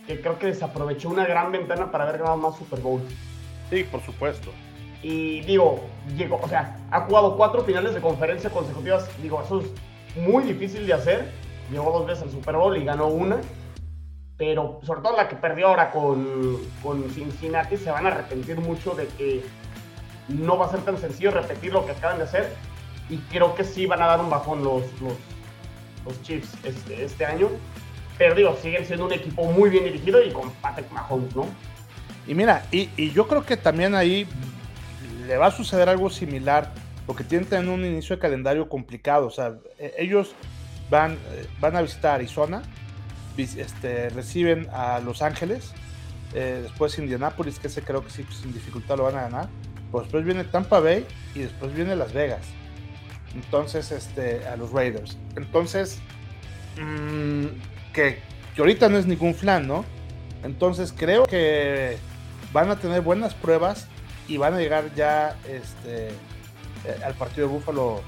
que 0.06 0.18
creo 0.18 0.38
que 0.38 0.46
desaprovechó 0.46 1.10
una 1.10 1.26
gran 1.26 1.52
ventana 1.52 1.90
para 1.90 2.04
haber 2.04 2.20
ganado 2.20 2.38
más 2.38 2.56
Super 2.56 2.80
Bowl. 2.80 3.02
Sí, 3.68 3.84
por 3.84 4.00
supuesto. 4.00 4.50
Y 5.02 5.42
digo, 5.42 5.84
llegó, 6.16 6.40
o 6.42 6.48
sea, 6.48 6.78
ha 6.90 7.02
jugado 7.02 7.36
cuatro 7.36 7.62
finales 7.64 7.92
de 7.92 8.00
conferencia 8.00 8.48
consecutivas. 8.48 9.06
Digo, 9.20 9.42
eso 9.42 9.60
es 9.60 9.66
muy 10.16 10.42
difícil 10.42 10.86
de 10.86 10.94
hacer. 10.94 11.30
Llegó 11.70 11.92
dos 11.92 12.06
veces 12.06 12.24
al 12.24 12.30
Super 12.30 12.56
Bowl 12.56 12.74
y 12.74 12.84
ganó 12.84 13.08
una. 13.08 13.42
Pero 14.38 14.80
sobre 14.84 15.02
todo 15.02 15.18
la 15.18 15.28
que 15.28 15.36
perdió 15.36 15.68
ahora 15.68 15.90
con, 15.90 16.56
con 16.82 17.10
Cincinnati, 17.10 17.76
se 17.76 17.90
van 17.90 18.06
a 18.06 18.08
arrepentir 18.08 18.58
mucho 18.58 18.94
de 18.94 19.06
que 19.18 19.44
no 20.28 20.56
va 20.56 20.64
a 20.64 20.70
ser 20.70 20.80
tan 20.80 20.96
sencillo 20.96 21.30
repetir 21.30 21.74
lo 21.74 21.84
que 21.84 21.92
acaban 21.92 22.16
de 22.16 22.24
hacer. 22.24 22.73
Y 23.08 23.18
creo 23.30 23.54
que 23.54 23.64
sí 23.64 23.86
van 23.86 24.02
a 24.02 24.06
dar 24.06 24.20
un 24.20 24.30
bajón 24.30 24.64
los, 24.64 24.82
los, 25.00 25.14
los 26.04 26.22
Chiefs 26.22 26.54
este, 26.64 27.04
este 27.04 27.26
año. 27.26 27.48
Pero 28.16 28.34
digo, 28.34 28.56
siguen 28.62 28.84
siendo 28.86 29.06
un 29.06 29.12
equipo 29.12 29.44
muy 29.44 29.70
bien 29.70 29.84
dirigido 29.84 30.22
y 30.22 30.30
con 30.30 30.50
Patrick 30.62 30.90
Mahomes, 30.92 31.34
¿no? 31.34 31.46
Y 32.26 32.34
mira, 32.34 32.64
y, 32.70 32.88
y 32.96 33.10
yo 33.10 33.26
creo 33.26 33.44
que 33.44 33.56
también 33.56 33.94
ahí 33.94 34.26
le 35.26 35.36
va 35.36 35.46
a 35.46 35.50
suceder 35.50 35.88
algo 35.88 36.10
similar, 36.10 36.72
porque 37.06 37.24
tienen 37.24 37.68
un 37.68 37.84
inicio 37.84 38.16
de 38.16 38.22
calendario 38.22 38.68
complicado. 38.68 39.26
O 39.26 39.30
sea, 39.30 39.54
e, 39.78 39.94
ellos 39.98 40.34
van, 40.90 41.12
eh, 41.12 41.46
van 41.60 41.76
a 41.76 41.82
visitar 41.82 42.14
Arizona, 42.14 42.62
este, 43.36 44.10
reciben 44.10 44.68
a 44.72 45.00
Los 45.00 45.20
Ángeles, 45.20 45.72
eh, 46.34 46.60
después 46.62 46.98
Indianapolis, 46.98 47.58
que 47.58 47.66
ese 47.66 47.82
creo 47.82 48.04
que 48.04 48.10
sí, 48.10 48.24
sin 48.30 48.52
dificultad 48.52 48.96
lo 48.96 49.04
van 49.04 49.16
a 49.16 49.22
ganar. 49.22 49.48
Pues 49.90 50.04
después 50.04 50.24
viene 50.24 50.44
Tampa 50.44 50.80
Bay 50.80 51.06
y 51.34 51.40
después 51.40 51.74
viene 51.74 51.94
Las 51.94 52.12
Vegas. 52.12 52.46
Entonces, 53.34 53.90
este, 53.90 54.46
a 54.46 54.56
los 54.56 54.70
Raiders. 54.72 55.18
Entonces, 55.36 55.98
mm, 56.80 57.46
que, 57.92 58.18
que 58.54 58.60
ahorita 58.60 58.88
no 58.88 58.98
es 58.98 59.06
ningún 59.06 59.34
flan, 59.34 59.66
¿no? 59.66 59.84
Entonces 60.44 60.94
creo 60.96 61.24
que 61.24 61.96
van 62.52 62.70
a 62.70 62.76
tener 62.76 63.00
buenas 63.00 63.34
pruebas 63.34 63.88
y 64.28 64.36
van 64.36 64.54
a 64.54 64.58
llegar 64.58 64.94
ya 64.94 65.36
este, 65.48 66.08
eh, 66.08 67.00
al 67.04 67.14
partido 67.14 67.48
de 67.48 67.54
Búfalo 67.54 68.02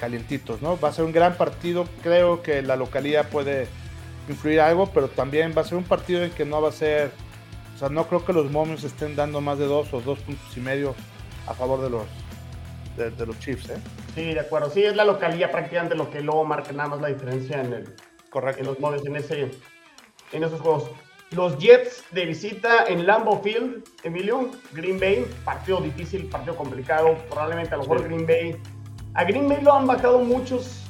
calientitos, 0.00 0.62
¿no? 0.62 0.78
Va 0.78 0.90
a 0.90 0.92
ser 0.92 1.04
un 1.04 1.12
gran 1.12 1.36
partido, 1.36 1.86
creo 2.02 2.42
que 2.42 2.62
la 2.62 2.76
localidad 2.76 3.28
puede 3.28 3.66
influir 4.28 4.60
algo, 4.60 4.86
pero 4.92 5.08
también 5.08 5.54
va 5.56 5.62
a 5.62 5.64
ser 5.64 5.78
un 5.78 5.84
partido 5.84 6.22
en 6.22 6.30
que 6.30 6.44
no 6.44 6.60
va 6.60 6.68
a 6.68 6.72
ser, 6.72 7.12
o 7.74 7.78
sea, 7.78 7.88
no 7.88 8.06
creo 8.06 8.24
que 8.24 8.32
los 8.32 8.50
momios 8.50 8.84
estén 8.84 9.16
dando 9.16 9.40
más 9.40 9.58
de 9.58 9.66
dos 9.66 9.92
o 9.92 10.00
dos 10.00 10.18
puntos 10.20 10.56
y 10.56 10.60
medio 10.60 10.94
a 11.46 11.54
favor 11.54 11.80
de 11.82 11.90
los 11.90 12.04
de, 12.96 13.26
los 13.26 13.38
Chiefs, 13.38 13.70
¿eh? 13.70 13.78
Sí, 14.14 14.34
de 14.34 14.40
acuerdo. 14.40 14.70
Sí, 14.70 14.84
es 14.84 14.96
la 14.96 15.04
localidad 15.04 15.50
prácticamente 15.50 15.94
lo 15.94 16.10
que 16.10 16.20
luego 16.20 16.44
marca 16.44 16.72
nada 16.72 16.90
más 16.90 17.00
la 17.00 17.08
diferencia 17.08 17.60
en 17.60 17.72
el 17.72 17.94
correcto 18.30 18.60
en 18.60 18.66
los 18.66 18.80
momios 18.80 19.06
en 19.06 19.16
ese 19.16 19.50
en 20.32 20.44
esos 20.44 20.60
juegos. 20.60 20.90
Los 21.30 21.58
Jets 21.58 22.04
de 22.12 22.24
visita 22.24 22.86
en 22.86 23.04
Lambeau 23.04 23.42
Field, 23.42 23.84
Emilio, 24.04 24.50
Green 24.72 25.00
Bay, 25.00 25.26
partido 25.44 25.80
difícil, 25.80 26.26
partido 26.26 26.54
complicado, 26.56 27.16
probablemente 27.28 27.74
a 27.74 27.78
lo 27.78 27.82
mejor 27.82 28.04
Green 28.04 28.26
Bay. 28.26 28.56
A 29.14 29.24
Green 29.24 29.48
Bay 29.48 29.60
lo 29.60 29.72
han 29.72 29.86
bajado 29.86 30.20
muchos 30.20 30.84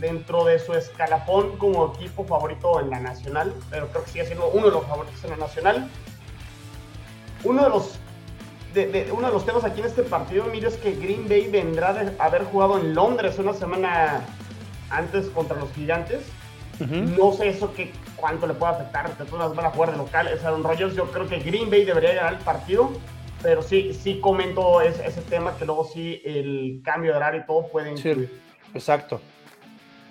dentro 0.00 0.44
de 0.44 0.58
su 0.58 0.72
escalafón 0.72 1.58
como 1.58 1.92
equipo 1.94 2.24
favorito 2.24 2.80
en 2.80 2.90
la 2.90 3.00
nacional, 3.00 3.52
pero 3.70 3.88
creo 3.88 4.04
que 4.04 4.10
sigue 4.10 4.26
siendo 4.26 4.48
uno 4.48 4.66
de 4.66 4.72
los 4.72 4.86
favoritos 4.86 5.22
en 5.24 5.30
la 5.30 5.36
nacional. 5.36 5.90
Uno 7.44 7.64
de 7.64 7.68
los, 7.68 7.98
de, 8.74 9.08
uno 9.12 9.26
de 9.26 9.32
los 9.32 9.44
temas 9.44 9.64
aquí 9.64 9.80
en 9.80 9.86
este 9.86 10.02
partido, 10.02 10.46
Emilio, 10.46 10.68
es 10.68 10.76
que 10.76 10.92
Green 10.92 11.28
Bay 11.28 11.48
vendrá 11.48 11.92
de 11.92 12.12
haber 12.18 12.44
jugado 12.44 12.78
en 12.78 12.94
Londres 12.94 13.38
una 13.38 13.54
semana 13.54 14.24
antes 14.90 15.26
contra 15.28 15.58
los 15.58 15.70
Gigantes 15.72 16.22
no 16.86 17.32
sé 17.32 17.48
eso 17.48 17.72
que 17.74 17.90
cuánto 18.16 18.46
le 18.46 18.54
puede 18.54 18.72
afectar. 18.72 19.16
De 19.16 19.24
todas 19.24 19.54
van 19.54 19.66
a 19.66 19.70
jugar 19.70 19.92
de 19.92 19.98
local. 19.98 20.28
Es 20.28 20.44
Aaron 20.44 20.62
Rodgers. 20.62 20.94
Yo 20.94 21.10
creo 21.10 21.28
que 21.28 21.38
Green 21.38 21.70
Bay 21.70 21.84
debería 21.84 22.14
ganar 22.14 22.34
el 22.34 22.38
partido. 22.40 22.90
Pero 23.42 23.62
sí, 23.62 23.92
sí 23.94 24.20
comento 24.20 24.80
ese, 24.80 25.06
ese 25.06 25.22
tema 25.22 25.56
que 25.56 25.64
luego 25.64 25.88
sí 25.92 26.20
el 26.24 26.80
cambio 26.84 27.12
de 27.12 27.16
horario 27.18 27.40
y 27.42 27.46
todo 27.46 27.68
puede 27.68 27.92
influir. 27.92 28.40
exacto. 28.74 29.20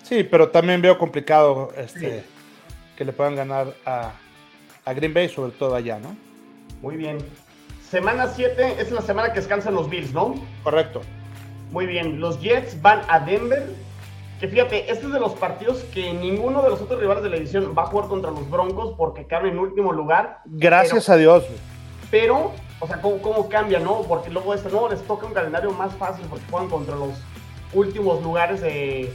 Sí, 0.02 0.24
pero 0.24 0.48
también 0.48 0.80
veo 0.80 0.96
complicado 0.96 1.70
este, 1.76 2.24
que 2.96 3.04
le 3.04 3.12
puedan 3.12 3.36
ganar 3.36 3.74
a, 3.84 4.12
a 4.86 4.92
Green 4.94 5.12
Bay, 5.12 5.28
sobre 5.28 5.52
todo 5.52 5.74
allá, 5.74 5.98
¿no? 5.98 6.16
Muy 6.80 6.96
bien. 6.96 7.18
Semana 7.90 8.26
7 8.26 8.76
es 8.80 8.90
la 8.90 9.00
semana 9.00 9.32
que 9.32 9.40
descansan 9.40 9.74
los 9.74 9.88
Bills, 9.88 10.12
¿no? 10.12 10.34
Correcto. 10.62 11.00
Muy 11.70 11.86
bien. 11.86 12.20
Los 12.20 12.40
Jets 12.40 12.80
van 12.82 13.02
a 13.08 13.20
Denver 13.20 13.66
que 14.40 14.46
fíjate, 14.46 14.90
este 14.90 15.06
es 15.06 15.12
de 15.12 15.18
los 15.18 15.32
partidos 15.32 15.78
que 15.92 16.12
ninguno 16.12 16.62
de 16.62 16.70
los 16.70 16.80
otros 16.80 17.00
rivales 17.00 17.24
de 17.24 17.30
la 17.30 17.36
edición 17.36 17.74
va 17.76 17.82
a 17.82 17.86
jugar 17.86 18.08
contra 18.08 18.30
los 18.30 18.48
Broncos 18.48 18.94
porque 18.96 19.26
quedan 19.26 19.46
en 19.46 19.58
último 19.58 19.92
lugar. 19.92 20.42
Gracias 20.44 21.08
a 21.08 21.16
Dios. 21.16 21.44
Pero, 22.08 22.52
o 22.78 22.86
sea, 22.86 23.00
¿cómo, 23.00 23.48
cambia, 23.48 23.80
no? 23.80 24.02
Porque 24.02 24.30
luego 24.30 24.54
este, 24.54 24.70
no, 24.70 24.88
les 24.88 25.02
toca 25.02 25.26
un 25.26 25.32
calendario 25.32 25.72
más 25.72 25.92
fácil 25.94 26.24
porque 26.30 26.44
juegan 26.50 26.70
contra 26.70 26.94
los 26.94 27.20
últimos 27.74 28.22
lugares 28.22 28.60
de, 28.60 29.12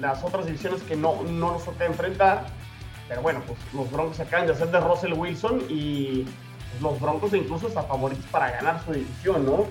las 0.00 0.24
otras 0.24 0.46
divisiones 0.46 0.82
que 0.82 0.96
no, 0.96 1.22
no 1.22 1.52
nos 1.52 1.64
toca 1.64 1.86
enfrentar. 1.86 2.46
Pero 3.08 3.22
bueno, 3.22 3.42
pues 3.46 3.58
los 3.72 3.90
Broncos 3.92 4.18
acaban 4.18 4.46
de 4.46 4.54
hacer 4.54 4.72
de 4.72 4.80
Russell 4.80 5.12
Wilson 5.12 5.62
y 5.68 6.26
los 6.80 7.00
Broncos 7.00 7.34
incluso 7.34 7.66
hasta 7.66 7.82
favoritos 7.82 8.24
para 8.26 8.50
ganar 8.50 8.82
su 8.84 8.92
división, 8.92 9.44
¿no? 9.44 9.66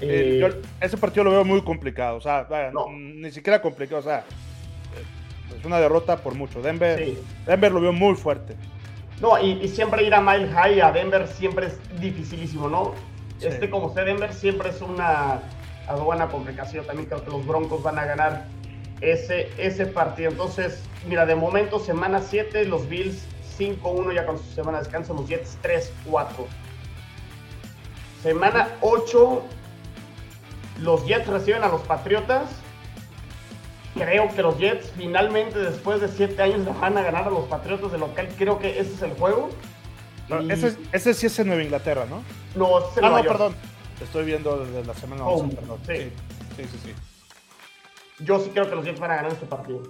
Eh, 0.00 0.62
ese 0.80 0.96
partido 0.96 1.24
lo 1.24 1.30
veo 1.30 1.44
muy 1.44 1.62
complicado, 1.62 2.16
o 2.16 2.20
sea, 2.20 2.46
ni 2.90 3.30
siquiera 3.30 3.62
complicado, 3.62 4.00
o 4.00 4.04
sea, 4.04 4.18
eh, 4.18 5.56
es 5.58 5.64
una 5.64 5.78
derrota 5.78 6.16
por 6.16 6.34
mucho. 6.34 6.60
Denver, 6.60 7.16
Denver 7.46 7.72
lo 7.72 7.80
veo 7.80 7.92
muy 7.92 8.16
fuerte. 8.16 8.56
No, 9.20 9.40
y, 9.40 9.68
siempre 9.68 10.02
ir 10.02 10.14
a 10.14 10.20
Mile 10.20 10.48
High 10.48 10.80
a 10.80 10.90
Denver 10.90 11.28
siempre 11.28 11.66
es 11.66 12.00
dificilísimo, 12.00 12.68
¿no? 12.68 12.94
Este, 13.40 13.70
como 13.70 13.86
usted 13.86 14.04
Denver, 14.04 14.32
siempre 14.32 14.70
es 14.70 14.80
una 14.80 15.40
aduana 15.86 16.26
complicación. 16.28 16.84
También 16.84 17.08
creo 17.08 17.24
que 17.24 17.30
los 17.30 17.46
Broncos 17.46 17.82
van 17.82 17.98
a 17.98 18.04
ganar 18.04 18.46
ese, 19.00 19.50
ese 19.58 19.86
partido. 19.86 20.30
Entonces, 20.30 20.82
mira, 21.08 21.24
de 21.26 21.36
momento, 21.36 21.78
semana 21.78 22.20
7, 22.20 22.64
los 22.64 22.88
Bills 22.88 23.24
5-1 23.58 24.14
ya 24.14 24.26
con 24.26 24.38
su 24.38 24.50
semana 24.52 24.78
de 24.78 24.84
descanso, 24.84 25.14
los 25.14 25.28
Jets 25.28 25.58
3-4. 25.62 26.28
Semana 28.22 28.68
8, 28.80 29.42
los 30.80 31.06
Jets 31.06 31.26
reciben 31.26 31.64
a 31.64 31.68
los 31.68 31.82
Patriotas. 31.82 32.50
Creo 33.94 34.34
que 34.34 34.42
los 34.42 34.58
Jets 34.58 34.92
finalmente, 34.96 35.58
después 35.58 36.00
de 36.00 36.08
7 36.08 36.40
años, 36.42 36.80
van 36.80 36.96
a 36.96 37.02
ganar 37.02 37.26
a 37.26 37.30
los 37.30 37.46
Patriotas 37.46 37.92
de 37.92 37.98
local. 37.98 38.28
Creo 38.38 38.58
que 38.58 38.78
ese 38.78 38.94
es 38.94 39.02
el 39.02 39.12
juego. 39.14 39.50
ese, 40.48 40.76
ese, 40.92 41.14
sí 41.14 41.26
es 41.26 41.38
en 41.38 41.48
Nueva 41.48 41.62
Inglaterra, 41.62 42.06
¿no? 42.08 42.22
No, 42.54 42.78
es 42.78 42.96
en 42.96 43.04
ah, 43.04 43.10
no, 43.10 43.22
perdón. 43.22 43.54
Estoy 44.00 44.24
viendo 44.24 44.64
desde 44.64 44.84
la 44.84 44.94
semana 44.94 45.26
11, 45.26 45.56
perdón. 45.56 45.78
Sí. 45.86 46.12
sí, 46.56 46.64
sí, 46.64 46.78
sí. 46.84 46.94
Yo 48.24 48.38
sí 48.38 48.50
creo 48.50 48.68
que 48.68 48.76
los 48.76 48.84
Jets 48.84 49.00
van 49.00 49.10
a 49.10 49.16
ganar 49.16 49.32
este 49.32 49.46
partido. 49.46 49.82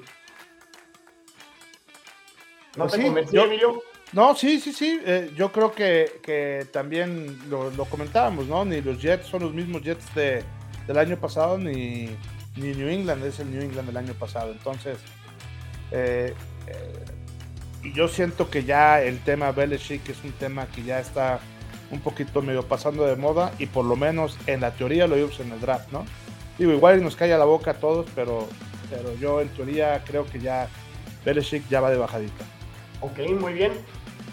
¿No 2.76 2.86
pues 2.86 2.92
te 2.92 3.02
sí, 3.02 3.36
Emilio? 3.36 3.82
No, 4.12 4.34
sí, 4.34 4.60
sí, 4.60 4.72
sí. 4.72 5.00
Eh, 5.04 5.30
yo 5.34 5.52
creo 5.52 5.72
que, 5.72 6.20
que 6.22 6.66
también 6.70 7.38
lo, 7.48 7.70
comentábamos, 7.86 8.46
¿no? 8.46 8.64
Ni 8.64 8.80
los 8.80 9.00
Jets 9.00 9.26
son 9.26 9.42
los 9.42 9.54
mismos 9.54 9.82
Jets 9.82 10.14
de, 10.14 10.42
del 10.86 10.98
año 10.98 11.16
pasado, 11.16 11.56
ni, 11.56 12.10
ni, 12.56 12.74
New 12.74 12.88
England 12.88 13.24
es 13.24 13.40
el 13.40 13.50
New 13.50 13.62
England 13.62 13.86
del 13.86 13.96
año 13.96 14.12
pasado. 14.14 14.52
Entonces, 14.52 14.98
eh, 15.90 16.34
eh, 16.66 17.90
yo 17.94 18.06
siento 18.06 18.50
que 18.50 18.64
ya 18.64 19.02
el 19.02 19.18
tema 19.20 19.50
Belichick 19.50 20.08
es 20.10 20.22
un 20.24 20.32
tema 20.32 20.66
que 20.66 20.82
ya 20.82 21.00
está 21.00 21.40
un 21.90 22.00
poquito 22.00 22.42
medio 22.42 22.66
pasando 22.66 23.06
de 23.06 23.16
moda 23.16 23.52
y 23.58 23.66
por 23.66 23.84
lo 23.84 23.96
menos 23.96 24.38
en 24.46 24.60
la 24.60 24.72
teoría 24.72 25.06
lo 25.06 25.16
vimos 25.16 25.40
en 25.40 25.52
el 25.52 25.60
draft, 25.60 25.90
¿no? 25.90 26.04
Digo, 26.58 26.72
igual 26.72 27.02
nos 27.02 27.16
calla 27.16 27.38
la 27.38 27.44
boca 27.44 27.72
a 27.72 27.74
todos, 27.74 28.06
pero, 28.14 28.46
pero 28.90 29.14
yo 29.16 29.40
en 29.40 29.48
teoría 29.48 30.02
creo 30.04 30.26
que 30.26 30.38
ya 30.38 30.68
Belichick 31.24 31.66
ya 31.68 31.80
va 31.80 31.90
de 31.90 31.96
bajadita. 31.96 32.44
Ok, 33.02 33.18
muy 33.38 33.52
bien. 33.52 33.72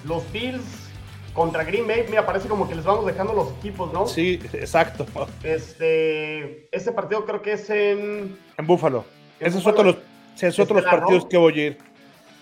Los 0.05 0.32
Bills 0.32 0.89
contra 1.34 1.63
Green 1.63 1.88
Bay, 1.88 2.05
mira, 2.09 2.26
parece 2.26 2.47
como 2.47 2.67
que 2.67 2.76
les 2.76 2.86
vamos 2.86 3.05
dejando 3.05 3.34
los 3.34 3.51
equipos, 3.53 3.91
¿no? 3.91 4.07
Sí, 4.07 4.39
exacto. 4.53 5.05
Este, 5.43 6.67
ese 6.76 6.91
partido 6.91 7.26
creo 7.26 7.41
que 7.41 7.53
es 7.53 7.70
en... 7.70 8.38
En 8.57 8.67
Búfalo. 8.67 9.05
Esos 9.39 9.63
son 9.63 9.74
otros, 9.74 9.97
es 10.39 10.59
otros 10.59 10.84
partidos 10.84 11.26
que 11.26 11.38
voy 11.38 11.59
a 11.59 11.65
ir. 11.67 11.78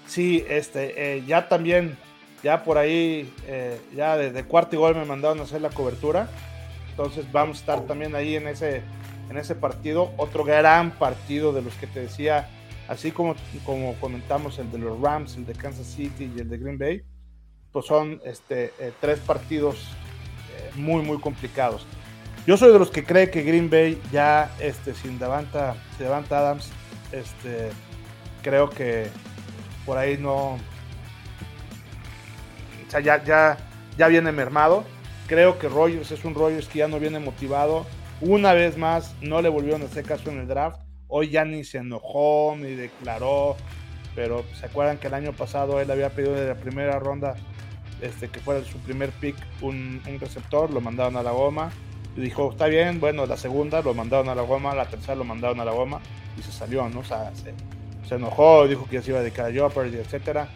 Sí, 0.08 0.46
este, 0.50 1.18
eh, 1.18 1.24
ya 1.28 1.48
también, 1.48 1.98
ya 2.44 2.64
por 2.64 2.78
ahí, 2.78 3.32
eh, 3.46 3.80
ya 3.96 4.18
desde 4.18 4.44
cuarto 4.46 4.80
gol 4.80 4.96
me 4.96 5.06
mandaron 5.06 5.40
a 5.40 5.44
hacer 5.44 5.62
la 5.62 5.70
cobertura. 5.70 6.30
Entonces 6.90 7.32
vamos 7.32 7.58
a 7.58 7.60
estar 7.60 7.82
también 7.82 8.16
ahí 8.16 8.36
en 8.36 8.48
ese, 8.48 8.82
en 9.30 9.38
ese 9.38 9.54
partido. 9.54 10.12
Otro 10.18 10.44
gran 10.44 10.92
partido 10.92 11.54
de 11.54 11.62
los 11.62 11.76
que 11.76 11.86
te 11.86 12.00
decía 12.00 12.50
así 12.88 13.12
como, 13.12 13.36
como 13.66 13.96
comentamos 13.96 14.60
el 14.60 14.72
de 14.72 14.80
los 14.80 15.00
Rams, 15.00 15.36
el 15.36 15.46
de 15.46 15.54
Kansas 15.54 15.88
City 15.88 16.32
y 16.36 16.40
el 16.40 16.50
de 16.50 16.58
Green 16.58 16.78
Bay, 16.78 17.04
pues 17.72 17.86
son 17.86 18.22
este, 18.24 18.74
eh, 18.80 18.92
tres 19.00 19.20
partidos 19.20 19.76
eh, 20.56 20.72
muy, 20.76 21.04
muy 21.04 21.20
complicados. 21.20 21.86
Yo 22.46 22.56
soy 22.56 22.72
de 22.72 22.80
los 22.80 22.90
que 22.90 23.04
cree 23.04 23.30
que 23.30 23.44
Green 23.44 23.70
Bay 23.70 24.02
ya, 24.12 24.56
este, 24.60 24.94
sin 24.94 25.20
Davanta, 25.20 25.76
Adams, 26.00 26.70
este, 27.12 27.70
creo 28.42 28.70
que 28.70 29.08
por 29.86 29.98
ahí 29.98 30.18
no, 30.18 30.54
o 30.54 30.60
sea, 32.90 33.02
ya, 33.02 33.22
ya, 33.24 33.58
ya 33.98 34.08
viene 34.08 34.32
mermado. 34.32 34.86
Creo 35.28 35.60
que 35.60 35.68
Rogers 35.68 36.12
es 36.12 36.24
un 36.24 36.36
Rogers 36.36 36.70
que 36.70 36.80
ya 36.80 36.88
no 36.88 37.00
viene 37.00 37.20
motivado. 37.20 37.86
Una 38.22 38.54
vez 38.54 38.78
más, 38.78 39.14
no 39.22 39.42
le 39.42 39.50
volvieron 39.50 39.82
a 39.82 39.86
hacer 39.86 40.06
caso 40.06 40.32
en 40.32 40.40
el 40.40 40.48
draft 40.48 40.87
Hoy 41.10 41.30
ya 41.30 41.46
ni 41.46 41.64
se 41.64 41.78
enojó 41.78 42.56
ni 42.58 42.72
declaró, 42.72 43.56
pero 44.14 44.44
se 44.60 44.66
acuerdan 44.66 44.98
que 44.98 45.08
el 45.08 45.14
año 45.14 45.32
pasado 45.32 45.80
él 45.80 45.90
había 45.90 46.10
pedido 46.10 46.34
de 46.34 46.48
la 46.48 46.56
primera 46.56 47.00
ronda 47.00 47.36
este, 48.02 48.28
que 48.28 48.40
fuera 48.40 48.64
su 48.64 48.78
primer 48.80 49.12
pick 49.12 49.36
un, 49.62 50.02
receptor, 50.20 50.72
lo 50.72 50.82
mandaron 50.82 51.16
a 51.16 51.24
la 51.24 51.32
goma 51.32 51.72
y 52.16 52.22
dijo, 52.22 52.52
está 52.52 52.68
bien, 52.68 53.00
bueno, 53.00 53.26
la 53.26 53.38
segunda 53.38 53.82
lo 53.82 53.94
mandaron 53.94 54.28
a 54.30 54.36
la 54.36 54.42
goma, 54.42 54.76
la 54.76 54.86
tercera 54.86 55.16
lo 55.16 55.24
mandaron 55.24 55.60
a 55.62 55.66
la 55.66 55.72
goma 55.72 56.02
y 56.38 56.42
se 56.42 56.52
salió, 56.52 56.90
¿no? 56.90 57.00
O 57.00 57.04
sea, 57.06 57.32
se, 57.36 57.54
se 58.08 58.16
enojó, 58.16 58.68
dijo 58.68 58.88
que 58.90 59.02
se 59.02 59.12
iba 59.12 59.20
a 59.20 59.22
dedicar 59.22 59.46
a 59.46 59.52
Jeopardy, 59.52 59.98
etcétera. 59.98 60.50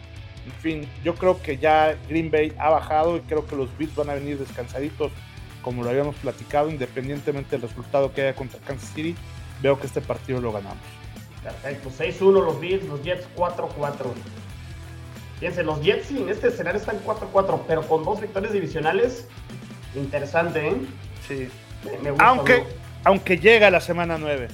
En 0.44 0.52
fin, 0.52 0.88
yo 1.04 1.14
creo 1.14 1.40
que 1.40 1.56
ya 1.56 1.96
Green 2.08 2.30
Bay 2.30 2.52
ha 2.58 2.68
bajado 2.68 3.16
y 3.16 3.20
creo 3.20 3.46
que 3.46 3.56
los 3.56 3.76
Bills 3.78 3.94
van 3.94 4.10
a 4.10 4.14
venir 4.14 4.38
descansaditos, 4.38 5.12
como 5.62 5.82
lo 5.82 5.90
habíamos 5.90 6.16
platicado, 6.16 6.68
independientemente 6.68 7.52
del 7.52 7.62
resultado 7.62 8.12
que 8.12 8.22
haya 8.22 8.34
contra 8.34 8.58
Kansas 8.60 8.90
City 8.90 9.14
veo 9.62 9.78
que 9.78 9.86
este 9.86 10.00
partido 10.00 10.40
lo 10.40 10.52
ganamos. 10.52 10.82
Perfecto, 11.42 11.90
6-1 11.90 12.44
los 12.44 12.60
Bills, 12.60 12.84
los 12.84 13.02
Jets 13.02 13.26
4-4. 13.36 13.94
Fíjense, 15.40 15.62
los 15.64 15.82
Jets 15.82 16.10
en 16.10 16.28
este 16.28 16.48
escenario 16.48 16.80
están 16.80 17.02
4-4, 17.04 17.60
pero 17.66 17.82
con 17.82 18.04
dos 18.04 18.20
victorias 18.20 18.52
divisionales. 18.52 19.26
Interesante, 19.94 20.68
¿eh? 20.68 20.76
Sí. 21.26 21.48
Me, 22.02 22.10
gusta, 22.10 22.26
aunque, 22.26 22.64
aunque 23.04 23.38
llega 23.38 23.70
la 23.70 23.80
semana 23.80 24.18
9. 24.18 24.48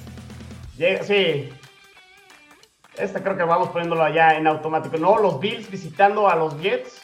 Llega, 0.77 1.03
sí. 1.03 1.51
Esta 2.97 3.21
creo 3.21 3.37
que 3.37 3.43
vamos 3.43 3.69
poniéndolo 3.69 4.03
allá 4.03 4.35
en 4.35 4.47
automático. 4.47 4.97
No, 4.97 5.19
los 5.19 5.39
Bills 5.39 5.69
visitando 5.69 6.27
a 6.27 6.35
los 6.35 6.59
Jets. 6.59 7.01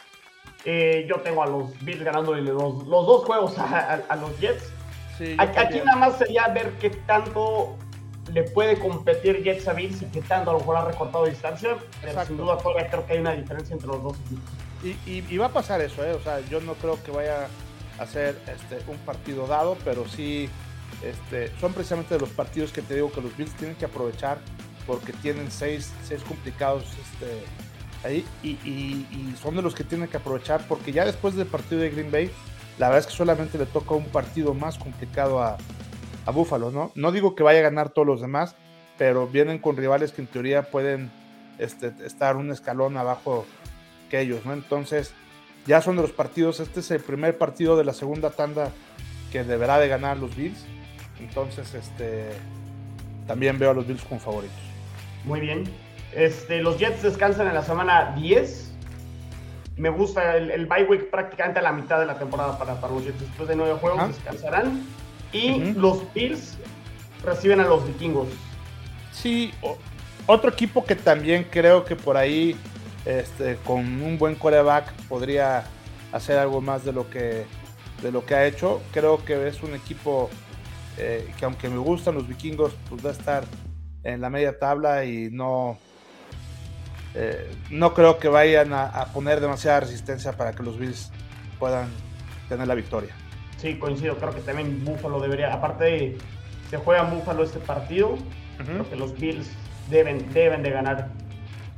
Eh, 0.66 1.06
yo 1.08 1.18
tengo 1.18 1.44
a 1.44 1.46
los 1.46 1.78
Bills 1.86 2.04
ganándole 2.04 2.42
los, 2.42 2.88
los 2.88 3.06
dos 3.06 3.24
juegos 3.26 3.58
a, 3.60 4.16
los 4.16 4.40
Jets. 4.40 4.72
Sí, 5.18 5.38
aquí, 5.38 5.80
nada 5.86 5.98
más 5.98 6.18
sería 6.18 6.48
ver 6.48 6.72
qué 6.82 6.90
tanto 6.90 7.78
le 8.34 8.44
puede 8.44 8.80
competir 8.80 9.44
Jets 9.44 9.68
a 9.68 9.74
Bills 9.74 10.02
y 10.02 10.06
que 10.06 10.22
tanto 10.22 10.50
a 10.50 10.54
lo 10.54 10.60
mejor 10.60 10.78
ha 10.78 10.86
recortado 10.86 11.26
distancia, 11.26 11.78
pero 12.02 12.26
sin 12.26 12.38
duda 12.38 12.58
todavía 12.58 12.90
creo 12.90 13.06
que 13.06 13.14
hay 13.14 13.20
una 13.20 13.34
diferencia 13.34 13.74
entre 13.74 13.88
los 13.88 14.04
dos 14.04 14.18
Y, 14.84 15.38
va 15.38 15.48
a 15.48 15.54
pasar 15.54 15.82
eso, 15.82 16.04
¿eh? 16.04 16.14
o 16.14 16.22
sea, 16.22 16.40
yo 16.42 16.60
no 16.62 16.74
creo 16.74 17.02
que 17.04 17.12
vaya 17.12 17.48
a 18.00 18.06
ser 18.06 18.38
este, 18.48 18.92
un 18.92 18.98
partido 19.00 19.48
dado, 19.48 19.78
pero 19.86 20.08
sí 20.08 20.50
este, 21.04 21.52
son 21.60 21.74
precisamente 21.74 22.18
los 22.20 22.30
partidos 22.30 22.72
que 22.72 22.82
te 22.82 22.96
digo 22.96 23.12
que 23.12 23.22
los 23.22 23.36
Bills 23.38 23.54
tienen 23.54 23.76
que 23.76 23.86
aprovechar 23.86 24.40
porque 24.88 25.14
tienen 25.14 25.52
seis, 25.52 25.94
seis 26.04 26.22
complicados 26.24 26.84
este, 26.84 28.08
ahí 28.08 28.26
y, 28.44 28.50
y, 28.50 29.36
son 29.42 29.56
de 29.56 29.62
los 29.62 29.76
que 29.76 29.84
tienen 29.84 30.08
que 30.08 30.18
aprovechar 30.18 30.66
porque 30.68 30.92
ya 30.92 31.06
después 31.06 31.36
del 31.36 31.48
partido 31.48 31.82
de 31.82 31.90
Green 31.90 32.12
Bay, 32.12 32.32
la 32.78 32.88
verdad 32.88 33.02
es 33.02 33.08
que 33.08 33.18
solamente 33.18 33.58
le 33.58 33.66
toca 33.66 33.96
un 33.96 34.06
partido 34.06 34.54
más 34.54 34.78
complicado 34.78 35.42
a, 35.42 35.58
a 36.26 36.32
Búfalo, 36.32 36.72
¿no? 36.72 36.92
No 36.96 37.12
digo 37.12 37.36
que 37.36 37.44
vaya 37.44 37.60
a 37.60 37.64
ganar 37.64 37.90
todos 37.90 38.08
los 38.08 38.22
demás, 38.22 38.56
pero 38.98 39.28
vienen 39.28 39.60
con 39.60 39.78
rivales 39.78 40.12
que 40.12 40.22
en 40.22 40.28
teoría 40.28 40.64
pueden 40.64 41.12
este, 41.60 41.94
estar 42.06 42.36
un 42.36 42.52
escalón 42.52 42.98
abajo 42.98 43.46
que 44.10 44.22
ellos, 44.22 44.46
¿no? 44.46 44.54
Entonces, 44.54 45.14
ya 45.68 45.82
son 45.82 45.96
de 45.96 46.02
los 46.02 46.12
partidos, 46.12 46.60
este 46.60 46.80
es 46.80 46.92
el 46.92 47.02
primer 47.02 47.38
partido 47.38 47.78
de 47.78 47.86
la 47.86 47.94
segunda 47.94 48.32
tanda 48.32 48.72
que 49.32 49.44
deberá 49.44 49.80
de 49.80 49.88
ganar 49.88 50.18
los 50.18 50.36
Bills. 50.36 50.66
Entonces, 51.20 51.74
este, 51.74 52.30
también 53.28 53.58
veo 53.60 53.72
a 53.72 53.74
los 53.74 53.88
Bills 53.88 54.04
como 54.04 54.20
favoritos. 54.20 54.58
Muy 55.24 55.40
bien. 55.40 55.64
Este, 56.14 56.62
los 56.62 56.78
Jets 56.78 57.04
descansan 57.04 57.48
en 57.48 57.54
la 57.54 57.64
semana 57.64 58.14
10. 58.16 58.74
Me 59.78 59.90
gusta 59.90 60.38
el, 60.38 60.52
el 60.52 60.66
bye 60.66 60.86
week 60.86 61.10
prácticamente 61.10 61.60
a 61.60 61.62
la 61.62 61.74
mitad 61.74 62.00
de 62.00 62.06
la 62.06 62.18
temporada 62.18 62.58
para, 62.58 62.80
para 62.80 62.94
los 62.94 63.04
Jets. 63.04 63.20
Después 63.20 63.50
de 63.50 63.56
nueve 63.56 63.78
juegos 63.80 64.08
descansarán. 64.08 64.84
Y 65.32 65.74
los 65.74 66.02
Bills 66.14 66.58
reciben 67.24 67.60
a 67.60 67.66
los 67.66 67.86
vikingos. 67.86 68.28
Sí, 69.12 69.54
otro 70.28 70.50
equipo 70.50 70.86
que 70.86 70.96
también 70.96 71.48
creo 71.50 71.86
que 71.86 71.96
por 71.96 72.18
ahí, 72.18 72.56
este, 73.06 73.58
con 73.66 73.80
un 74.02 74.18
buen 74.18 74.36
coreback, 74.36 74.92
podría 75.08 75.66
hacer 76.12 76.38
algo 76.38 76.62
más 76.62 76.86
de 76.86 76.94
lo 76.94 77.10
que, 77.10 77.46
de 78.02 78.12
lo 78.12 78.26
que 78.26 78.36
ha 78.36 78.46
hecho. 78.46 78.82
Creo 78.92 79.24
que 79.24 79.48
es 79.48 79.62
un 79.64 79.74
equipo 79.74 80.30
eh, 80.98 81.30
que 81.38 81.46
aunque 81.46 81.68
me 81.70 81.78
gustan 81.78 82.16
los 82.16 82.28
vikingos, 82.28 82.74
pues 82.90 83.06
va 83.06 83.10
a 83.10 83.14
estar 83.14 83.44
en 84.04 84.22
la 84.22 84.30
media 84.30 84.58
tabla 84.58 85.04
y 85.04 85.30
no, 85.32 85.78
eh, 87.16 87.52
no 87.70 87.94
creo 87.94 88.18
que 88.18 88.28
vayan 88.28 88.72
a, 88.74 89.06
poner 89.14 89.42
demasiada 89.42 89.82
resistencia 89.82 90.34
para 90.34 90.54
que 90.54 90.64
los 90.64 90.78
Bills 90.78 91.12
puedan 91.60 91.90
tener 92.48 92.68
la 92.68 92.76
victoria. 92.76 93.14
Sí, 93.58 93.76
coincido. 93.78 94.18
Creo 94.18 94.34
que 94.34 94.42
también 94.42 94.84
Buffalo 94.84 95.20
debería. 95.20 95.54
Aparte, 95.54 96.18
se 96.70 96.78
juega 96.78 97.04
en 97.04 97.16
Buffalo 97.16 97.44
este 97.44 97.60
partido. 97.60 98.18
Creo 98.58 98.90
que 98.90 98.96
los 98.96 99.18
Bills 99.20 99.50
deben, 99.90 100.32
deben 100.34 100.64
de 100.64 100.72
ganar 100.72 101.10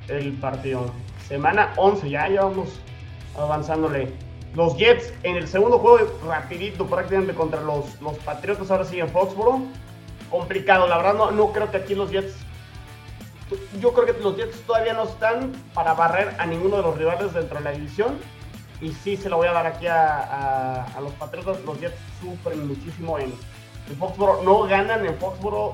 el 0.08 0.34
partido. 0.34 0.92
Semana 1.28 1.74
11, 1.76 2.10
ya, 2.10 2.30
ya 2.30 2.44
vamos 2.44 2.80
avanzándole 3.38 4.14
Los 4.56 4.78
Jets 4.78 5.14
en 5.24 5.36
el 5.36 5.48
segundo 5.48 5.80
juego, 5.80 6.10
rapidito 6.26 6.88
prácticamente 6.88 7.34
contra 7.34 7.62
los, 7.62 8.02
los 8.02 8.18
Patriotas, 8.20 8.72
ahora 8.72 8.86
sí 8.86 9.00
en 9.00 9.10
Foxboro. 9.10 9.62
Complicado, 10.30 10.88
la 10.88 10.98
verdad 10.98 11.14
no, 11.14 11.32
no 11.32 11.52
creo 11.52 11.70
que 11.72 11.78
aquí 11.78 11.96
los 11.96 12.12
Jets... 12.12 12.36
Yo 13.80 13.94
creo 13.94 14.06
que 14.06 14.22
los 14.22 14.36
Jets 14.36 14.62
todavía 14.62 14.94
no 14.94 15.04
están 15.04 15.54
para 15.74 15.94
barrer 15.94 16.36
a 16.38 16.46
ninguno 16.46 16.78
de 16.78 16.82
los 16.82 16.98
rivales 16.98 17.34
dentro 17.34 17.60
de 17.60 17.64
la 17.64 17.72
división. 17.72 18.18
Y 18.82 18.92
sí 18.92 19.18
se 19.18 19.30
lo 19.30 19.38
voy 19.38 19.48
a 19.48 19.54
dar 19.54 19.66
aquí 19.66 19.88
a, 19.88 20.84
a, 20.84 21.02
los 21.02 21.14
Patriotas. 21.14 21.60
Los 21.66 21.80
Jets 21.80 21.98
sufren 22.22 22.68
muchísimo 22.68 23.18
en, 23.18 23.34
en 23.90 23.96
Foxboro. 23.98 24.44
No 24.44 24.64
ganan 24.64 25.06
en 25.06 25.16
Foxboro 25.18 25.74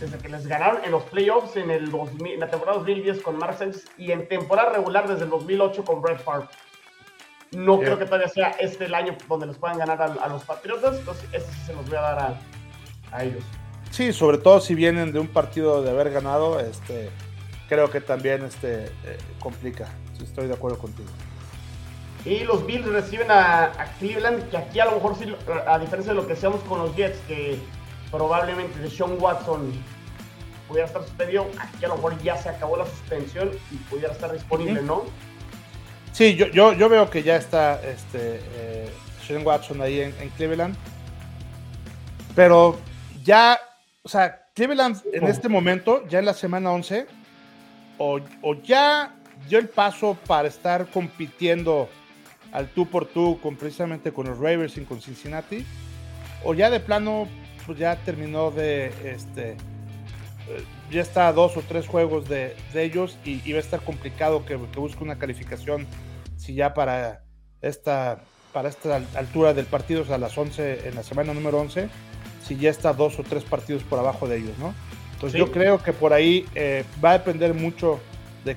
desde 0.00 0.18
que 0.18 0.28
les 0.28 0.46
ganaron 0.46 0.84
en 0.84 0.90
los 0.90 1.02
playoffs 1.04 1.56
en, 1.56 1.70
el 1.70 1.90
2000, 1.90 2.38
la 2.38 2.48
temporada 2.48 2.78
2010 2.78 3.22
con 3.22 3.38
Marcels 3.38 3.84
y 3.96 4.12
en 4.12 4.28
temporada 4.28 4.70
regular 4.70 5.08
desde 5.08 5.24
el 5.24 5.30
2008 5.30 5.84
con 5.84 6.02
Brett 6.02 6.22
Favre. 6.22 6.48
No 7.52 7.78
creo 7.78 7.98
que 7.98 8.04
todavía 8.04 8.28
sea 8.28 8.48
este 8.58 8.86
el 8.86 8.94
año 8.94 9.16
donde 9.28 9.46
les 9.46 9.56
puedan 9.56 9.78
ganar 9.78 10.02
a, 10.02 10.28
los 10.28 10.44
Patriotas, 10.44 10.98
entonces 10.98 11.28
ese 11.32 11.50
sí 11.52 11.60
se 11.66 11.72
los 11.74 11.86
voy 11.88 11.96
a 11.96 12.00
dar 12.00 12.18
a, 12.18 12.40
a, 13.12 13.24
ellos. 13.24 13.42
Sí, 13.90 14.12
sobre 14.12 14.38
todo 14.38 14.60
si 14.60 14.74
vienen 14.74 15.12
de 15.12 15.20
un 15.20 15.28
partido 15.28 15.82
de 15.82 15.90
haber 15.90 16.10
ganado, 16.10 16.60
este, 16.60 17.08
creo 17.68 17.90
que 17.90 18.00
también 18.00 18.44
este, 18.44 18.86
eh, 19.04 19.18
complica. 19.38 19.88
estoy 20.20 20.48
de 20.48 20.54
acuerdo 20.54 20.78
contigo. 20.78 21.08
Y 22.26 22.40
los 22.40 22.66
Bills 22.66 22.84
reciben 22.86 23.30
a, 23.30 23.66
a, 23.66 23.84
Cleveland, 24.00 24.50
que 24.50 24.56
aquí 24.56 24.80
a 24.80 24.86
lo 24.86 24.92
mejor 24.92 25.16
sí, 25.16 25.32
a 25.66 25.78
diferencia 25.78 26.12
de 26.12 26.20
lo 26.20 26.26
que 26.26 26.32
hacíamos 26.32 26.60
con 26.64 26.80
los 26.80 26.94
Jets, 26.96 27.20
que 27.28 27.56
probablemente 28.10 28.80
de 28.80 28.90
Sean 28.90 29.16
Watson 29.20 29.72
pudiera 30.66 30.88
estar 30.88 31.02
suspendido, 31.02 31.46
aquí 31.56 31.84
a 31.84 31.88
lo 31.88 31.94
mejor 31.94 32.20
ya 32.22 32.36
se 32.36 32.48
acabó 32.48 32.76
la 32.76 32.86
suspensión 32.86 33.52
y 33.70 33.76
pudiera 33.76 34.12
estar 34.12 34.32
disponible, 34.32 34.82
¿no? 34.82 35.04
Sí, 36.10 36.34
yo, 36.34 36.48
yo, 36.48 36.72
yo 36.72 36.88
veo 36.88 37.08
que 37.08 37.22
ya 37.22 37.36
está 37.36 37.80
este, 37.82 38.40
eh, 38.54 38.90
Sean 39.24 39.46
Watson 39.46 39.80
ahí 39.80 40.00
en, 40.00 40.30
Cleveland. 40.36 40.74
Pero 42.34 42.76
ya, 43.22 43.60
o 44.02 44.08
sea, 44.08 44.46
Cleveland 44.52 45.00
en 45.12 45.28
este 45.28 45.48
momento, 45.48 46.04
ya 46.08 46.18
en 46.18 46.24
la 46.24 46.34
semana 46.34 46.72
11, 46.72 47.06
o, 47.98 48.18
o, 48.42 48.54
ya 48.62 49.14
dio 49.48 49.60
el 49.60 49.68
paso 49.68 50.18
para 50.26 50.48
estar 50.48 50.86
compitiendo 50.88 51.88
al 52.52 52.68
tú 52.68 52.86
por 52.86 53.06
tú 53.06 53.38
con, 53.40 53.56
precisamente 53.56 54.12
con 54.12 54.26
los 54.26 54.38
Ravens 54.38 54.76
y 54.76 54.82
con 54.82 55.00
Cincinnati, 55.00 55.64
o 56.44 56.54
ya 56.54 56.70
de 56.70 56.80
plano 56.80 57.28
pues 57.66 57.78
ya 57.78 57.96
terminó 57.96 58.50
de, 58.50 58.86
este, 59.04 59.50
eh, 59.50 59.56
ya 60.90 61.02
está 61.02 61.28
a 61.28 61.32
dos 61.32 61.56
o 61.56 61.62
tres 61.62 61.88
juegos 61.88 62.28
de, 62.28 62.54
ellos 62.74 63.18
y, 63.24 63.52
va 63.52 63.58
a 63.58 63.60
estar 63.60 63.80
complicado 63.80 64.46
que, 64.46 64.54
busque 64.54 65.02
una 65.02 65.18
calificación 65.18 65.86
si 66.36 66.54
ya 66.54 66.74
para 66.74 67.24
esta, 67.60 68.20
para 68.52 68.68
esta 68.68 69.02
altura 69.14 69.52
del 69.52 69.66
partido, 69.66 70.02
o 70.02 70.04
sea, 70.04 70.14
a 70.14 70.18
las 70.18 70.38
11, 70.38 70.88
en 70.88 70.94
la 70.94 71.02
semana 71.02 71.34
número 71.34 71.58
11, 71.58 71.88
si 72.44 72.56
ya 72.56 72.70
está 72.70 72.92
dos 72.92 73.18
o 73.18 73.24
tres 73.24 73.42
partidos 73.42 73.82
por 73.82 73.98
abajo 73.98 74.28
de 74.28 74.36
ellos, 74.38 74.56
¿no? 74.58 74.72
Entonces 75.14 75.38
yo 75.38 75.50
creo 75.50 75.82
que 75.82 75.92
por 75.92 76.12
ahí 76.12 76.46
eh, 76.54 76.84
va 77.02 77.12
a 77.12 77.18
depender 77.18 77.54
mucho 77.54 77.98
de 78.44 78.54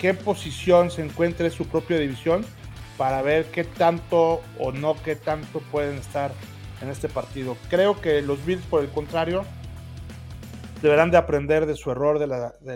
qué 0.00 0.14
posición 0.14 0.90
se 0.90 1.04
encuentre 1.04 1.50
su 1.50 1.66
propia 1.66 1.98
división 1.98 2.44
para 3.00 3.22
ver 3.22 3.46
qué 3.46 3.64
tanto 3.64 4.42
o 4.58 4.72
no 4.72 4.94
qué 5.02 5.16
tanto 5.16 5.60
pueden 5.72 5.96
estar 5.96 6.32
en 6.82 6.90
este 6.90 7.08
partido. 7.08 7.56
Creo 7.70 7.98
que 7.98 8.20
los 8.20 8.44
Bills, 8.44 8.62
por 8.66 8.82
el 8.82 8.90
contrario, 8.90 9.46
deberán 10.82 11.10
de 11.10 11.16
aprender 11.16 11.64
de 11.64 11.76
su 11.76 11.90
error 11.90 12.18
de 12.18 12.26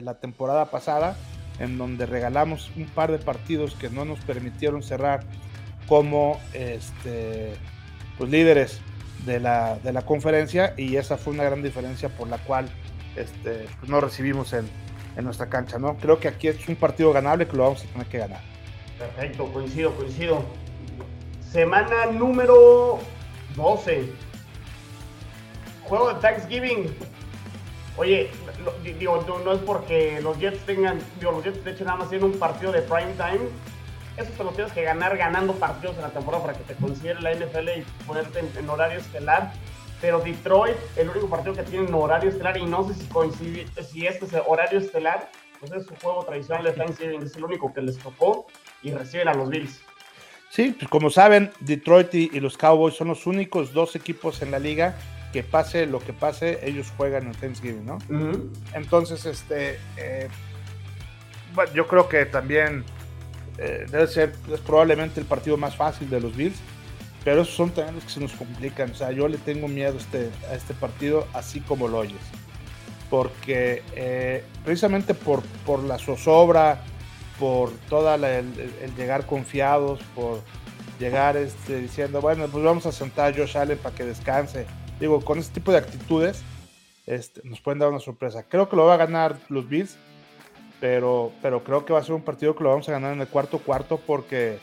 la, 0.00 0.14
temporada 0.14 0.70
pasada, 0.70 1.14
en 1.58 1.76
donde 1.76 2.06
regalamos 2.06 2.70
un 2.74 2.86
par 2.86 3.12
de 3.12 3.18
partidos 3.18 3.74
que 3.74 3.90
no 3.90 4.06
nos 4.06 4.18
permitieron 4.20 4.82
cerrar 4.82 5.24
como 5.88 6.40
este, 6.54 7.52
pues, 8.16 8.30
líderes 8.30 8.80
de 9.26 9.40
la, 9.40 9.78
de 9.80 9.92
la 9.92 10.06
conferencia 10.06 10.72
y 10.78 10.96
esa 10.96 11.18
fue 11.18 11.34
una 11.34 11.44
gran 11.44 11.62
diferencia 11.62 12.08
por 12.08 12.28
la 12.28 12.38
cual 12.38 12.70
este, 13.14 13.66
pues, 13.78 13.90
no 13.90 14.00
recibimos 14.00 14.54
en, 14.54 14.70
en 15.18 15.24
nuestra 15.26 15.50
cancha. 15.50 15.78
¿no? 15.78 15.98
Creo 15.98 16.18
que 16.18 16.28
aquí 16.28 16.48
es 16.48 16.66
un 16.66 16.76
partido 16.76 17.12
ganable 17.12 17.46
que 17.46 17.58
lo 17.58 17.64
vamos 17.64 17.84
a 17.84 17.92
tener 17.92 18.06
que 18.06 18.16
ganar. 18.16 18.53
Perfecto, 18.98 19.46
coincido, 19.52 19.94
coincido. 19.94 20.42
Semana 21.50 22.06
número 22.06 22.98
12. 23.56 24.10
Juego 25.84 26.14
de 26.14 26.20
Thanksgiving. 26.20 26.96
Oye, 27.96 28.30
no, 28.64 29.52
es 29.52 29.60
porque 29.60 30.20
los 30.20 30.38
Jets 30.38 30.64
tengan, 30.66 30.98
digo, 31.18 31.32
los 31.32 31.44
Jets 31.44 31.64
de 31.64 31.70
hecho 31.72 31.84
nada 31.84 31.98
más 31.98 32.08
tienen 32.08 32.30
un 32.30 32.38
partido 32.38 32.72
de 32.72 32.82
prime 32.82 33.12
time. 33.12 33.48
Eso 34.16 34.30
te 34.36 34.44
lo 34.44 34.50
tienes 34.50 34.72
que 34.72 34.82
ganar 34.82 35.16
ganando 35.16 35.54
partidos 35.54 35.96
en 35.96 36.02
la 36.02 36.10
temporada 36.10 36.44
para 36.44 36.58
que 36.58 36.64
te 36.64 36.74
considere 36.74 37.20
la 37.20 37.34
NFL 37.34 37.68
y 37.76 37.84
ponerte 38.06 38.40
en, 38.40 38.68
horario 38.70 38.98
estelar. 38.98 39.52
Pero 40.00 40.20
Detroit, 40.20 40.76
el 40.96 41.08
único 41.08 41.28
partido 41.28 41.54
que 41.54 41.62
tiene 41.62 41.86
en 41.86 41.94
horario 41.94 42.30
estelar, 42.30 42.56
y 42.56 42.64
no 42.64 42.86
sé 42.86 42.94
si 42.94 43.06
coincide, 43.06 43.66
si 43.82 44.06
este 44.06 44.26
es 44.26 44.32
el 44.32 44.42
horario 44.46 44.78
estelar, 44.78 45.30
pues 45.58 45.72
es 45.72 45.86
su 45.86 45.94
juego 45.96 46.24
tradicional 46.24 46.64
de 46.64 46.72
Thanksgiving, 46.72 47.22
es 47.22 47.36
el 47.36 47.44
único 47.44 47.72
que 47.72 47.80
les 47.80 47.98
tocó 47.98 48.46
y 48.84 48.92
reciben 48.92 49.28
a 49.28 49.34
los 49.34 49.48
Bills. 49.48 49.80
Sí, 50.50 50.76
pues 50.78 50.88
como 50.88 51.10
saben, 51.10 51.50
Detroit 51.58 52.14
y, 52.14 52.28
los 52.38 52.56
Cowboys 52.56 52.94
son 52.94 53.08
los 53.08 53.26
únicos 53.26 53.72
dos 53.72 53.96
equipos 53.96 54.40
en 54.40 54.52
la 54.52 54.60
liga 54.60 54.94
que 55.32 55.42
pase 55.42 55.86
lo 55.86 55.98
que 55.98 56.12
pase, 56.12 56.60
ellos 56.62 56.92
juegan 56.96 57.26
en 57.26 57.32
Thanksgiving, 57.32 57.84
¿no? 57.84 57.98
Entonces, 58.72 59.26
este, 59.26 59.80
eh, 59.96 60.28
bueno, 61.56 61.72
yo 61.74 61.88
creo 61.88 62.08
que 62.08 62.24
también 62.26 62.84
eh, 63.58 63.86
debe 63.90 64.06
ser 64.06 64.32
es 64.52 64.60
probablemente 64.60 65.18
el 65.18 65.26
partido 65.26 65.56
más 65.56 65.74
fácil 65.74 66.08
de 66.08 66.20
los 66.20 66.36
Bills, 66.36 66.58
pero 67.24 67.42
esos 67.42 67.54
son 67.54 67.70
también 67.70 67.96
los 67.96 68.04
que 68.04 68.10
se 68.10 68.20
nos 68.20 68.32
complican. 68.34 68.92
O 68.92 68.94
sea, 68.94 69.10
yo 69.10 69.26
le 69.26 69.38
tengo 69.38 69.66
miedo 69.66 69.94
a 69.94 70.00
este, 70.00 70.30
a 70.48 70.54
este 70.54 70.74
partido, 70.74 71.26
así 71.32 71.58
como 71.58 71.88
lo 71.88 71.98
oyes, 71.98 72.20
porque 73.10 73.82
eh, 73.96 74.44
precisamente 74.64 75.14
por, 75.14 75.42
por 75.66 75.82
la 75.82 75.98
zozobra 75.98 76.84
por 77.38 77.70
toda 77.88 78.14
el, 78.14 78.52
llegar 78.96 79.26
confiados, 79.26 80.00
por 80.14 80.40
llegar 80.98 81.36
este, 81.36 81.80
diciendo, 81.80 82.20
bueno, 82.20 82.46
pues 82.48 82.64
vamos 82.64 82.86
a 82.86 82.92
sentar 82.92 83.32
a 83.32 83.36
Josh 83.36 83.56
Allen 83.56 83.78
para 83.78 83.94
que 83.94 84.04
descanse. 84.04 84.66
Digo, 85.00 85.20
con 85.20 85.38
este 85.38 85.54
tipo 85.54 85.72
de 85.72 85.78
actitudes 85.78 86.42
este, 87.06 87.40
nos 87.44 87.60
pueden 87.60 87.80
dar 87.80 87.88
una 87.88 88.00
sorpresa. 88.00 88.44
Creo 88.48 88.68
que 88.68 88.76
lo 88.76 88.86
va 88.86 88.94
a 88.94 88.98
ganar 88.98 89.36
los 89.48 89.68
Bills, 89.68 89.96
pero, 90.80 91.32
pero 91.42 91.64
creo 91.64 91.84
que 91.84 91.92
va 91.92 91.98
a 91.98 92.04
ser 92.04 92.14
un 92.14 92.22
partido 92.22 92.54
que 92.54 92.62
lo 92.62 92.70
vamos 92.70 92.88
a 92.88 92.92
ganar 92.92 93.12
en 93.12 93.20
el 93.20 93.28
cuarto 93.28 93.58
cuarto 93.58 94.00
porque 94.06 94.58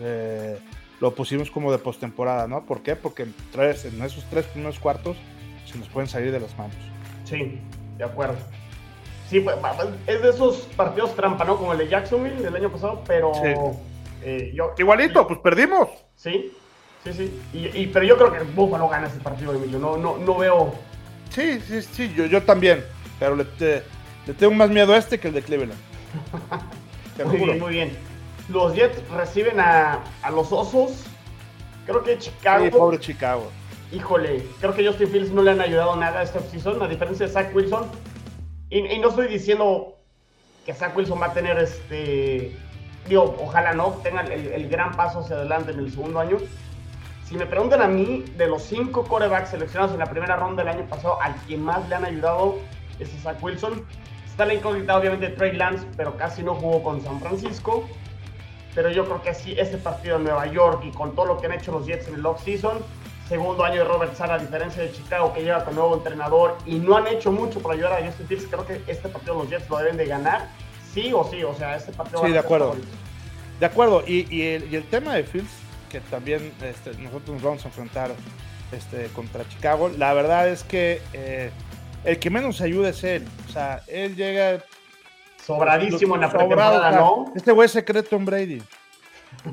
eh, 0.00 0.58
lo 1.00 1.14
pusimos 1.14 1.50
como 1.50 1.72
de 1.72 1.78
postemporada, 1.78 2.46
¿no? 2.46 2.64
¿Por 2.64 2.82
qué? 2.82 2.96
Porque 2.96 3.24
en, 3.24 3.34
tres, 3.52 3.84
en 3.84 4.02
esos 4.02 4.24
tres 4.30 4.46
primeros 4.46 4.78
cuartos 4.78 5.16
se 5.66 5.78
nos 5.78 5.88
pueden 5.88 6.08
salir 6.08 6.32
de 6.32 6.40
las 6.40 6.56
manos. 6.56 6.76
Sí, 7.24 7.60
de 7.96 8.04
acuerdo. 8.04 8.38
Sí, 9.30 9.38
pues, 9.38 9.56
es 10.08 10.22
de 10.22 10.30
esos 10.30 10.56
partidos 10.76 11.14
trampa, 11.14 11.44
¿no? 11.44 11.56
Como 11.56 11.70
el 11.70 11.78
de 11.78 11.86
Jacksonville 11.88 12.42
del 12.42 12.56
año 12.56 12.68
pasado, 12.68 13.00
pero 13.06 13.30
eh, 14.22 14.50
yo... 14.52 14.74
Igualito, 14.76 15.24
pues 15.24 15.38
perdimos. 15.38 15.88
Sí, 16.16 16.52
sí, 17.04 17.12
sí. 17.12 17.40
Y, 17.52 17.86
pero 17.86 18.04
yo 18.04 18.16
creo 18.16 18.32
que 18.32 18.40
Buffalo 18.40 18.88
gana 18.88 19.06
ese 19.06 19.20
partido, 19.20 19.54
Emilio. 19.54 19.78
No, 19.78 19.96
no, 19.96 20.16
no 20.18 20.36
veo... 20.36 20.74
Sí, 21.28 21.60
sí, 21.60 21.80
sí, 21.80 22.12
yo, 22.12 22.26
yo 22.26 22.42
también. 22.42 22.84
Pero 23.20 23.36
le, 23.36 23.44
le 24.26 24.34
tengo 24.36 24.52
más 24.52 24.68
miedo 24.68 24.92
a 24.94 24.96
este 24.96 25.20
que 25.20 25.28
el 25.28 25.34
de 25.34 25.42
Cleveland. 25.42 25.80
muy 27.24 27.36
bien, 27.36 27.60
muy 27.60 27.72
bien. 27.72 27.96
Los 28.48 28.74
Jets 28.74 29.08
reciben 29.10 29.60
a, 29.60 30.00
a 30.22 30.30
los 30.32 30.50
Osos. 30.50 31.04
Creo 31.86 32.02
que 32.02 32.18
Chicago... 32.18 32.64
Sí, 32.64 32.70
pobre 32.72 32.98
Chicago. 32.98 33.48
Híjole, 33.92 34.44
creo 34.60 34.74
que 34.74 34.84
Justin 34.84 35.08
Fields 35.08 35.30
no 35.30 35.42
le 35.42 35.52
han 35.52 35.60
ayudado 35.60 35.94
nada 35.94 36.18
a 36.18 36.22
esta 36.24 36.40
season, 36.40 36.82
a 36.82 36.88
diferencia 36.88 37.26
de 37.26 37.32
Zach 37.32 37.54
Wilson 37.54 37.88
y, 38.70 38.98
no 38.98 39.08
estoy 39.08 39.26
diciendo 39.26 39.96
que 40.64 40.72
Zach 40.72 40.96
Wilson 40.96 41.20
va 41.20 41.26
a 41.26 41.32
tener 41.32 41.58
este. 41.58 42.56
Digo, 43.08 43.36
ojalá 43.40 43.72
no 43.72 43.94
tenga 44.02 44.22
el, 44.22 44.68
gran 44.68 44.92
paso 44.92 45.20
hacia 45.20 45.36
adelante 45.36 45.72
en 45.72 45.80
el 45.80 45.90
segundo 45.90 46.20
año. 46.20 46.38
Si 47.24 47.36
me 47.36 47.46
preguntan 47.46 47.82
a 47.82 47.88
mí, 47.88 48.24
de 48.36 48.46
los 48.46 48.62
cinco 48.62 49.04
corebacks 49.04 49.50
seleccionados 49.50 49.92
en 49.92 50.00
la 50.00 50.06
primera 50.06 50.36
ronda 50.36 50.62
del 50.62 50.74
año 50.74 50.88
pasado, 50.88 51.20
al 51.20 51.34
que 51.46 51.56
más 51.56 51.88
le 51.88 51.94
han 51.96 52.04
ayudado 52.04 52.58
es 53.00 53.10
Zach 53.22 53.42
Wilson. 53.42 53.84
Está 54.26 54.46
la 54.46 54.54
incógnita, 54.54 54.96
obviamente, 54.96 55.28
Trey 55.30 55.56
Lance, 55.56 55.86
pero 55.96 56.16
casi 56.16 56.42
no 56.42 56.54
jugó 56.54 56.82
con 56.82 57.02
San 57.02 57.20
Francisco. 57.20 57.88
Pero 58.74 58.90
yo 58.90 59.04
creo 59.04 59.22
que 59.22 59.34
sí, 59.34 59.54
este 59.58 59.78
partido 59.78 60.16
en 60.16 60.24
Nueva 60.24 60.46
York 60.46 60.82
y 60.84 60.92
con 60.92 61.14
todo 61.16 61.26
lo 61.26 61.38
que 61.38 61.46
han 61.46 61.52
hecho 61.52 61.72
los 61.72 61.86
Jets 61.86 62.06
en 62.08 62.14
el 62.14 62.26
off-season, 62.26 62.78
segundo 63.30 63.64
año 63.64 63.76
de 63.76 63.84
Robert 63.84 64.16
Sara, 64.16 64.34
a 64.34 64.38
diferencia 64.38 64.82
de 64.82 64.90
Chicago, 64.90 65.32
que 65.32 65.42
lleva 65.42 65.64
con 65.64 65.76
nuevo 65.76 65.94
entrenador 65.94 66.58
y 66.66 66.80
no 66.80 66.96
han 66.96 67.06
hecho 67.06 67.30
mucho 67.30 67.60
para 67.60 67.76
ayudar 67.76 67.92
a 67.92 68.04
Justin 68.04 68.26
Fields. 68.26 68.46
Creo 68.50 68.66
que 68.66 68.82
este 68.88 69.08
partido 69.08 69.36
los 69.36 69.48
Jets 69.48 69.70
lo 69.70 69.78
deben 69.78 69.96
de 69.96 70.06
ganar, 70.06 70.48
sí 70.92 71.12
o 71.14 71.22
sí. 71.22 71.44
O 71.44 71.54
sea, 71.54 71.76
este 71.76 71.92
partido. 71.92 72.26
Sí, 72.26 72.32
de 72.32 72.40
acuerdo. 72.40 72.74
De 73.60 73.66
acuerdo. 73.66 74.02
Y, 74.04 74.42
el, 74.42 74.84
tema 74.90 75.14
de 75.14 75.22
Fields, 75.22 75.52
que 75.88 76.00
también 76.00 76.52
este, 76.60 76.92
nosotros 77.00 77.36
nos 77.36 77.42
vamos 77.42 77.64
a 77.64 77.68
enfrentar 77.68 78.10
este, 78.72 79.06
contra 79.14 79.48
Chicago, 79.48 79.92
la 79.96 80.12
verdad 80.12 80.48
es 80.48 80.64
que 80.64 81.00
eh, 81.12 81.52
el 82.02 82.18
que 82.18 82.30
menos 82.30 82.60
ayuda 82.60 82.88
es 82.88 83.04
él. 83.04 83.28
O 83.48 83.52
sea, 83.52 83.84
él 83.86 84.16
llega. 84.16 84.64
Sobradísimo 85.46 86.16
en 86.16 86.22
la 86.22 86.30
pretemporada, 86.30 86.90
¿no? 86.90 87.32
Este 87.36 87.52
güey 87.52 87.66
es 87.66 87.72
secreto 87.72 88.16
en 88.16 88.24
Brady. 88.24 88.62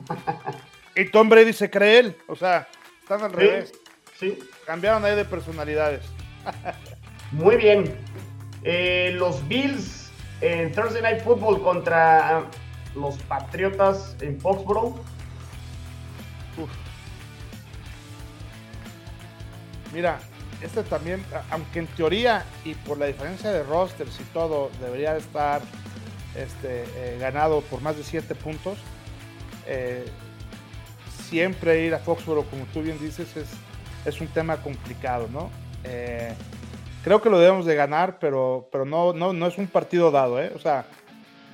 y 0.95 1.11
Tom 1.11 1.29
Brady 1.29 1.53
se 1.53 1.69
cree 1.69 1.99
él. 1.99 2.17
O 2.27 2.35
sea, 2.35 2.67
están 3.07 3.23
al 3.23 3.31
revés. 3.31 3.71
Sí. 4.19 4.37
Cambiaron 4.65 5.05
ahí 5.05 5.15
de 5.15 5.23
personalidades. 5.23 6.03
Muy 7.31 7.55
bien. 7.55 7.95
Eh, 8.63 9.13
los 9.15 9.47
Bills 9.47 10.11
en 10.41 10.73
Thursday 10.73 11.01
Night 11.01 11.23
Football 11.23 11.61
contra 11.61 12.43
los 12.95 13.17
Patriotas 13.19 14.17
en 14.19 14.37
Foxborough. 14.41 14.99
Mira, 19.93 20.19
este 20.61 20.83
también, 20.83 21.23
aunque 21.49 21.79
en 21.79 21.87
teoría 21.87 22.43
y 22.65 22.73
por 22.73 22.97
la 22.97 23.05
diferencia 23.05 23.51
de 23.51 23.63
rosters 23.63 24.19
y 24.19 24.23
todo, 24.33 24.69
debería 24.81 25.15
estar 25.15 25.61
este, 26.35 26.83
eh, 26.97 27.17
ganado 27.19 27.61
por 27.61 27.79
más 27.79 27.95
de 27.95 28.03
7 28.03 28.35
puntos. 28.35 28.77
Eh, 29.65 30.05
siempre 31.29 31.85
ir 31.85 31.93
a 31.93 31.99
Foxborough, 31.99 32.49
como 32.49 32.65
tú 32.73 32.81
bien 32.81 32.99
dices, 32.99 33.35
es, 33.35 33.47
es 34.05 34.21
un 34.21 34.27
tema 34.27 34.57
complicado, 34.57 35.27
¿no? 35.31 35.49
Eh, 35.83 36.33
creo 37.03 37.21
que 37.21 37.29
lo 37.29 37.39
debemos 37.39 37.65
de 37.65 37.75
ganar, 37.75 38.19
pero, 38.19 38.69
pero 38.71 38.85
no, 38.85 39.13
no, 39.13 39.33
no 39.33 39.47
es 39.47 39.57
un 39.57 39.67
partido 39.67 40.11
dado, 40.11 40.41
¿eh? 40.41 40.51
O 40.55 40.59
sea, 40.59 40.85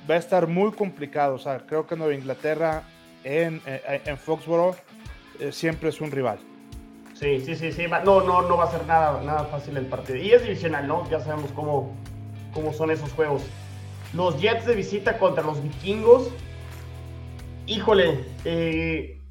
va 0.08 0.14
a 0.14 0.18
estar 0.18 0.46
muy 0.46 0.72
complicado. 0.72 1.34
O 1.34 1.38
sea, 1.38 1.58
creo 1.66 1.86
que 1.86 1.96
Nueva 1.96 2.14
Inglaterra 2.14 2.84
en, 3.24 3.60
en, 3.64 4.18
Foxborough 4.18 4.76
siempre 5.50 5.88
es 5.88 6.00
un 6.00 6.10
rival. 6.10 6.38
Sí, 7.14 7.40
sí, 7.40 7.54
sí, 7.54 7.72
sí. 7.72 7.86
No, 8.04 8.20
no, 8.22 8.42
no 8.42 8.56
va 8.56 8.64
a 8.64 8.70
ser 8.70 8.86
nada, 8.86 9.22
nada 9.22 9.44
fácil 9.44 9.76
el 9.76 9.86
partido. 9.86 10.18
Y 10.18 10.32
es 10.32 10.42
divisional, 10.42 10.86
¿no? 10.86 11.08
Ya 11.10 11.20
sabemos 11.20 11.50
cómo, 11.52 11.94
cómo 12.52 12.72
son 12.72 12.90
esos 12.90 13.12
juegos. 13.12 13.42
Los 14.12 14.40
Jets 14.40 14.66
de 14.66 14.74
visita 14.74 15.18
contra 15.18 15.42
los 15.42 15.62
vikingos. 15.62 16.30
Híjole, 17.66 18.24
eh, 18.44 19.23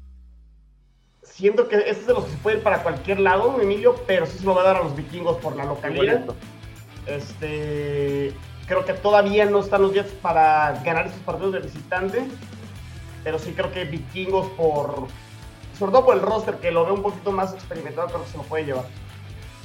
siento 1.34 1.68
que 1.68 1.76
este 1.76 1.90
es 1.90 2.06
de 2.06 2.14
los 2.14 2.24
que 2.24 2.30
se 2.30 2.36
puede 2.38 2.56
ir 2.58 2.62
para 2.62 2.82
cualquier 2.82 3.18
lado, 3.18 3.60
Emilio, 3.60 3.96
pero 4.06 4.24
sí 4.24 4.38
se 4.38 4.44
lo 4.44 4.54
va 4.54 4.62
a 4.62 4.64
dar 4.64 4.76
a 4.76 4.82
los 4.84 4.94
vikingos 4.94 5.36
por 5.38 5.56
la 5.56 5.64
localidad. 5.64 6.24
Este, 7.06 8.32
creo 8.66 8.84
que 8.84 8.94
todavía 8.94 9.44
no 9.44 9.60
están 9.60 9.82
los 9.82 9.92
Jets 9.92 10.12
para 10.12 10.80
ganar 10.84 11.06
estos 11.06 11.20
partidos 11.22 11.54
de 11.54 11.60
visitante, 11.60 12.24
pero 13.24 13.38
sí 13.38 13.52
creo 13.52 13.72
que 13.72 13.84
vikingos 13.84 14.48
por, 14.50 15.08
sobre 15.76 15.92
todo 15.92 16.04
por 16.06 16.14
el 16.14 16.22
roster 16.22 16.54
que 16.56 16.70
lo 16.70 16.86
ve 16.86 16.92
un 16.92 17.02
poquito 17.02 17.32
más 17.32 17.52
experimentado, 17.52 18.06
creo 18.08 18.22
que 18.22 18.30
se 18.30 18.36
lo 18.36 18.44
puede 18.44 18.66
llevar. 18.66 18.84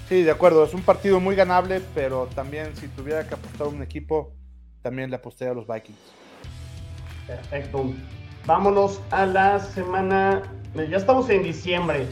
Sí, 0.09 0.24
de 0.24 0.32
acuerdo, 0.32 0.65
es 0.65 0.74
un 0.74 0.82
partido 0.82 1.20
muy 1.20 1.36
ganable, 1.36 1.82
pero 1.93 2.28
también 2.34 2.76
si 2.76 2.88
tuviera 2.88 3.28
que 3.28 3.36
apostar 3.36 3.67
un 3.67 3.84
equipo, 3.84 4.34
también 4.82 5.11
le 5.11 5.17
aposté 5.17 5.47
a 5.47 5.53
los 5.53 5.67
Vikings. 5.67 5.99
Perfecto. 7.28 7.93
Vámonos 8.47 8.99
a 9.11 9.28
la 9.28 9.59
semana. 9.59 10.41
Ya 10.76 10.97
estamos 10.97 11.30
en 11.30 11.43
diciembre. 11.43 12.05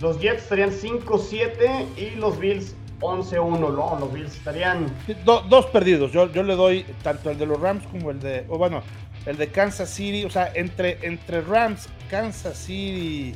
Los 0.00 0.20
Jets 0.20 0.42
estarían 0.42 0.70
5-7 0.70 1.86
y 1.96 2.16
los 2.16 2.38
Bills 2.38 2.74
11-1, 3.00 3.58
¿no? 3.58 3.98
Los 4.00 4.12
Bills 4.12 4.34
estarían. 4.36 4.86
dos 5.24 5.66
perdidos. 5.66 6.12
Yo, 6.12 6.30
yo 6.32 6.42
le 6.42 6.56
doy 6.56 6.84
tanto 7.02 7.30
el 7.30 7.38
de 7.38 7.46
los 7.46 7.60
Rams 7.60 7.86
como 7.86 8.10
el 8.10 8.20
de. 8.20 8.44
O 8.48 8.58
bueno, 8.58 8.82
el 9.26 9.36
de 9.36 9.48
Kansas 9.48 9.90
City. 9.90 10.24
O 10.24 10.30
sea, 10.30 10.50
entre, 10.54 10.98
entre 11.06 11.42
Rams, 11.42 11.88
Kansas 12.10 12.56
City 12.56 13.34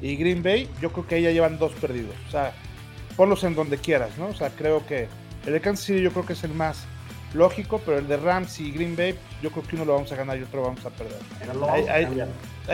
y 0.00 0.16
Green 0.16 0.42
Bay, 0.42 0.68
yo 0.80 0.90
creo 0.92 1.06
que 1.06 1.14
ahí 1.16 1.22
ya 1.22 1.30
llevan 1.30 1.58
dos 1.58 1.72
perdidos. 1.72 2.14
O 2.28 2.30
sea, 2.30 2.52
ponlos 3.16 3.44
en 3.44 3.54
donde 3.54 3.78
quieras, 3.78 4.18
¿no? 4.18 4.26
O 4.26 4.34
sea, 4.34 4.50
creo 4.50 4.84
que 4.86 5.08
el 5.46 5.52
de 5.52 5.60
Kansas 5.60 5.86
City 5.86 6.02
yo 6.02 6.10
creo 6.10 6.26
que 6.26 6.32
es 6.32 6.44
el 6.44 6.52
más 6.52 6.84
lógico, 7.34 7.80
pero 7.84 7.98
el 7.98 8.08
de 8.08 8.16
Rams 8.16 8.60
y 8.60 8.70
Green 8.72 8.96
Bay, 8.96 9.14
yo 9.42 9.50
creo 9.50 9.64
que 9.64 9.76
uno 9.76 9.84
lo 9.84 9.94
vamos 9.94 10.12
a 10.12 10.16
ganar 10.16 10.38
y 10.38 10.42
otro 10.42 10.60
lo 10.60 10.66
vamos 10.68 10.84
a 10.84 10.90
perder. 10.90 11.18
ahí, 11.90 12.06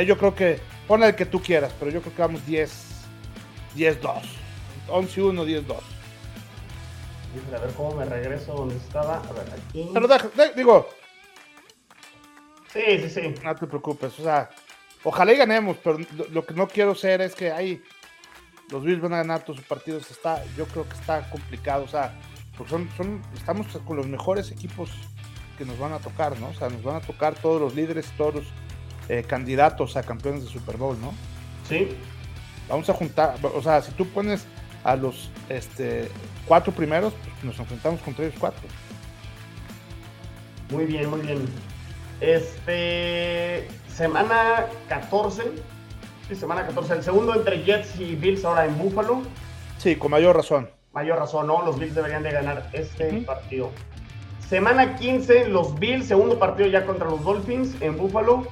yo 0.07 0.19
creo 0.19 0.35
que, 0.35 0.61
pon 0.87 1.03
el 1.03 1.15
que 1.15 1.27
tú 1.27 1.41
quieras, 1.43 1.73
pero 1.79 1.91
yo 1.91 2.01
creo 2.01 2.15
que 2.15 2.23
vamos 2.23 2.45
10, 2.47 2.71
10-2. 3.77 4.23
11-1, 4.89 5.65
10-2. 5.65 5.77
A 7.55 7.59
ver 7.59 7.71
cómo 7.77 7.95
me 7.95 8.05
regreso 8.05 8.55
donde 8.55 8.77
estaba. 8.77 9.19
A 9.19 9.33
ver, 9.33 9.47
aquí. 9.53 9.91
Pero 9.93 10.09
digo. 10.57 10.89
Sí, 12.73 12.83
sí, 13.03 13.11
sí. 13.11 13.35
No 13.45 13.55
te 13.55 13.67
preocupes. 13.67 14.19
O 14.19 14.23
sea, 14.23 14.51
ojalá 15.05 15.33
y 15.33 15.37
ganemos, 15.37 15.77
pero 15.83 15.99
lo, 16.31 16.45
que 16.45 16.55
no 16.55 16.69
quiero 16.69 16.95
ser 16.95 17.21
es 17.21 17.35
que 17.35 17.51
ahí 17.51 17.83
los 18.71 18.83
Bills 18.83 19.01
van 19.01 19.15
a 19.15 19.19
ganar 19.19 19.45
todos 19.45 19.59
sus 19.59 19.67
partidos. 19.67 20.11
Está, 20.11 20.43
yo 20.57 20.67
creo 20.67 20.89
que 20.89 20.95
está 20.95 21.29
complicado. 21.31 21.85
O 21.85 21.89
sea, 21.89 22.19
porque 22.57 22.71
son, 22.71 22.89
son, 22.97 23.23
estamos 23.35 23.67
con 23.87 23.97
los 23.97 24.07
mejores 24.07 24.51
equipos 24.51 24.91
que 25.57 25.65
nos 25.65 25.79
van 25.79 25.93
a 25.93 25.99
tocar, 25.99 26.39
¿no? 26.39 26.49
O 26.49 26.55
sea, 26.55 26.69
nos 26.69 26.83
van 26.83 26.97
a 26.97 27.01
tocar 27.01 27.35
todos 27.35 27.61
los 27.61 27.75
líderes, 27.75 28.11
todos 28.17 28.37
los 28.37 28.45
eh, 29.09 29.25
candidatos 29.27 29.97
a 29.97 30.03
campeones 30.03 30.45
de 30.45 30.51
Super 30.51 30.77
Bowl, 30.77 31.01
¿no? 31.01 31.13
Sí. 31.69 31.89
Vamos 32.69 32.89
a 32.91 32.95
juntar, 32.95 33.37
o 33.43 33.63
sea, 33.63 33.81
si 33.83 33.93
tú 33.93 34.07
pones 34.09 34.45
a 34.85 34.95
los 34.97 35.31
este, 35.49 36.09
cuatro 36.47 36.73
primeros, 36.73 37.15
pues 37.15 37.45
nos 37.45 37.59
enfrentamos 37.59 38.01
contra 38.01 38.25
ellos 38.27 38.37
cuatro. 38.39 38.63
Muy 40.71 40.85
bien, 40.85 41.09
muy 41.09 41.21
bien. 41.21 41.45
Este, 42.21 43.69
semana 43.89 44.67
14, 44.89 45.45
sí, 46.29 46.35
semana 46.35 46.67
14, 46.67 46.95
el 46.95 47.03
segundo 47.03 47.35
entre 47.35 47.65
Jets 47.65 47.99
y 47.99 48.15
Bills 48.17 48.45
ahora 48.45 48.67
en 48.67 48.77
Buffalo. 48.77 49.23
Sí, 49.79 49.97
con 49.97 50.11
mayor 50.11 50.37
razón 50.37 50.69
mayor 50.99 51.19
razón, 51.19 51.47
¿no? 51.47 51.65
Los 51.65 51.79
Bills 51.79 51.95
deberían 51.95 52.23
de 52.25 52.33
ganar 52.33 52.69
este 52.73 53.23
partido. 53.23 53.71
Semana 54.49 54.97
15, 54.97 55.49
los 55.49 55.79
Bills, 55.79 56.07
segundo 56.07 56.39
partido 56.39 56.69
ya 56.69 56.85
contra 56.87 57.09
los 57.09 57.23
Dolphins 57.23 57.81
en 57.81 57.97
Buffalo. 57.97 58.49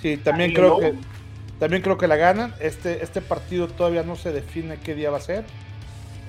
Sí, 0.00 0.16
también 0.16 0.52
creo 0.52 0.78
que 0.78 0.94
también 1.58 1.82
creo 1.82 1.98
que 1.98 2.08
la 2.08 2.16
ganan. 2.16 2.54
Este, 2.58 3.04
este 3.04 3.20
partido 3.20 3.68
todavía 3.68 4.02
no 4.02 4.16
se 4.16 4.32
define 4.32 4.78
qué 4.82 4.94
día 4.94 5.10
va 5.10 5.18
a 5.18 5.20
ser. 5.20 5.44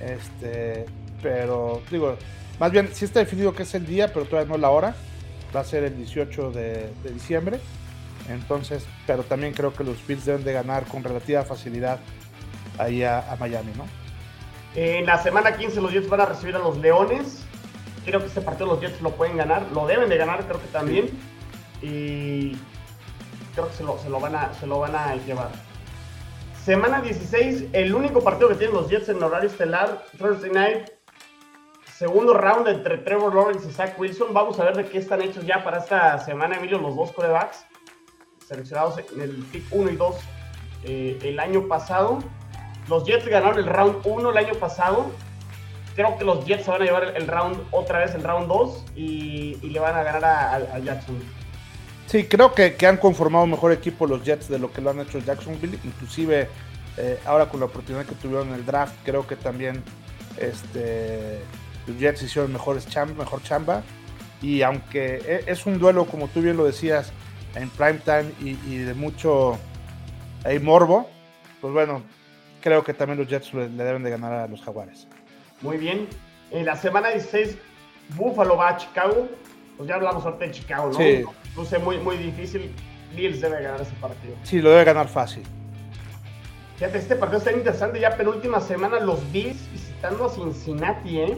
Este, 0.00 0.84
pero 1.22 1.80
digo, 1.90 2.16
más 2.60 2.70
bien 2.70 2.90
sí 2.92 3.06
está 3.06 3.20
definido 3.20 3.54
que 3.54 3.62
es 3.62 3.74
el 3.74 3.86
día, 3.86 4.12
pero 4.12 4.26
todavía 4.26 4.52
no 4.52 4.58
la 4.58 4.68
hora. 4.68 4.94
Va 5.56 5.60
a 5.60 5.64
ser 5.64 5.84
el 5.84 5.96
18 5.96 6.50
de, 6.50 6.90
diciembre. 7.14 7.60
Entonces, 8.28 8.84
pero 9.06 9.22
también 9.22 9.54
creo 9.54 9.74
que 9.74 9.84
los 9.84 10.06
Bills 10.06 10.26
deben 10.26 10.44
de 10.44 10.52
ganar 10.52 10.84
con 10.84 11.02
relativa 11.02 11.42
facilidad 11.44 11.98
ahí 12.78 13.02
a 13.02 13.36
Miami, 13.40 13.72
¿no? 13.76 13.86
En 14.74 15.04
la 15.06 15.22
semana 15.22 15.56
15 15.56 15.80
los 15.80 15.92
Jets 15.92 16.08
van 16.08 16.20
a 16.22 16.26
recibir 16.26 16.56
a 16.56 16.58
los 16.58 16.78
Leones. 16.78 17.44
Creo 18.04 18.20
que 18.20 18.26
este 18.26 18.40
partido 18.40 18.66
los 18.66 18.80
Jets 18.80 19.00
lo 19.02 19.10
pueden 19.10 19.36
ganar. 19.36 19.66
Lo 19.72 19.86
deben 19.86 20.08
de 20.08 20.16
ganar, 20.16 20.46
creo 20.46 20.60
que 20.60 20.68
también. 20.68 21.10
Y 21.82 22.56
creo 23.54 23.68
que 23.68 23.74
se 23.74 23.82
lo, 23.84 24.20
van 24.20 24.34
a, 24.34 25.10
a 25.10 25.16
llevar. 25.16 25.50
Semana 26.64 27.00
16, 27.00 27.66
el 27.72 27.94
único 27.94 28.22
partido 28.22 28.48
que 28.48 28.54
tienen 28.54 28.76
los 28.76 28.88
Jets 28.88 29.08
en 29.08 29.22
horario 29.22 29.48
estelar, 29.48 30.04
Thursday 30.18 30.50
Night. 30.50 30.90
Segundo 31.96 32.34
round 32.34 32.68
entre 32.68 32.98
Trevor 32.98 33.34
Lawrence 33.34 33.68
y 33.68 33.72
Zach 33.72 33.98
Wilson. 33.98 34.32
Vamos 34.32 34.58
a 34.58 34.64
ver 34.64 34.76
de 34.76 34.86
qué 34.86 34.98
están 34.98 35.22
hechos 35.22 35.46
ya 35.46 35.62
para 35.62 35.78
esta 35.78 36.18
semana, 36.18 36.56
Emilio, 36.56 36.78
los 36.78 36.96
dos 36.96 37.12
corebacks. 37.12 37.64
Seleccionados 38.46 38.98
en 39.12 39.20
el 39.20 39.30
pick 39.52 39.64
1 39.70 39.90
y 39.90 39.96
2 39.96 40.16
eh, 40.84 41.18
el 41.22 41.38
año 41.38 41.68
pasado. 41.68 42.18
Los 42.88 43.04
Jets 43.04 43.26
ganaron 43.26 43.58
el 43.58 43.66
round 43.66 44.04
1 44.04 44.30
el 44.30 44.36
año 44.36 44.54
pasado. 44.54 45.10
Creo 45.94 46.16
que 46.16 46.24
los 46.24 46.44
Jets 46.44 46.64
se 46.64 46.70
van 46.70 46.82
a 46.82 46.84
llevar 46.84 47.04
el, 47.16 47.26
round 47.26 47.60
otra 47.70 47.98
vez, 47.98 48.14
el 48.14 48.24
round 48.24 48.48
2, 48.48 48.84
y, 48.96 49.56
le 49.62 49.78
van 49.78 49.94
a 49.94 50.02
ganar 50.02 50.24
a, 50.24 50.78
Jackson. 50.78 51.22
Sí, 52.06 52.24
creo 52.24 52.52
que, 52.52 52.76
han 52.86 52.98
conformado 52.98 53.46
mejor 53.46 53.72
equipo 53.72 54.06
los 54.06 54.22
Jets 54.24 54.48
de 54.48 54.58
lo 54.58 54.72
que 54.72 54.80
lo 54.80 54.90
han 54.90 55.00
hecho 55.00 55.18
Jacksonville. 55.18 55.78
Inclusive 55.84 56.48
eh, 56.98 57.18
ahora 57.24 57.48
con 57.48 57.60
la 57.60 57.66
oportunidad 57.66 58.04
que 58.04 58.14
tuvieron 58.14 58.48
en 58.48 58.54
el 58.54 58.66
draft, 58.66 58.94
creo 59.04 59.26
que 59.26 59.36
también 59.36 59.82
este, 60.38 61.38
los 61.86 61.98
Jets 61.98 62.22
hicieron 62.22 62.52
mejores 62.52 62.86
mejor 63.16 63.42
chamba. 63.42 63.82
Y 64.42 64.62
aunque 64.62 65.22
e, 65.24 65.44
es 65.46 65.66
un 65.66 65.78
duelo, 65.78 66.06
como 66.06 66.28
tú 66.28 66.42
bien 66.42 66.56
lo 66.56 66.64
decías, 66.64 67.12
en 67.54 67.70
primetime 67.70 68.32
y, 68.40 68.58
y 68.66 68.78
de 68.78 68.94
mucho 68.94 69.58
hay 70.44 70.58
morbo, 70.58 71.08
pues 71.60 71.72
bueno, 71.72 72.02
creo 72.60 72.82
que 72.82 72.94
también 72.94 73.18
los 73.18 73.28
Jets 73.28 73.52
le, 73.52 73.68
deben 73.68 74.02
de 74.02 74.10
ganar 74.10 74.32
a 74.32 74.48
los 74.48 74.62
Jaguares. 74.62 75.06
Muy 75.60 75.76
bien. 75.76 76.08
En 76.50 76.64
la 76.64 76.76
semana 76.76 77.10
16, 77.10 77.58
Buffalo 78.16 78.56
va 78.56 78.70
a 78.70 78.76
Chicago. 78.76 79.28
Pues 79.76 79.88
ya 79.88 79.96
hablamos 79.96 80.24
ahorita 80.24 80.44
de 80.46 80.50
Chicago, 80.50 80.86
¿no? 80.88 80.94
Sí. 80.94 81.24
Luce 81.56 81.78
muy, 81.78 81.98
muy 81.98 82.16
difícil. 82.16 82.70
Bills 83.14 83.40
debe 83.40 83.62
ganar 83.62 83.80
ese 83.80 83.92
partido. 84.00 84.34
Sí, 84.42 84.60
lo 84.60 84.70
debe 84.70 84.84
ganar 84.84 85.08
fácil. 85.08 85.42
Fíjate, 86.76 86.98
este 86.98 87.16
partido 87.16 87.38
está 87.38 87.52
interesante. 87.52 88.00
Ya 88.00 88.16
penúltima 88.16 88.60
semana, 88.60 89.00
los 89.00 89.20
Bills 89.32 89.70
visitando 89.72 90.24
a 90.24 90.30
Cincinnati, 90.30 91.18
¿eh? 91.18 91.36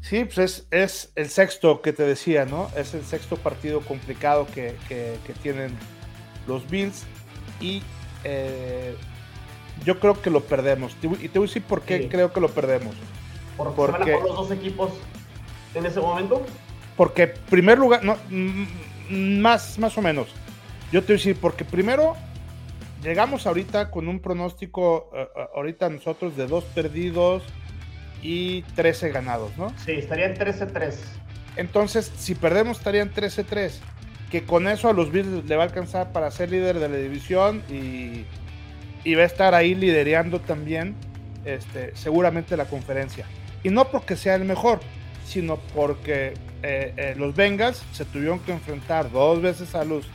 Sí, 0.00 0.24
pues 0.24 0.66
es, 0.72 1.12
el 1.14 1.30
sexto 1.30 1.80
que 1.80 1.92
te 1.92 2.02
decía, 2.02 2.44
¿no? 2.44 2.68
Es 2.76 2.92
el 2.94 3.04
sexto 3.04 3.36
partido 3.36 3.80
complicado 3.80 4.46
que, 4.52 4.74
tienen 5.42 5.72
los 6.48 6.68
Bills. 6.68 7.04
Y 7.60 7.82
eh, 8.24 8.96
yo 9.84 10.00
creo 10.00 10.20
que 10.20 10.30
lo 10.30 10.40
perdemos. 10.40 10.96
Y 11.02 11.28
te 11.28 11.38
voy 11.38 11.46
a 11.46 11.48
decir 11.48 11.62
por 11.62 11.82
qué 11.82 12.08
creo 12.08 12.32
que 12.32 12.40
lo 12.40 12.48
perdemos. 12.48 12.96
¿Por, 13.56 13.74
porque, 13.74 14.12
por 14.14 14.24
los 14.24 14.36
dos 14.36 14.50
equipos 14.50 14.90
en 15.74 15.86
ese 15.86 16.00
momento? 16.00 16.42
Porque, 16.96 17.22
en 17.22 17.32
primer 17.48 17.78
lugar, 17.78 18.04
no, 18.04 18.16
más, 19.12 19.78
más 19.78 19.96
o 19.98 20.02
menos. 20.02 20.28
Yo 20.90 21.00
te 21.00 21.08
voy 21.08 21.14
a 21.14 21.18
decir, 21.18 21.36
porque 21.40 21.64
primero 21.64 22.16
llegamos 23.02 23.46
ahorita 23.46 23.90
con 23.90 24.08
un 24.08 24.20
pronóstico, 24.20 25.10
eh, 25.14 25.28
eh, 25.36 25.46
ahorita 25.54 25.88
nosotros 25.88 26.36
de 26.36 26.46
dos 26.46 26.64
perdidos 26.64 27.42
y 28.22 28.62
13 28.74 29.10
ganados, 29.10 29.56
¿no? 29.56 29.72
Sí, 29.84 29.92
estarían 29.92 30.34
13-3. 30.34 30.94
Entonces, 31.56 32.10
si 32.16 32.34
perdemos, 32.34 32.78
estarían 32.78 33.12
13-3. 33.12 33.72
Que 34.30 34.44
con 34.44 34.66
eso 34.66 34.88
a 34.88 34.94
los 34.94 35.12
Bills 35.12 35.44
le 35.44 35.56
va 35.56 35.64
a 35.64 35.66
alcanzar 35.66 36.12
para 36.12 36.30
ser 36.30 36.50
líder 36.50 36.78
de 36.78 36.88
la 36.88 36.96
división 36.96 37.62
y, 37.68 38.24
y 39.04 39.14
va 39.14 39.22
a 39.22 39.26
estar 39.26 39.54
ahí 39.54 39.74
liderando 39.74 40.40
también 40.40 40.94
este, 41.44 41.94
seguramente 41.94 42.56
la 42.56 42.64
conferencia. 42.64 43.26
Y 43.62 43.68
no 43.68 43.90
porque 43.90 44.16
sea 44.16 44.34
el 44.36 44.44
mejor, 44.44 44.80
sino 45.24 45.56
porque 45.74 46.34
eh, 46.62 47.14
los 47.16 47.34
Bengals 47.34 47.82
se 47.92 48.04
tuvieron 48.04 48.38
que 48.40 48.52
enfrentar 48.52 49.10
dos 49.10 49.40
veces 49.40 49.74
a 49.74 49.84
los 49.84 50.06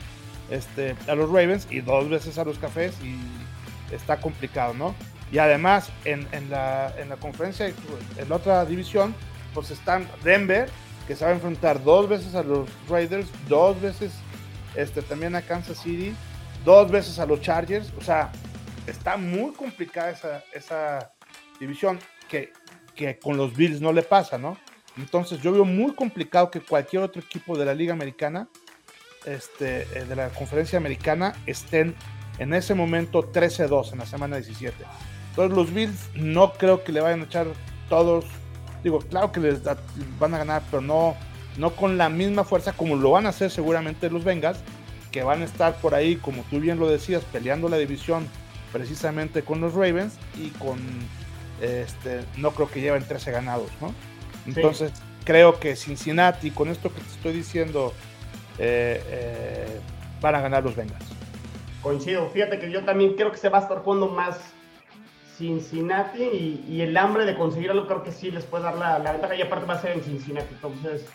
este, 0.50 0.96
a 1.06 1.14
los 1.14 1.28
Ravens 1.28 1.66
y 1.70 1.80
dos 1.80 2.08
veces 2.08 2.38
a 2.38 2.44
los 2.44 2.58
Cafés 2.58 2.94
y 3.02 3.94
está 3.94 4.18
complicado, 4.20 4.74
¿no? 4.74 4.94
Y 5.30 5.38
además 5.38 5.90
en, 6.04 6.26
la, 6.48 6.94
en 6.98 7.10
la 7.10 7.16
conferencia, 7.16 7.66
en 7.66 8.28
la 8.28 8.36
otra 8.36 8.64
división, 8.64 9.14
pues 9.52 9.70
están 9.70 10.08
Denver, 10.24 10.70
que 11.06 11.14
se 11.14 11.24
va 11.24 11.32
a 11.32 11.34
enfrentar 11.34 11.82
dos 11.82 12.08
veces 12.08 12.34
a 12.34 12.42
los 12.42 12.68
Raiders, 12.88 13.28
dos 13.46 13.78
veces 13.80 14.12
este, 14.74 15.02
también 15.02 15.34
a 15.36 15.42
Kansas 15.42 15.78
City, 15.78 16.14
dos 16.64 16.90
veces 16.90 17.18
a 17.18 17.26
los 17.26 17.40
Chargers, 17.42 17.92
o 17.98 18.02
sea, 18.02 18.32
está 18.86 19.18
muy 19.18 19.52
complicada 19.52 20.10
esa, 20.10 20.44
esa 20.54 21.12
división 21.60 21.98
que, 22.28 22.52
que 22.94 23.18
con 23.18 23.36
los 23.36 23.54
Bills 23.54 23.82
no 23.82 23.92
le 23.92 24.02
pasa, 24.02 24.38
¿no? 24.38 24.56
Entonces 24.98 25.40
yo 25.40 25.52
veo 25.52 25.64
muy 25.64 25.94
complicado 25.94 26.50
que 26.50 26.60
cualquier 26.60 27.02
otro 27.02 27.22
equipo 27.22 27.56
de 27.56 27.64
la 27.64 27.74
Liga 27.74 27.92
Americana 27.92 28.48
este, 29.24 29.82
eh, 29.98 30.04
de 30.04 30.16
la 30.16 30.28
conferencia 30.30 30.78
americana 30.78 31.34
estén 31.46 31.94
en 32.38 32.54
ese 32.54 32.74
momento 32.74 33.32
13-2 33.32 33.92
en 33.92 33.98
la 33.98 34.06
semana 34.06 34.36
17. 34.36 34.74
Entonces 35.30 35.56
los 35.56 35.72
Bills 35.72 36.10
no 36.14 36.52
creo 36.52 36.84
que 36.84 36.92
le 36.92 37.00
vayan 37.00 37.20
a 37.20 37.24
echar 37.24 37.46
todos, 37.88 38.24
digo, 38.82 39.00
claro 39.00 39.32
que 39.32 39.40
les 39.40 39.60
van 40.18 40.34
a 40.34 40.38
ganar, 40.38 40.62
pero 40.70 40.80
no, 40.80 41.16
no 41.56 41.70
con 41.70 41.98
la 41.98 42.08
misma 42.08 42.44
fuerza 42.44 42.72
como 42.72 42.96
lo 42.96 43.10
van 43.12 43.26
a 43.26 43.30
hacer 43.30 43.50
seguramente 43.50 44.10
los 44.10 44.24
Bengals, 44.24 44.58
que 45.12 45.22
van 45.22 45.42
a 45.42 45.44
estar 45.44 45.76
por 45.76 45.94
ahí, 45.94 46.16
como 46.16 46.42
tú 46.44 46.60
bien 46.60 46.78
lo 46.78 46.88
decías, 46.88 47.22
peleando 47.24 47.68
la 47.68 47.78
división 47.78 48.26
precisamente 48.72 49.42
con 49.42 49.60
los 49.60 49.74
Ravens 49.74 50.14
y 50.36 50.50
con, 50.50 50.78
este, 51.60 52.24
no 52.36 52.50
creo 52.52 52.70
que 52.70 52.80
lleven 52.80 53.04
13 53.04 53.30
ganados, 53.32 53.70
¿no? 53.80 53.94
Entonces 54.54 54.92
creo 55.24 55.58
que 55.60 55.76
Cincinnati, 55.76 56.50
con 56.50 56.68
esto 56.68 56.92
que 56.92 57.00
te 57.00 57.08
estoy 57.08 57.32
diciendo, 57.32 57.92
eh, 58.58 59.02
eh, 59.08 59.80
van 60.20 60.34
a 60.34 60.40
ganar 60.40 60.64
los 60.64 60.74
Bengals. 60.74 61.04
Coincido, 61.82 62.28
fíjate 62.30 62.58
que 62.58 62.70
yo 62.70 62.84
también 62.84 63.14
creo 63.14 63.30
que 63.30 63.38
se 63.38 63.48
va 63.48 63.58
a 63.58 63.62
estar 63.62 63.78
jugando 63.78 64.08
más 64.08 64.38
Cincinnati 65.36 66.64
y, 66.68 66.80
el 66.80 66.96
hambre 66.96 67.24
de 67.24 67.36
conseguirlo 67.36 67.86
creo 67.86 68.02
que 68.02 68.10
sí 68.10 68.30
les 68.30 68.44
puede 68.44 68.64
dar 68.64 68.76
la, 68.76 69.12
ventaja 69.12 69.36
y 69.36 69.42
aparte 69.42 69.66
va 69.66 69.74
a 69.74 69.80
ser 69.80 69.92
en 69.92 70.02
Cincinnati, 70.02 70.52
entonces 70.52 71.06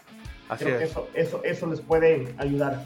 creo 0.57 0.77
que 0.77 0.83
eso, 0.85 1.09
eso, 1.13 1.41
eso 1.43 1.67
les 1.67 1.81
puede 1.81 2.33
ayudar. 2.37 2.85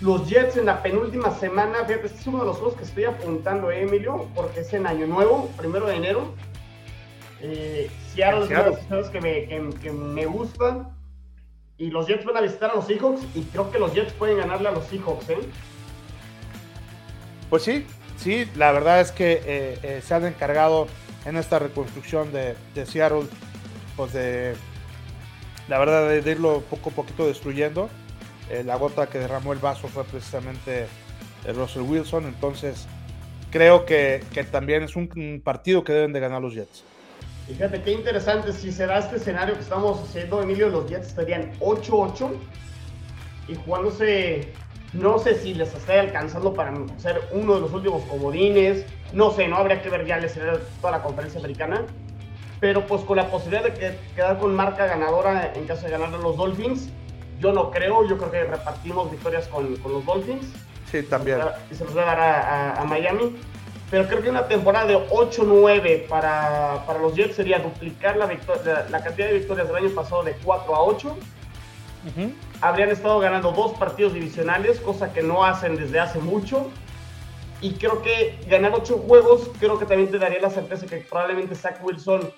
Los 0.00 0.28
Jets 0.28 0.58
en 0.58 0.66
la 0.66 0.82
penúltima 0.82 1.30
semana, 1.30 1.84
fíjate, 1.86 2.06
este 2.06 2.20
es 2.20 2.26
uno 2.26 2.40
de 2.40 2.44
los 2.44 2.58
juegos 2.58 2.76
que 2.76 2.84
estoy 2.84 3.04
apuntando, 3.04 3.70
eh, 3.70 3.82
Emilio, 3.82 4.28
porque 4.34 4.60
es 4.60 4.72
en 4.74 4.86
Año 4.86 5.06
Nuevo, 5.06 5.50
primero 5.56 5.86
de 5.86 5.96
enero. 5.96 6.34
Eh, 7.40 7.90
Seattle 8.12 8.44
es 8.44 8.50
uno 8.50 8.96
de 8.96 8.96
los 8.96 9.10
que 9.10 9.20
me, 9.20 9.46
que, 9.46 9.70
que 9.82 9.92
me 9.92 10.26
gustan. 10.26 10.96
Y 11.78 11.90
los 11.90 12.06
Jets 12.06 12.24
van 12.24 12.38
a 12.38 12.40
visitar 12.40 12.70
a 12.70 12.74
los 12.74 12.86
Seahawks 12.86 13.22
y 13.34 13.42
creo 13.42 13.70
que 13.70 13.78
los 13.78 13.92
Jets 13.92 14.12
pueden 14.14 14.38
ganarle 14.38 14.68
a 14.68 14.72
los 14.72 14.86
Seahawks, 14.86 15.28
¿eh? 15.28 15.38
Pues 17.50 17.62
sí, 17.62 17.86
sí, 18.16 18.48
la 18.56 18.72
verdad 18.72 19.00
es 19.00 19.12
que 19.12 19.42
eh, 19.44 19.78
eh, 19.82 20.02
se 20.02 20.14
han 20.14 20.24
encargado 20.24 20.88
en 21.26 21.36
esta 21.36 21.58
reconstrucción 21.58 22.32
de, 22.32 22.56
Seattle, 22.86 23.26
pues 23.94 24.12
de, 24.14 24.54
la 25.68 25.78
verdad, 25.78 26.08
de, 26.08 26.30
irlo 26.30 26.62
poco 26.62 26.90
a 26.90 26.92
poquito 26.92 27.26
destruyendo. 27.26 27.90
Eh, 28.50 28.62
la 28.64 28.76
gota 28.76 29.08
que 29.08 29.18
derramó 29.18 29.52
el 29.52 29.58
vaso 29.58 29.88
fue 29.88 30.04
precisamente 30.04 30.86
Russell 31.54 31.82
Wilson, 31.82 32.24
entonces 32.24 32.86
creo 33.50 33.84
que, 33.84 34.22
que 34.32 34.44
también 34.44 34.82
es 34.82 34.96
un 34.96 35.42
partido 35.44 35.84
que 35.84 35.92
deben 35.92 36.12
de 36.12 36.20
ganar 36.20 36.40
los 36.40 36.54
Jets. 36.54 36.84
Fíjate 37.46 37.80
qué 37.80 37.92
interesante, 37.92 38.52
si 38.52 38.72
se 38.72 38.86
da 38.86 38.98
este 38.98 39.16
escenario 39.16 39.54
que 39.54 39.60
estamos 39.60 40.00
haciendo, 40.00 40.42
Emilio, 40.42 40.68
los 40.68 40.88
Jets 40.88 41.08
estarían 41.08 41.52
8-8 41.60 42.32
y 43.46 43.54
jugándose, 43.54 44.52
no 44.92 45.20
sé 45.20 45.36
si 45.36 45.54
les 45.54 45.72
está 45.72 46.00
alcanzando 46.00 46.52
para 46.54 46.74
ser 46.98 47.20
uno 47.30 47.54
de 47.54 47.60
los 47.60 47.72
últimos 47.72 48.02
comodines, 48.06 48.84
no 49.12 49.30
sé, 49.30 49.46
no 49.46 49.58
habría 49.58 49.80
que 49.80 49.88
ver 49.88 50.04
ya 50.04 50.18
les 50.18 50.34
toda 50.80 50.90
la 50.90 51.02
conferencia 51.04 51.38
americana, 51.38 51.86
pero 52.58 52.84
pues 52.84 53.02
con 53.02 53.16
la 53.16 53.28
posibilidad 53.30 53.62
de 53.62 53.96
quedar 54.16 54.40
con 54.40 54.52
marca 54.52 54.86
ganadora 54.86 55.52
en 55.54 55.66
caso 55.66 55.86
de 55.86 55.92
ganar 55.92 56.12
a 56.12 56.18
los 56.18 56.36
Dolphins, 56.36 56.88
yo 57.38 57.52
no 57.52 57.70
creo, 57.70 58.08
yo 58.08 58.18
creo 58.18 58.30
que 58.32 58.44
repartimos 58.44 59.08
victorias 59.08 59.46
con, 59.46 59.78
los 59.84 60.04
Dolphins. 60.04 60.46
Sí, 60.90 61.02
también. 61.04 61.38
Y 61.70 61.76
se 61.76 61.84
los 61.84 61.96
va 61.96 62.02
a 62.02 62.16
dar 62.16 62.80
a 62.80 62.84
Miami 62.84 63.36
pero 63.90 64.06
creo 64.08 64.22
que 64.22 64.30
una 64.30 64.48
temporada 64.48 64.86
de 64.86 64.96
8-9 64.96 66.08
para, 66.08 66.84
para, 66.86 66.98
los 66.98 67.14
Jets 67.14 67.36
sería 67.36 67.60
duplicar 67.60 68.16
la, 68.16 68.26
la, 68.26 69.02
cantidad 69.02 69.28
de 69.28 69.34
victorias 69.34 69.68
del 69.68 69.76
año 69.76 69.90
pasado 69.90 70.24
de 70.24 70.32
4 70.42 70.74
a 70.74 70.82
8. 70.82 71.16
Habrían 72.60 72.90
estado 72.90 73.18
ganando 73.20 73.52
dos 73.52 73.72
partidos 73.78 74.14
divisionales, 74.14 74.80
cosa 74.80 75.12
que 75.12 75.22
no 75.22 75.44
hacen 75.44 75.76
desde 75.76 76.00
hace 76.00 76.18
mucho. 76.18 76.70
Y 77.60 77.74
creo 77.74 78.02
que 78.02 78.38
ganar 78.48 78.72
8 78.74 78.98
juegos, 78.98 79.50
creo 79.58 79.78
que 79.78 79.86
también 79.86 80.10
te 80.10 80.18
daría 80.18 80.40
la 80.40 80.50
certeza 80.50 80.86
que 80.86 80.98
probablemente 80.98 81.54
Zach 81.54 81.78
Wilson 81.82 82.30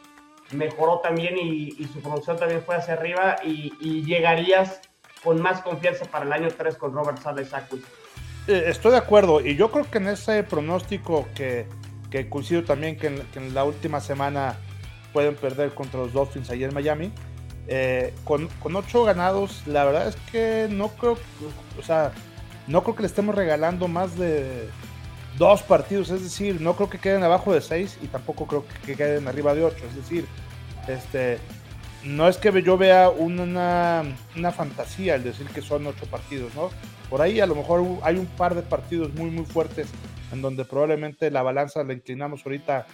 mejoró 0.52 1.00
también 1.00 1.36
y, 1.38 1.72
su 1.92 2.00
producción 2.00 2.36
también 2.38 2.62
fue 2.62 2.76
hacia 2.76 2.94
arriba 2.94 3.36
y, 3.42 3.72
y, 3.80 4.04
llegarías 4.04 4.80
con 5.22 5.40
más 5.40 5.60
confianza 5.62 6.04
para 6.06 6.24
el 6.24 6.32
año 6.32 6.48
3 6.56 6.76
con 6.76 6.92
Robert 6.92 7.20
Sala 7.22 7.42
y 7.42 7.44
Zach 7.44 7.70
Wilson. 7.72 7.97
Eh, 8.48 8.70
estoy 8.70 8.92
de 8.92 8.96
acuerdo 8.96 9.46
y 9.46 9.56
yo 9.56 9.70
creo 9.70 9.90
que 9.90 9.98
en 9.98 10.08
ese 10.08 10.42
pronóstico 10.42 11.28
que, 11.34 11.66
coincido 12.30 12.64
también 12.64 12.96
que 12.96 13.08
en, 13.34 13.52
la 13.52 13.62
última 13.64 14.00
semana 14.00 14.56
pueden 15.12 15.34
perder 15.34 15.74
contra 15.74 16.00
los 16.00 16.14
Dolphins 16.14 16.48
ahí 16.48 16.64
en 16.64 16.72
Miami, 16.72 17.12
eh, 17.66 18.14
con, 18.24 18.48
con, 18.62 18.74
ocho 18.74 19.04
ganados, 19.04 19.62
la 19.66 19.84
verdad 19.84 20.08
es 20.08 20.16
que 20.32 20.66
no 20.70 20.88
creo, 20.88 21.18
o 21.78 21.82
sea, 21.82 22.12
no 22.66 22.82
creo 22.82 22.96
que 22.96 23.02
le 23.02 23.08
estemos 23.08 23.34
regalando 23.34 23.86
más 23.86 24.16
de 24.16 24.70
dos 25.36 25.62
partidos, 25.62 26.08
es 26.08 26.22
decir, 26.22 26.58
no 26.58 26.74
creo 26.74 26.88
que 26.88 26.96
queden 26.96 27.24
abajo 27.24 27.52
de 27.52 27.60
seis 27.60 27.98
y 28.00 28.06
tampoco 28.06 28.46
creo 28.46 28.64
que 28.86 28.96
queden 28.96 29.28
arriba 29.28 29.54
de 29.54 29.64
ocho, 29.64 29.84
es 29.86 29.94
decir, 29.94 30.26
este, 30.88 31.38
no 32.02 32.26
es 32.26 32.38
que 32.38 32.62
yo 32.62 32.78
vea 32.78 33.10
una, 33.10 34.04
una 34.34 34.52
fantasía 34.52 35.16
el 35.16 35.24
decir 35.24 35.48
que 35.48 35.60
son 35.60 35.86
ocho 35.86 36.06
partidos, 36.06 36.54
¿no? 36.54 36.70
Por 37.10 37.22
ahí 37.22 37.40
a 37.40 37.46
lo 37.46 37.54
mejor 37.54 37.84
hay 38.02 38.16
un 38.16 38.26
par 38.26 38.54
de 38.54 38.62
partidos 38.62 39.14
muy, 39.14 39.30
muy 39.30 39.44
fuertes 39.44 39.88
en 40.32 40.42
donde 40.42 40.64
probablemente 40.64 41.30
la 41.30 41.42
balanza 41.42 41.82
la 41.82 41.94
inclinamos 41.94 42.44
ahorita 42.44 42.86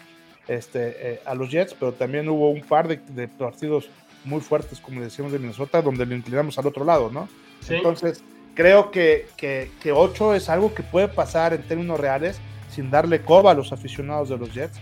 este, 0.47 1.15
eh, 1.15 1.21
a 1.25 1.35
los 1.35 1.51
Jets, 1.51 1.75
pero 1.75 1.93
también 1.93 2.29
hubo 2.29 2.51
un 2.51 2.61
par 2.61 2.87
de, 2.87 3.29
partidos 3.29 3.89
muy 4.25 4.41
fuertes, 4.41 4.81
como 4.81 5.01
decíamos 5.01 5.33
de 5.33 5.39
Minnesota, 5.39 5.83
donde 5.83 6.07
lo 6.07 6.15
inclinamos 6.15 6.59
al 6.59 6.67
otro 6.67 6.85
lado, 6.85 7.11
¿no? 7.11 7.29
Entonces, 7.69 8.23
creo 8.55 8.91
que, 8.91 9.27
que, 9.37 9.71
que 9.83 9.93
8 9.93 10.35
es 10.35 10.49
algo 10.49 10.75
que 10.75 10.83
puede 10.83 11.09
pasar 11.09 11.53
en 11.55 11.62
términos 11.62 11.99
reales 11.99 12.41
sin 12.71 12.91
darle 12.91 13.23
coba 13.23 13.53
a 13.53 13.55
los 13.55 13.73
aficionados 13.73 14.29
de 14.29 14.39
los 14.39 14.53
Jets. 14.53 14.79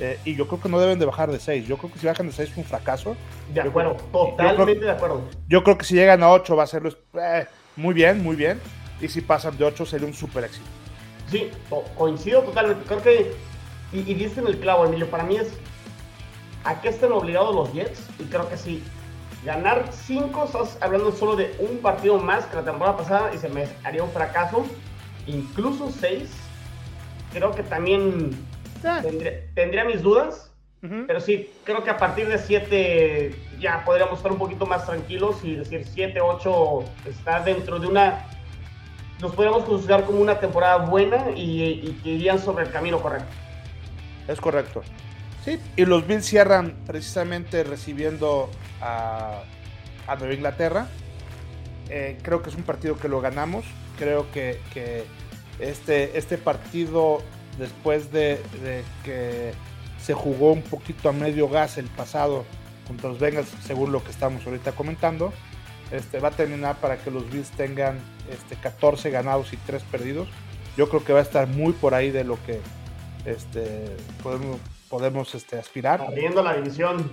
Eh, 0.00 0.18
y 0.24 0.34
yo 0.34 0.48
creo 0.48 0.60
que 0.60 0.68
no 0.68 0.80
deben 0.80 0.98
de 0.98 1.06
bajar 1.06 1.30
de 1.30 1.38
6. 1.38 1.68
Yo 1.68 1.76
creo 1.76 1.92
que 1.92 1.98
si 1.98 2.06
bajan 2.06 2.26
de 2.26 2.32
6 2.32 2.50
es 2.50 2.56
un 2.56 2.64
fracaso. 2.64 3.16
De 3.52 3.60
acuerdo, 3.60 3.96
totalmente 4.10 4.84
de 4.84 4.90
acuerdo. 4.90 5.22
Yo 5.46 5.62
creo 5.62 5.78
que 5.78 5.84
si 5.84 5.94
llegan 5.94 6.22
a 6.22 6.30
8 6.30 6.56
va 6.56 6.64
a 6.64 6.66
ser 6.66 6.82
eh, 6.86 7.46
muy 7.76 7.94
bien, 7.94 8.22
muy 8.22 8.36
bien. 8.36 8.60
Y 9.00 9.08
si 9.08 9.20
pasan 9.20 9.56
de 9.56 9.64
8 9.64 9.86
sería 9.86 10.06
un 10.06 10.14
super 10.14 10.44
éxito. 10.44 10.66
Sí, 11.30 11.50
coincido 11.96 12.42
totalmente. 12.42 12.84
Creo 12.86 13.02
que, 13.02 13.32
y, 13.92 13.98
y 14.00 14.14
diste 14.14 14.40
en 14.40 14.46
el 14.46 14.58
clavo, 14.58 14.86
Emilio, 14.86 15.08
para 15.10 15.24
mí 15.24 15.36
es, 15.36 15.48
¿a 16.64 16.80
qué 16.80 16.88
están 16.88 17.12
obligados 17.12 17.54
los 17.54 17.72
Jets? 17.72 18.00
Y 18.18 18.24
creo 18.24 18.48
que 18.48 18.56
sí. 18.56 18.82
Ganar 19.44 19.90
5, 19.92 20.44
estás 20.44 20.78
hablando 20.80 21.12
solo 21.12 21.36
de 21.36 21.54
un 21.58 21.78
partido 21.78 22.18
más 22.18 22.46
que 22.46 22.56
la 22.56 22.64
temporada 22.64 22.96
pasada 22.96 23.34
y 23.34 23.38
se 23.38 23.48
me 23.48 23.68
haría 23.84 24.02
un 24.02 24.10
fracaso. 24.10 24.64
Incluso 25.26 25.90
6, 25.90 26.30
creo 27.32 27.54
que 27.54 27.62
también 27.62 28.30
Tendría, 29.54 29.84
mis 29.84 30.02
dudas, 30.02 30.50
pero 31.06 31.20
sí, 31.20 31.50
creo 31.64 31.82
que 31.82 31.90
a 31.90 31.96
partir 31.96 32.28
de 32.28 32.38
7 32.38 33.34
ya 33.58 33.84
podríamos 33.84 34.18
estar 34.18 34.30
un 34.30 34.38
poquito 34.38 34.66
más 34.66 34.84
tranquilos 34.84 35.36
y 35.42 35.56
decir 35.56 35.86
7, 35.86 36.20
8 36.20 36.84
está 37.06 37.40
dentro 37.40 37.78
de 37.78 37.86
una... 37.86 38.26
Nos 39.20 39.34
podríamos 39.34 39.64
considerar 39.64 40.04
como 40.04 40.20
una 40.20 40.38
temporada 40.38 40.78
buena 40.78 41.30
y, 41.34 41.98
que 42.02 42.10
irían 42.10 42.38
sobre 42.38 42.64
el 42.64 42.70
camino 42.70 43.00
correcto. 43.00 43.32
Es 44.28 44.40
correcto. 44.40 44.82
Sí, 45.44 45.58
y 45.76 45.84
los 45.84 46.06
Bills 46.06 46.26
cierran 46.26 46.74
precisamente 46.86 47.64
recibiendo 47.64 48.50
a, 48.80 49.42
a 50.06 50.16
Nueva 50.16 50.34
Inglaterra. 50.34 50.88
Eh, 51.88 52.18
creo 52.22 52.42
que 52.42 52.50
es 52.50 52.56
un 52.56 52.62
partido 52.62 52.96
que 52.96 53.08
lo 53.08 53.20
ganamos. 53.20 53.64
Creo 53.98 54.30
que, 54.32 54.60
que 54.72 55.04
este, 55.58 56.18
este 56.18 56.38
partido 56.38 57.22
después 57.58 58.10
de, 58.12 58.40
que 59.04 59.52
se 60.04 60.12
jugó 60.12 60.52
un 60.52 60.62
poquito 60.62 61.08
a 61.08 61.12
medio 61.12 61.48
gas 61.48 61.78
el 61.78 61.86
pasado 61.86 62.44
contra 62.86 63.08
los 63.08 63.18
Bengals, 63.18 63.48
según 63.64 63.90
lo 63.90 64.04
que 64.04 64.10
estamos 64.10 64.46
ahorita 64.46 64.72
comentando, 64.72 65.32
este, 65.90 66.18
va 66.18 66.28
a 66.28 66.30
terminar 66.32 66.76
para 66.76 66.98
que 66.98 67.10
los 67.10 67.30
Bills 67.30 67.50
tengan 67.52 67.98
este, 68.30 68.56
14 68.56 69.10
ganados 69.10 69.52
y 69.54 69.56
3 69.56 69.82
perdidos. 69.84 70.28
Yo 70.76 70.90
creo 70.90 71.02
que 71.02 71.14
va 71.14 71.20
a 71.20 71.22
estar 71.22 71.46
muy 71.46 71.72
por 71.72 71.94
ahí 71.94 72.10
de 72.10 72.24
lo 72.24 72.36
que 72.44 72.60
este, 73.24 73.96
podemos, 74.22 74.60
podemos 74.90 75.34
este, 75.34 75.58
aspirar. 75.58 76.00
Barriendo 76.00 76.42
la 76.42 76.54
división. 76.54 77.10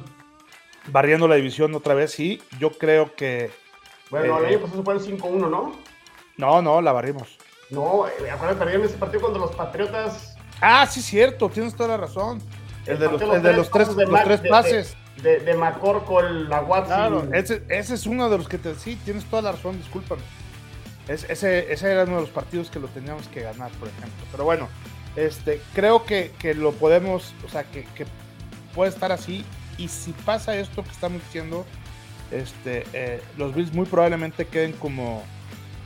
Barriendo 0.88 1.30
la 1.30 1.36
división 1.36 1.74
otra 1.76 1.94
vez, 1.94 2.12
sí. 2.12 2.42
Yo 2.60 2.72
creo 2.72 3.16
que. 3.16 3.52
Bueno, 4.10 4.40
el 4.40 4.46
eh, 4.46 4.48
año 4.50 4.60
pasado 4.62 5.00
se 5.00 5.18
fue 5.18 5.18
5-1, 5.18 5.50
¿no? 5.50 5.76
No, 6.36 6.62
no, 6.62 6.82
la 6.82 6.92
barrimos. 6.92 7.38
No, 7.70 8.06
eh, 8.08 8.30
acuérdate, 8.30 8.60
perdieron 8.60 8.86
ese 8.86 8.98
partido 8.98 9.22
contra 9.22 9.40
los 9.40 9.56
Patriotas. 9.56 10.36
Ah, 10.60 10.86
sí, 10.86 11.02
cierto, 11.02 11.48
tienes 11.50 11.74
toda 11.76 11.90
la 11.90 11.98
razón. 11.98 12.42
El, 12.86 13.00
de, 13.00 13.12
los, 13.12 13.22
el 13.22 13.42
de, 13.42 13.54
los, 13.54 13.70
tres, 13.70 13.90
los 13.90 14.24
tres 14.24 14.42
pases. 14.42 14.98
De, 15.22 15.40
de, 15.40 15.56
con 16.06 16.50
la 16.50 16.62
Watson. 16.62 16.88
Claro, 16.88 17.34
ese, 17.34 17.64
ese, 17.70 17.94
es 17.94 18.08
uno 18.08 18.30
de 18.30 18.38
los 18.38 18.48
que 18.48 18.58
te. 18.58 18.74
Sí, 18.76 18.98
tienes 19.06 19.26
toda 19.26 19.44
la 19.44 19.52
razón, 19.52 19.78
discúlpame. 19.78 20.22
ese, 21.08 21.72
ese 21.72 21.92
era 21.92 22.04
uno 22.06 22.16
de 22.16 22.22
los 22.22 22.32
partidos 22.32 22.72
que 22.72 22.80
lo 22.80 22.88
teníamos 22.88 23.28
que 23.28 23.42
ganar, 23.42 23.70
por 23.74 23.88
ejemplo. 23.88 24.26
Pero 24.32 24.46
bueno, 24.46 24.68
este, 25.16 25.62
creo 25.76 26.06
que, 26.06 26.32
que 26.40 26.54
lo 26.54 26.72
podemos, 26.72 27.34
o 27.46 27.50
sea, 27.50 27.64
que, 27.66 27.84
que, 27.96 28.06
puede 28.74 28.90
estar 28.90 29.12
así. 29.12 29.46
Y 29.78 29.88
si 29.88 30.12
pasa 30.14 30.56
esto 30.56 30.84
que 30.84 30.92
estamos 30.92 31.22
diciendo, 31.24 31.66
este, 32.32 32.86
eh, 32.94 33.22
los 33.38 33.54
Bills 33.54 33.74
muy 33.74 33.86
probablemente 33.86 34.48
queden 34.48 34.72
como 34.74 35.24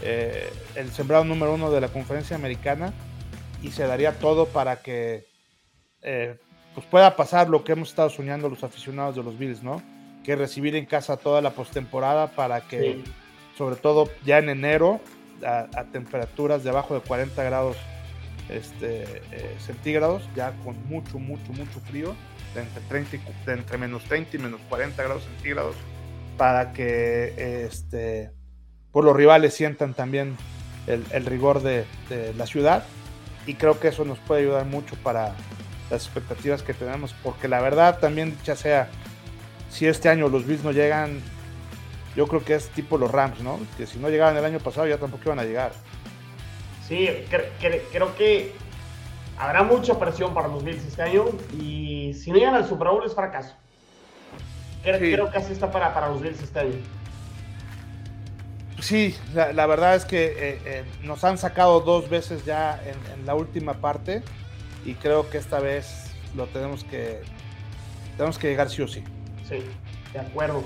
eh, 0.01 0.51
el 0.75 0.91
sembrado 0.91 1.23
número 1.23 1.53
uno 1.53 1.71
de 1.71 1.81
la 1.81 1.87
conferencia 1.87 2.35
americana 2.35 2.93
y 3.61 3.71
se 3.71 3.87
daría 3.87 4.19
todo 4.19 4.47
para 4.47 4.81
que 4.81 5.25
eh, 6.01 6.37
pues 6.75 6.85
pueda 6.85 7.15
pasar 7.15 7.49
lo 7.49 7.63
que 7.63 7.71
hemos 7.71 7.89
estado 7.89 8.09
soñando 8.09 8.49
los 8.49 8.63
aficionados 8.63 9.15
de 9.15 9.23
los 9.23 9.39
Bills, 9.39 9.63
¿no? 9.63 9.81
Que 10.23 10.35
recibir 10.35 10.75
en 10.75 10.85
casa 10.85 11.17
toda 11.17 11.41
la 11.41 11.51
postemporada 11.51 12.31
para 12.31 12.61
que, 12.61 13.01
sobre 13.57 13.77
todo 13.77 14.09
ya 14.25 14.37
en 14.39 14.49
enero, 14.49 14.99
a, 15.45 15.85
temperaturas 15.91 16.63
de 16.63 16.69
abajo 16.69 16.93
de 16.93 16.99
40 16.99 17.43
grados 17.43 17.77
este, 18.49 19.03
eh, 19.31 19.55
centígrados, 19.59 20.23
ya 20.35 20.51
con 20.63 20.75
mucho, 20.87 21.17
mucho, 21.17 21.51
mucho 21.53 21.79
frío, 21.87 22.13
de 22.53 22.61
entre, 22.61 22.81
30 22.89 23.15
y, 23.15 23.21
entre 23.51 23.77
menos 23.77 24.03
30 24.03 24.35
y 24.35 24.39
menos 24.39 24.59
40 24.69 25.01
grados 25.01 25.23
centígrados, 25.23 25.75
para 26.37 26.73
que 26.73 27.65
este, 27.65 28.31
por 28.91 29.03
los 29.03 29.15
rivales 29.15 29.53
sientan 29.53 29.93
también 29.93 30.35
el, 30.87 31.25
rigor 31.25 31.61
de, 31.63 31.85
la 32.37 32.45
ciudad 32.45 32.83
y 33.47 33.55
creo 33.55 33.79
que 33.79 33.87
eso 33.87 34.05
nos 34.05 34.19
puede 34.19 34.41
ayudar 34.41 34.65
mucho 34.65 34.95
para 35.03 35.35
las 35.89 36.05
expectativas 36.05 36.63
que 36.63 36.73
tenemos, 36.73 37.13
porque 37.23 37.47
la 37.47 37.61
verdad 37.61 37.99
también 37.99 38.37
ya 38.43 38.55
sea, 38.55 38.89
si 39.69 39.87
este 39.87 40.09
año 40.09 40.29
los 40.29 40.45
Bills 40.45 40.63
no 40.63 40.71
llegan, 40.71 41.21
yo 42.15 42.27
creo 42.27 42.43
que 42.43 42.55
es 42.55 42.69
tipo 42.69 42.97
los 42.97 43.11
Rams, 43.11 43.39
¿no? 43.41 43.59
Que 43.77 43.85
si 43.85 43.99
no 43.99 44.09
llegaban 44.09 44.37
el 44.37 44.45
año 44.45 44.59
pasado 44.59 44.87
ya 44.87 44.97
tampoco 44.97 45.23
iban 45.25 45.39
a 45.39 45.43
llegar. 45.43 45.73
Sí, 46.87 47.09
creo 47.91 48.15
que 48.15 48.53
habrá 49.37 49.63
mucha 49.63 49.99
presión 49.99 50.33
para 50.33 50.47
los 50.47 50.63
Bills 50.63 50.85
este 50.85 51.01
año 51.01 51.25
y 51.59 52.13
si 52.13 52.31
no 52.31 52.37
llegan 52.37 52.55
al 52.55 52.67
Super 52.67 52.87
Bowl 52.89 53.05
es 53.05 53.13
fracaso. 53.13 53.55
Creo, 54.83 55.31
que 55.31 55.37
así 55.37 55.51
está 55.51 55.71
para, 55.71 55.93
para 55.93 56.09
los 56.09 56.21
Bills 56.21 56.41
este 56.41 56.59
año. 56.59 56.75
Sí, 58.79 59.15
la, 59.33 59.65
verdad 59.65 59.95
es 59.95 60.05
que 60.05 60.25
eh, 60.25 60.61
eh, 60.65 60.83
nos 61.01 61.23
han 61.23 61.37
sacado 61.37 61.79
dos 61.79 62.09
veces 62.09 62.45
ya 62.45 62.79
en, 62.85 63.25
la 63.25 63.33
última 63.33 63.75
parte 63.75 64.21
y 64.85 64.93
creo 64.93 65.29
que 65.29 65.37
esta 65.37 65.59
vez 65.59 66.11
lo 66.35 66.47
tenemos 66.47 66.83
que 66.83 67.21
tenemos 68.17 68.37
que 68.37 68.47
llegar 68.47 68.69
sí 68.69 68.81
o 68.81 68.87
sí. 68.87 69.03
Sí, 69.47 69.59
de 70.13 70.19
acuerdo. 70.19 70.63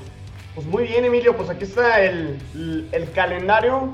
Pues 0.54 0.68
muy 0.68 0.84
bien, 0.84 1.06
Emilio, 1.06 1.36
pues 1.36 1.50
aquí 1.50 1.64
está 1.64 2.02
el, 2.04 2.40
calendario. 3.16 3.92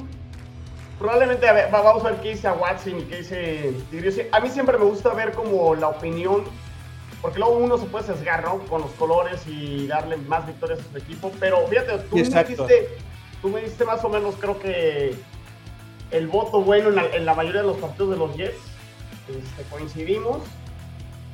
Probablemente 1.00 1.46
vamos 1.72 2.04
a 2.04 2.12
ver 2.12 2.22
qué 2.22 2.30
dice 2.30 2.48
a 2.48 2.54
Watson 2.54 3.00
y 3.00 3.04
qué 3.04 3.18
dice 3.18 4.30
A 4.32 4.40
mí 4.40 4.50
siempre 4.50 4.78
me 4.78 4.86
gusta 4.86 5.14
ver 5.14 5.32
como 5.34 5.76
la 5.76 5.90
opinión, 5.90 6.44
porque 7.22 7.40
luego 7.40 7.58
uno 7.58 7.78
se 7.78 7.86
puede 7.86 8.06
sesgar, 8.06 8.44
¿no? 8.44 8.60
Con 8.60 8.82
los 8.82 8.92
colores 8.92 9.46
y 9.48 9.88
darle 9.88 10.18
más 10.18 10.48
victorias 10.48 10.80
a 10.80 10.92
su 10.92 10.98
equipo, 10.98 11.32
pero 11.40 11.68
fíjate, 11.68 11.98
tú 12.10 12.16
dijiste 12.16 12.98
tú 13.42 13.52
me 13.52 13.62
diste 13.62 13.86
más 13.86 14.04
o 14.04 14.10
menos, 14.10 14.34
creo 14.40 14.58
que 14.60 15.14
el 16.10 16.28
voto 16.28 16.62
bueno 16.62 16.90
en 16.90 17.26
la, 17.26 17.34
mayoría 17.36 17.62
de 17.62 17.68
los 17.68 17.78
partidos 17.78 18.10
de 18.10 18.18
los 18.18 18.36
Jets. 18.36 18.75
Este, 19.28 19.64
coincidimos. 19.70 20.44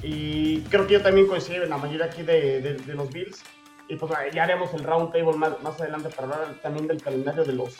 Y 0.03 0.61
creo 0.63 0.87
que 0.87 0.93
yo 0.93 1.01
también 1.01 1.27
coincido 1.27 1.63
en 1.63 1.69
la 1.69 1.77
mayoría 1.77 2.05
aquí 2.05 2.23
de, 2.23 2.81
los 2.87 3.09
Bills. 3.11 3.43
Y 3.87 3.95
pues 3.95 4.11
ya 4.33 4.43
haremos 4.43 4.73
el 4.73 4.83
round 4.83 5.11
table 5.11 5.37
más, 5.37 5.61
más 5.61 5.79
adelante 5.79 6.09
para 6.09 6.33
hablar 6.33 6.55
también 6.61 6.87
del 6.87 7.01
calendario 7.01 7.43
de 7.43 7.53
los, 7.53 7.77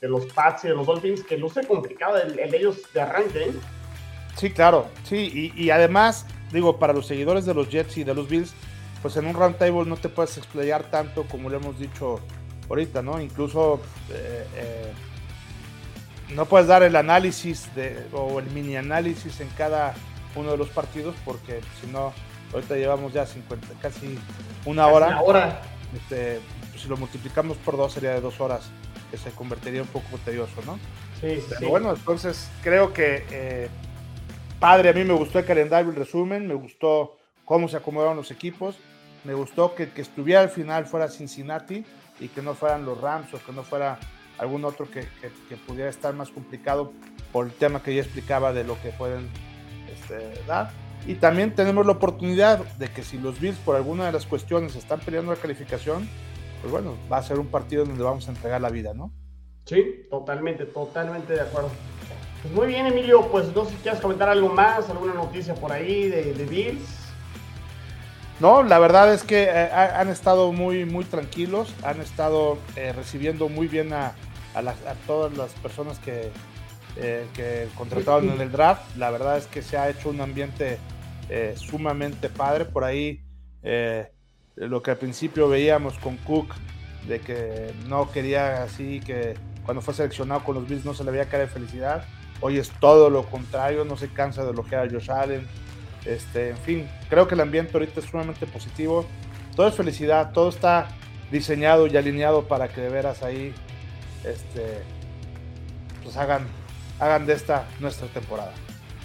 de 0.00 0.08
los 0.08 0.26
Pats 0.26 0.64
y 0.64 0.68
de 0.68 0.74
los 0.74 0.86
Dolphins, 0.86 1.24
que 1.24 1.36
luce 1.36 1.66
complicado 1.66 2.16
el, 2.18 2.38
el 2.38 2.54
ellos 2.54 2.80
de 2.94 3.00
arranque. 3.00 3.44
¿eh? 3.44 3.52
Sí, 4.36 4.50
claro. 4.50 4.86
Sí, 5.02 5.52
y, 5.56 5.62
y, 5.62 5.70
además, 5.70 6.26
digo, 6.52 6.78
para 6.78 6.92
los 6.92 7.06
seguidores 7.06 7.44
de 7.44 7.54
los 7.54 7.68
Jets 7.68 7.98
y 7.98 8.04
de 8.04 8.14
los 8.14 8.28
Bills, 8.28 8.54
pues 9.02 9.16
en 9.16 9.26
un 9.26 9.34
round 9.34 9.58
table 9.58 9.84
no 9.84 9.96
te 9.96 10.08
puedes 10.08 10.38
explayar 10.38 10.84
tanto 10.84 11.24
como 11.24 11.50
le 11.50 11.56
hemos 11.56 11.78
dicho 11.78 12.20
ahorita, 12.68 13.02
¿no? 13.02 13.20
Incluso 13.20 13.80
eh, 14.10 14.46
eh, 14.56 14.92
no 16.34 16.46
puedes 16.46 16.66
dar 16.66 16.82
el 16.82 16.96
análisis 16.96 17.74
de, 17.74 18.06
o 18.12 18.38
el 18.38 18.46
mini 18.50 18.76
análisis 18.76 19.40
en 19.40 19.48
cada 19.50 19.94
uno 20.34 20.52
de 20.52 20.56
los 20.56 20.68
partidos 20.68 21.14
porque 21.24 21.60
si 21.80 21.86
no, 21.88 22.12
ahorita 22.52 22.76
llevamos 22.76 23.12
ya 23.12 23.26
50, 23.26 23.66
casi 23.80 24.18
una 24.64 24.86
hora. 24.86 25.08
Una 25.08 25.22
hora. 25.22 25.62
Este, 25.94 26.40
si 26.76 26.88
lo 26.88 26.96
multiplicamos 26.96 27.56
por 27.58 27.76
dos 27.76 27.92
sería 27.92 28.10
de 28.12 28.20
dos 28.20 28.40
horas, 28.40 28.70
que 29.10 29.18
se 29.18 29.30
convertiría 29.30 29.82
un 29.82 29.88
poco 29.88 30.18
tedioso, 30.24 30.62
¿no? 30.64 30.78
Sí, 31.20 31.40
sí. 31.40 31.54
Pero 31.58 31.70
bueno, 31.70 31.90
entonces 31.94 32.48
creo 32.62 32.92
que 32.92 33.26
eh, 33.30 33.68
padre, 34.58 34.88
a 34.88 34.92
mí 34.92 35.04
me 35.04 35.14
gustó 35.14 35.38
el 35.38 35.44
calendario, 35.44 35.90
el 35.90 35.96
resumen, 35.96 36.46
me 36.46 36.54
gustó 36.54 37.18
cómo 37.44 37.68
se 37.68 37.76
acomodaron 37.76 38.16
los 38.16 38.30
equipos, 38.30 38.76
me 39.24 39.34
gustó 39.34 39.74
que, 39.74 39.90
que 39.90 40.00
estuviera 40.00 40.40
al 40.40 40.48
final 40.48 40.86
fuera 40.86 41.08
Cincinnati 41.08 41.84
y 42.20 42.28
que 42.28 42.42
no 42.42 42.54
fueran 42.54 42.84
los 42.84 43.00
Rams 43.00 43.32
o 43.34 43.44
que 43.44 43.52
no 43.52 43.62
fuera 43.62 43.98
algún 44.42 44.64
otro 44.64 44.88
que, 44.90 45.06
pudiera 45.66 45.88
estar 45.88 46.12
más 46.14 46.30
complicado 46.30 46.92
por 47.32 47.46
el 47.46 47.52
tema 47.52 47.82
que 47.82 47.94
ya 47.94 48.02
explicaba 48.02 48.52
de 48.52 48.64
lo 48.64 48.80
que 48.82 48.90
pueden 48.90 49.28
este, 49.90 50.42
dar. 50.46 50.70
Y 51.06 51.14
también 51.14 51.54
tenemos 51.54 51.86
la 51.86 51.92
oportunidad 51.92 52.58
de 52.76 52.88
que 52.88 53.02
si 53.02 53.18
los 53.18 53.40
Bills 53.40 53.58
por 53.58 53.76
alguna 53.76 54.06
de 54.06 54.12
las 54.12 54.26
cuestiones 54.26 54.74
están 54.74 55.00
peleando 55.00 55.32
la 55.32 55.40
calificación, 55.40 56.08
pues 56.60 56.72
bueno, 56.72 56.96
va 57.10 57.18
a 57.18 57.22
ser 57.22 57.38
un 57.38 57.46
partido 57.46 57.84
donde 57.84 58.02
vamos 58.02 58.28
a 58.28 58.32
entregar 58.32 58.60
la 58.60 58.68
vida, 58.68 58.94
¿no? 58.94 59.12
Sí, 59.64 60.06
totalmente, 60.10 60.64
totalmente 60.64 61.34
de 61.34 61.40
acuerdo. 61.40 61.70
Pues 62.42 62.52
muy 62.52 62.66
bien, 62.66 62.86
Emilio, 62.86 63.28
pues 63.30 63.54
no 63.54 63.64
sé 63.64 63.70
si 63.70 63.76
quieres 63.76 64.00
comentar 64.00 64.28
algo 64.28 64.48
más, 64.48 64.90
alguna 64.90 65.14
noticia 65.14 65.54
por 65.54 65.70
ahí 65.70 66.08
de, 66.08 66.34
de 66.34 66.44
Bills. 66.46 67.02
No, 68.40 68.64
la 68.64 68.80
verdad 68.80 69.14
es 69.14 69.22
que 69.22 69.44
eh, 69.44 69.70
han 69.72 70.08
estado 70.08 70.52
muy, 70.52 70.84
muy 70.84 71.04
tranquilos, 71.04 71.72
han 71.84 72.00
estado 72.00 72.58
eh, 72.74 72.92
recibiendo 72.92 73.48
muy 73.48 73.68
bien 73.68 73.92
a, 73.92 74.14
todas 75.06 75.36
las 75.36 75.52
personas 75.54 75.98
que, 75.98 76.30
eh, 76.96 77.26
que 77.34 77.68
contrataron 77.76 78.30
en 78.30 78.40
el 78.40 78.52
draft. 78.52 78.96
La 78.96 79.10
verdad 79.10 79.38
es 79.38 79.46
que 79.46 79.62
se 79.62 79.76
ha 79.76 79.88
hecho 79.88 80.10
un 80.10 80.20
ambiente 80.20 80.78
sumamente 81.56 82.28
padre. 82.28 82.66
Por 82.66 82.84
ahí, 82.84 83.22
lo 84.54 84.82
que 84.82 84.90
al 84.90 84.98
principio 84.98 85.48
veíamos 85.48 85.98
con 85.98 86.18
Cook, 86.18 86.52
de 87.08 87.20
que 87.20 87.72
no 87.88 88.10
quería 88.12 88.62
así, 88.62 89.00
que 89.00 89.34
cuando 89.64 89.80
fue 89.80 89.94
seleccionado 89.94 90.44
con 90.44 90.56
los 90.56 90.68
Bills 90.68 90.84
no 90.84 90.92
se 90.92 91.04
le 91.04 91.10
veía 91.10 91.30
cara 91.30 91.44
de 91.44 91.48
felicidad. 91.48 92.04
Hoy 92.42 92.58
es 92.58 92.70
todo 92.80 93.08
lo 93.08 93.24
contrario, 93.24 93.86
no 93.86 93.96
se 93.96 94.08
cansa 94.08 94.44
de 94.44 94.50
elogiar 94.50 94.86
a 94.86 94.90
Josh 94.90 95.10
Allen 95.10 95.48
este, 96.04 96.50
en 96.50 96.56
fin, 96.58 96.88
creo 97.08 97.28
que 97.28 97.34
el 97.34 97.40
ambiente 97.40 97.72
ahorita 97.74 98.00
es 98.00 98.06
sumamente 98.06 98.46
positivo. 98.46 99.06
Todo 99.54 99.68
es 99.68 99.74
felicidad, 99.74 100.32
todo 100.32 100.48
está 100.48 100.88
diseñado 101.30 101.86
y 101.86 101.96
alineado 101.96 102.48
para 102.48 102.68
que 102.68 102.80
de 102.80 102.88
veras 102.88 103.22
ahí 103.22 103.54
este, 104.24 104.82
pues 106.02 106.16
hagan, 106.16 106.46
hagan 106.98 107.26
de 107.26 107.34
esta 107.34 107.66
nuestra 107.80 108.06
temporada. 108.08 108.52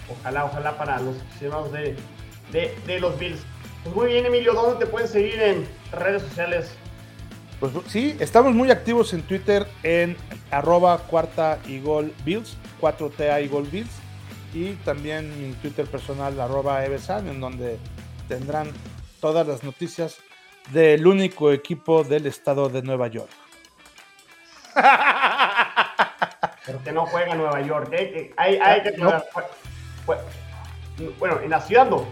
Ojalá, 0.08 0.44
ojalá 0.46 0.76
para 0.78 1.00
los 1.00 1.16
aficionados 1.20 1.72
de, 1.72 1.96
de, 2.86 3.00
los 3.00 3.18
Bills. 3.18 3.40
Pues 3.84 3.94
muy 3.94 4.06
bien, 4.06 4.26
Emilio, 4.26 4.54
¿dónde 4.54 4.84
te 4.84 4.90
pueden 4.90 5.08
seguir 5.08 5.40
en 5.40 5.68
redes 5.92 6.22
sociales? 6.22 6.70
Pues 7.60 7.72
sí, 7.88 8.16
estamos 8.20 8.54
muy 8.54 8.70
activos 8.70 9.12
en 9.12 9.22
Twitter 9.22 9.66
en 9.82 10.16
arroba 10.50 10.98
cuarta 10.98 11.58
y 11.66 11.80
gol 11.80 12.12
Bills, 12.24 12.56
4TA 12.80 13.44
y 13.44 13.48
gol 13.48 13.64
Bills 13.64 13.90
y 14.54 14.72
también 14.84 15.28
mi 15.40 15.52
Twitter 15.54 15.86
personal 15.86 16.40
arroba 16.40 16.84
evesan 16.84 17.28
en 17.28 17.40
donde 17.40 17.78
tendrán 18.28 18.70
todas 19.20 19.46
las 19.46 19.64
noticias 19.64 20.18
del 20.72 21.06
único 21.06 21.52
equipo 21.52 22.04
del 22.04 22.26
estado 22.26 22.68
de 22.68 22.82
Nueva 22.82 23.08
York. 23.08 23.30
Pero 26.66 26.82
que 26.84 26.92
no 26.92 27.06
juega 27.06 27.32
en 27.32 27.38
Nueva 27.38 27.60
York, 27.62 27.88
¿eh? 27.92 28.10
Que 28.12 28.34
hay, 28.36 28.56
hay 28.56 28.82
que 28.82 28.92
Bueno, 31.18 31.40
en 31.42 31.50
la 31.50 31.60
ciudad 31.60 31.88
no. 31.88 32.04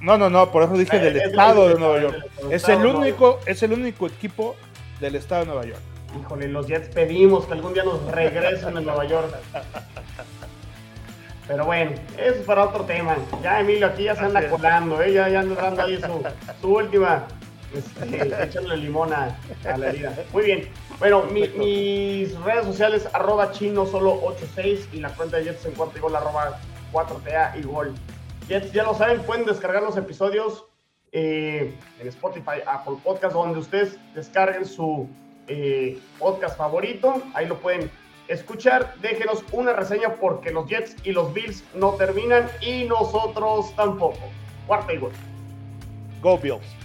No, 0.00 0.18
no, 0.18 0.28
no, 0.28 0.50
por 0.50 0.64
eso 0.64 0.74
dije 0.74 0.98
del 0.98 1.16
estado 1.16 1.68
de 1.68 1.76
Nueva 1.76 2.00
York. 2.00 2.26
Es 2.50 2.68
el 2.68 2.84
único, 2.84 3.38
es 3.46 3.62
el 3.62 3.72
único 3.72 4.06
equipo 4.06 4.56
del 5.00 5.14
estado 5.14 5.42
de 5.42 5.46
Nueva 5.46 5.64
York. 5.64 5.80
Híjole, 6.20 6.48
los 6.48 6.66
Jets 6.66 6.88
pedimos 6.88 7.46
que 7.46 7.52
algún 7.54 7.72
día 7.72 7.84
nos 7.84 8.04
regresen 8.10 8.76
a 8.76 8.80
Nueva 8.80 9.04
York. 9.04 9.34
Pero 11.46 11.64
bueno, 11.64 11.92
eso 12.18 12.34
es 12.34 12.46
para 12.46 12.64
otro 12.64 12.84
tema. 12.84 13.16
Ya 13.42 13.60
Emilio 13.60 13.86
aquí 13.86 14.04
ya 14.04 14.14
se 14.14 14.24
anda 14.24 14.48
colando, 14.48 15.00
¿eh? 15.02 15.12
ya, 15.12 15.28
ya 15.28 15.40
anda 15.40 15.60
dando 15.60 15.82
ahí 15.82 16.00
su, 16.00 16.22
su 16.60 16.74
última, 16.74 17.24
este, 17.74 18.44
echarle 18.44 18.76
limón 18.76 19.12
a, 19.12 19.38
la 19.76 19.88
herida. 19.88 20.14
Muy 20.32 20.44
bien. 20.44 20.68
Bueno, 20.98 21.24
mis 21.24 22.38
redes 22.40 22.66
sociales, 22.66 23.08
arroba 23.12 23.50
chino 23.52 23.86
solo 23.86 24.22
86 24.24 24.88
y 24.92 25.00
la 25.00 25.10
cuenta 25.10 25.38
de 25.38 25.44
Jets 25.44 25.64
en 25.66 25.72
cuarto 25.72 25.98
y 25.98 26.00
gol, 26.00 26.14
arroba 26.14 26.58
4TA 26.92 27.58
y 27.58 27.62
gol. 27.62 27.94
Jets, 28.48 28.72
ya 28.72 28.84
lo 28.84 28.94
saben, 28.94 29.22
pueden 29.22 29.44
descargar 29.44 29.82
los 29.82 29.96
episodios 29.96 30.64
eh, 31.12 31.74
en 32.00 32.08
Spotify, 32.08 32.62
Apple 32.66 32.96
Podcast, 33.02 33.34
donde 33.34 33.58
ustedes 33.58 33.98
descarguen 34.14 34.64
su 34.64 35.08
eh, 35.48 35.98
podcast 36.18 36.56
favorito. 36.56 37.22
Ahí 37.34 37.46
lo 37.46 37.58
pueden 37.58 37.90
escuchar. 38.28 38.94
Déjenos 39.00 39.44
una 39.52 39.72
reseña 39.72 40.14
porque 40.14 40.50
los 40.50 40.66
Jets 40.68 40.96
y 41.04 41.12
los 41.12 41.32
Bills 41.34 41.64
no 41.74 41.92
terminan 41.92 42.48
y 42.60 42.84
nosotros 42.84 43.74
tampoco. 43.76 44.20
Cuarta 44.66 44.92
y 44.92 44.98
gol. 44.98 45.12
Go 46.22 46.38
Bills. 46.38 46.81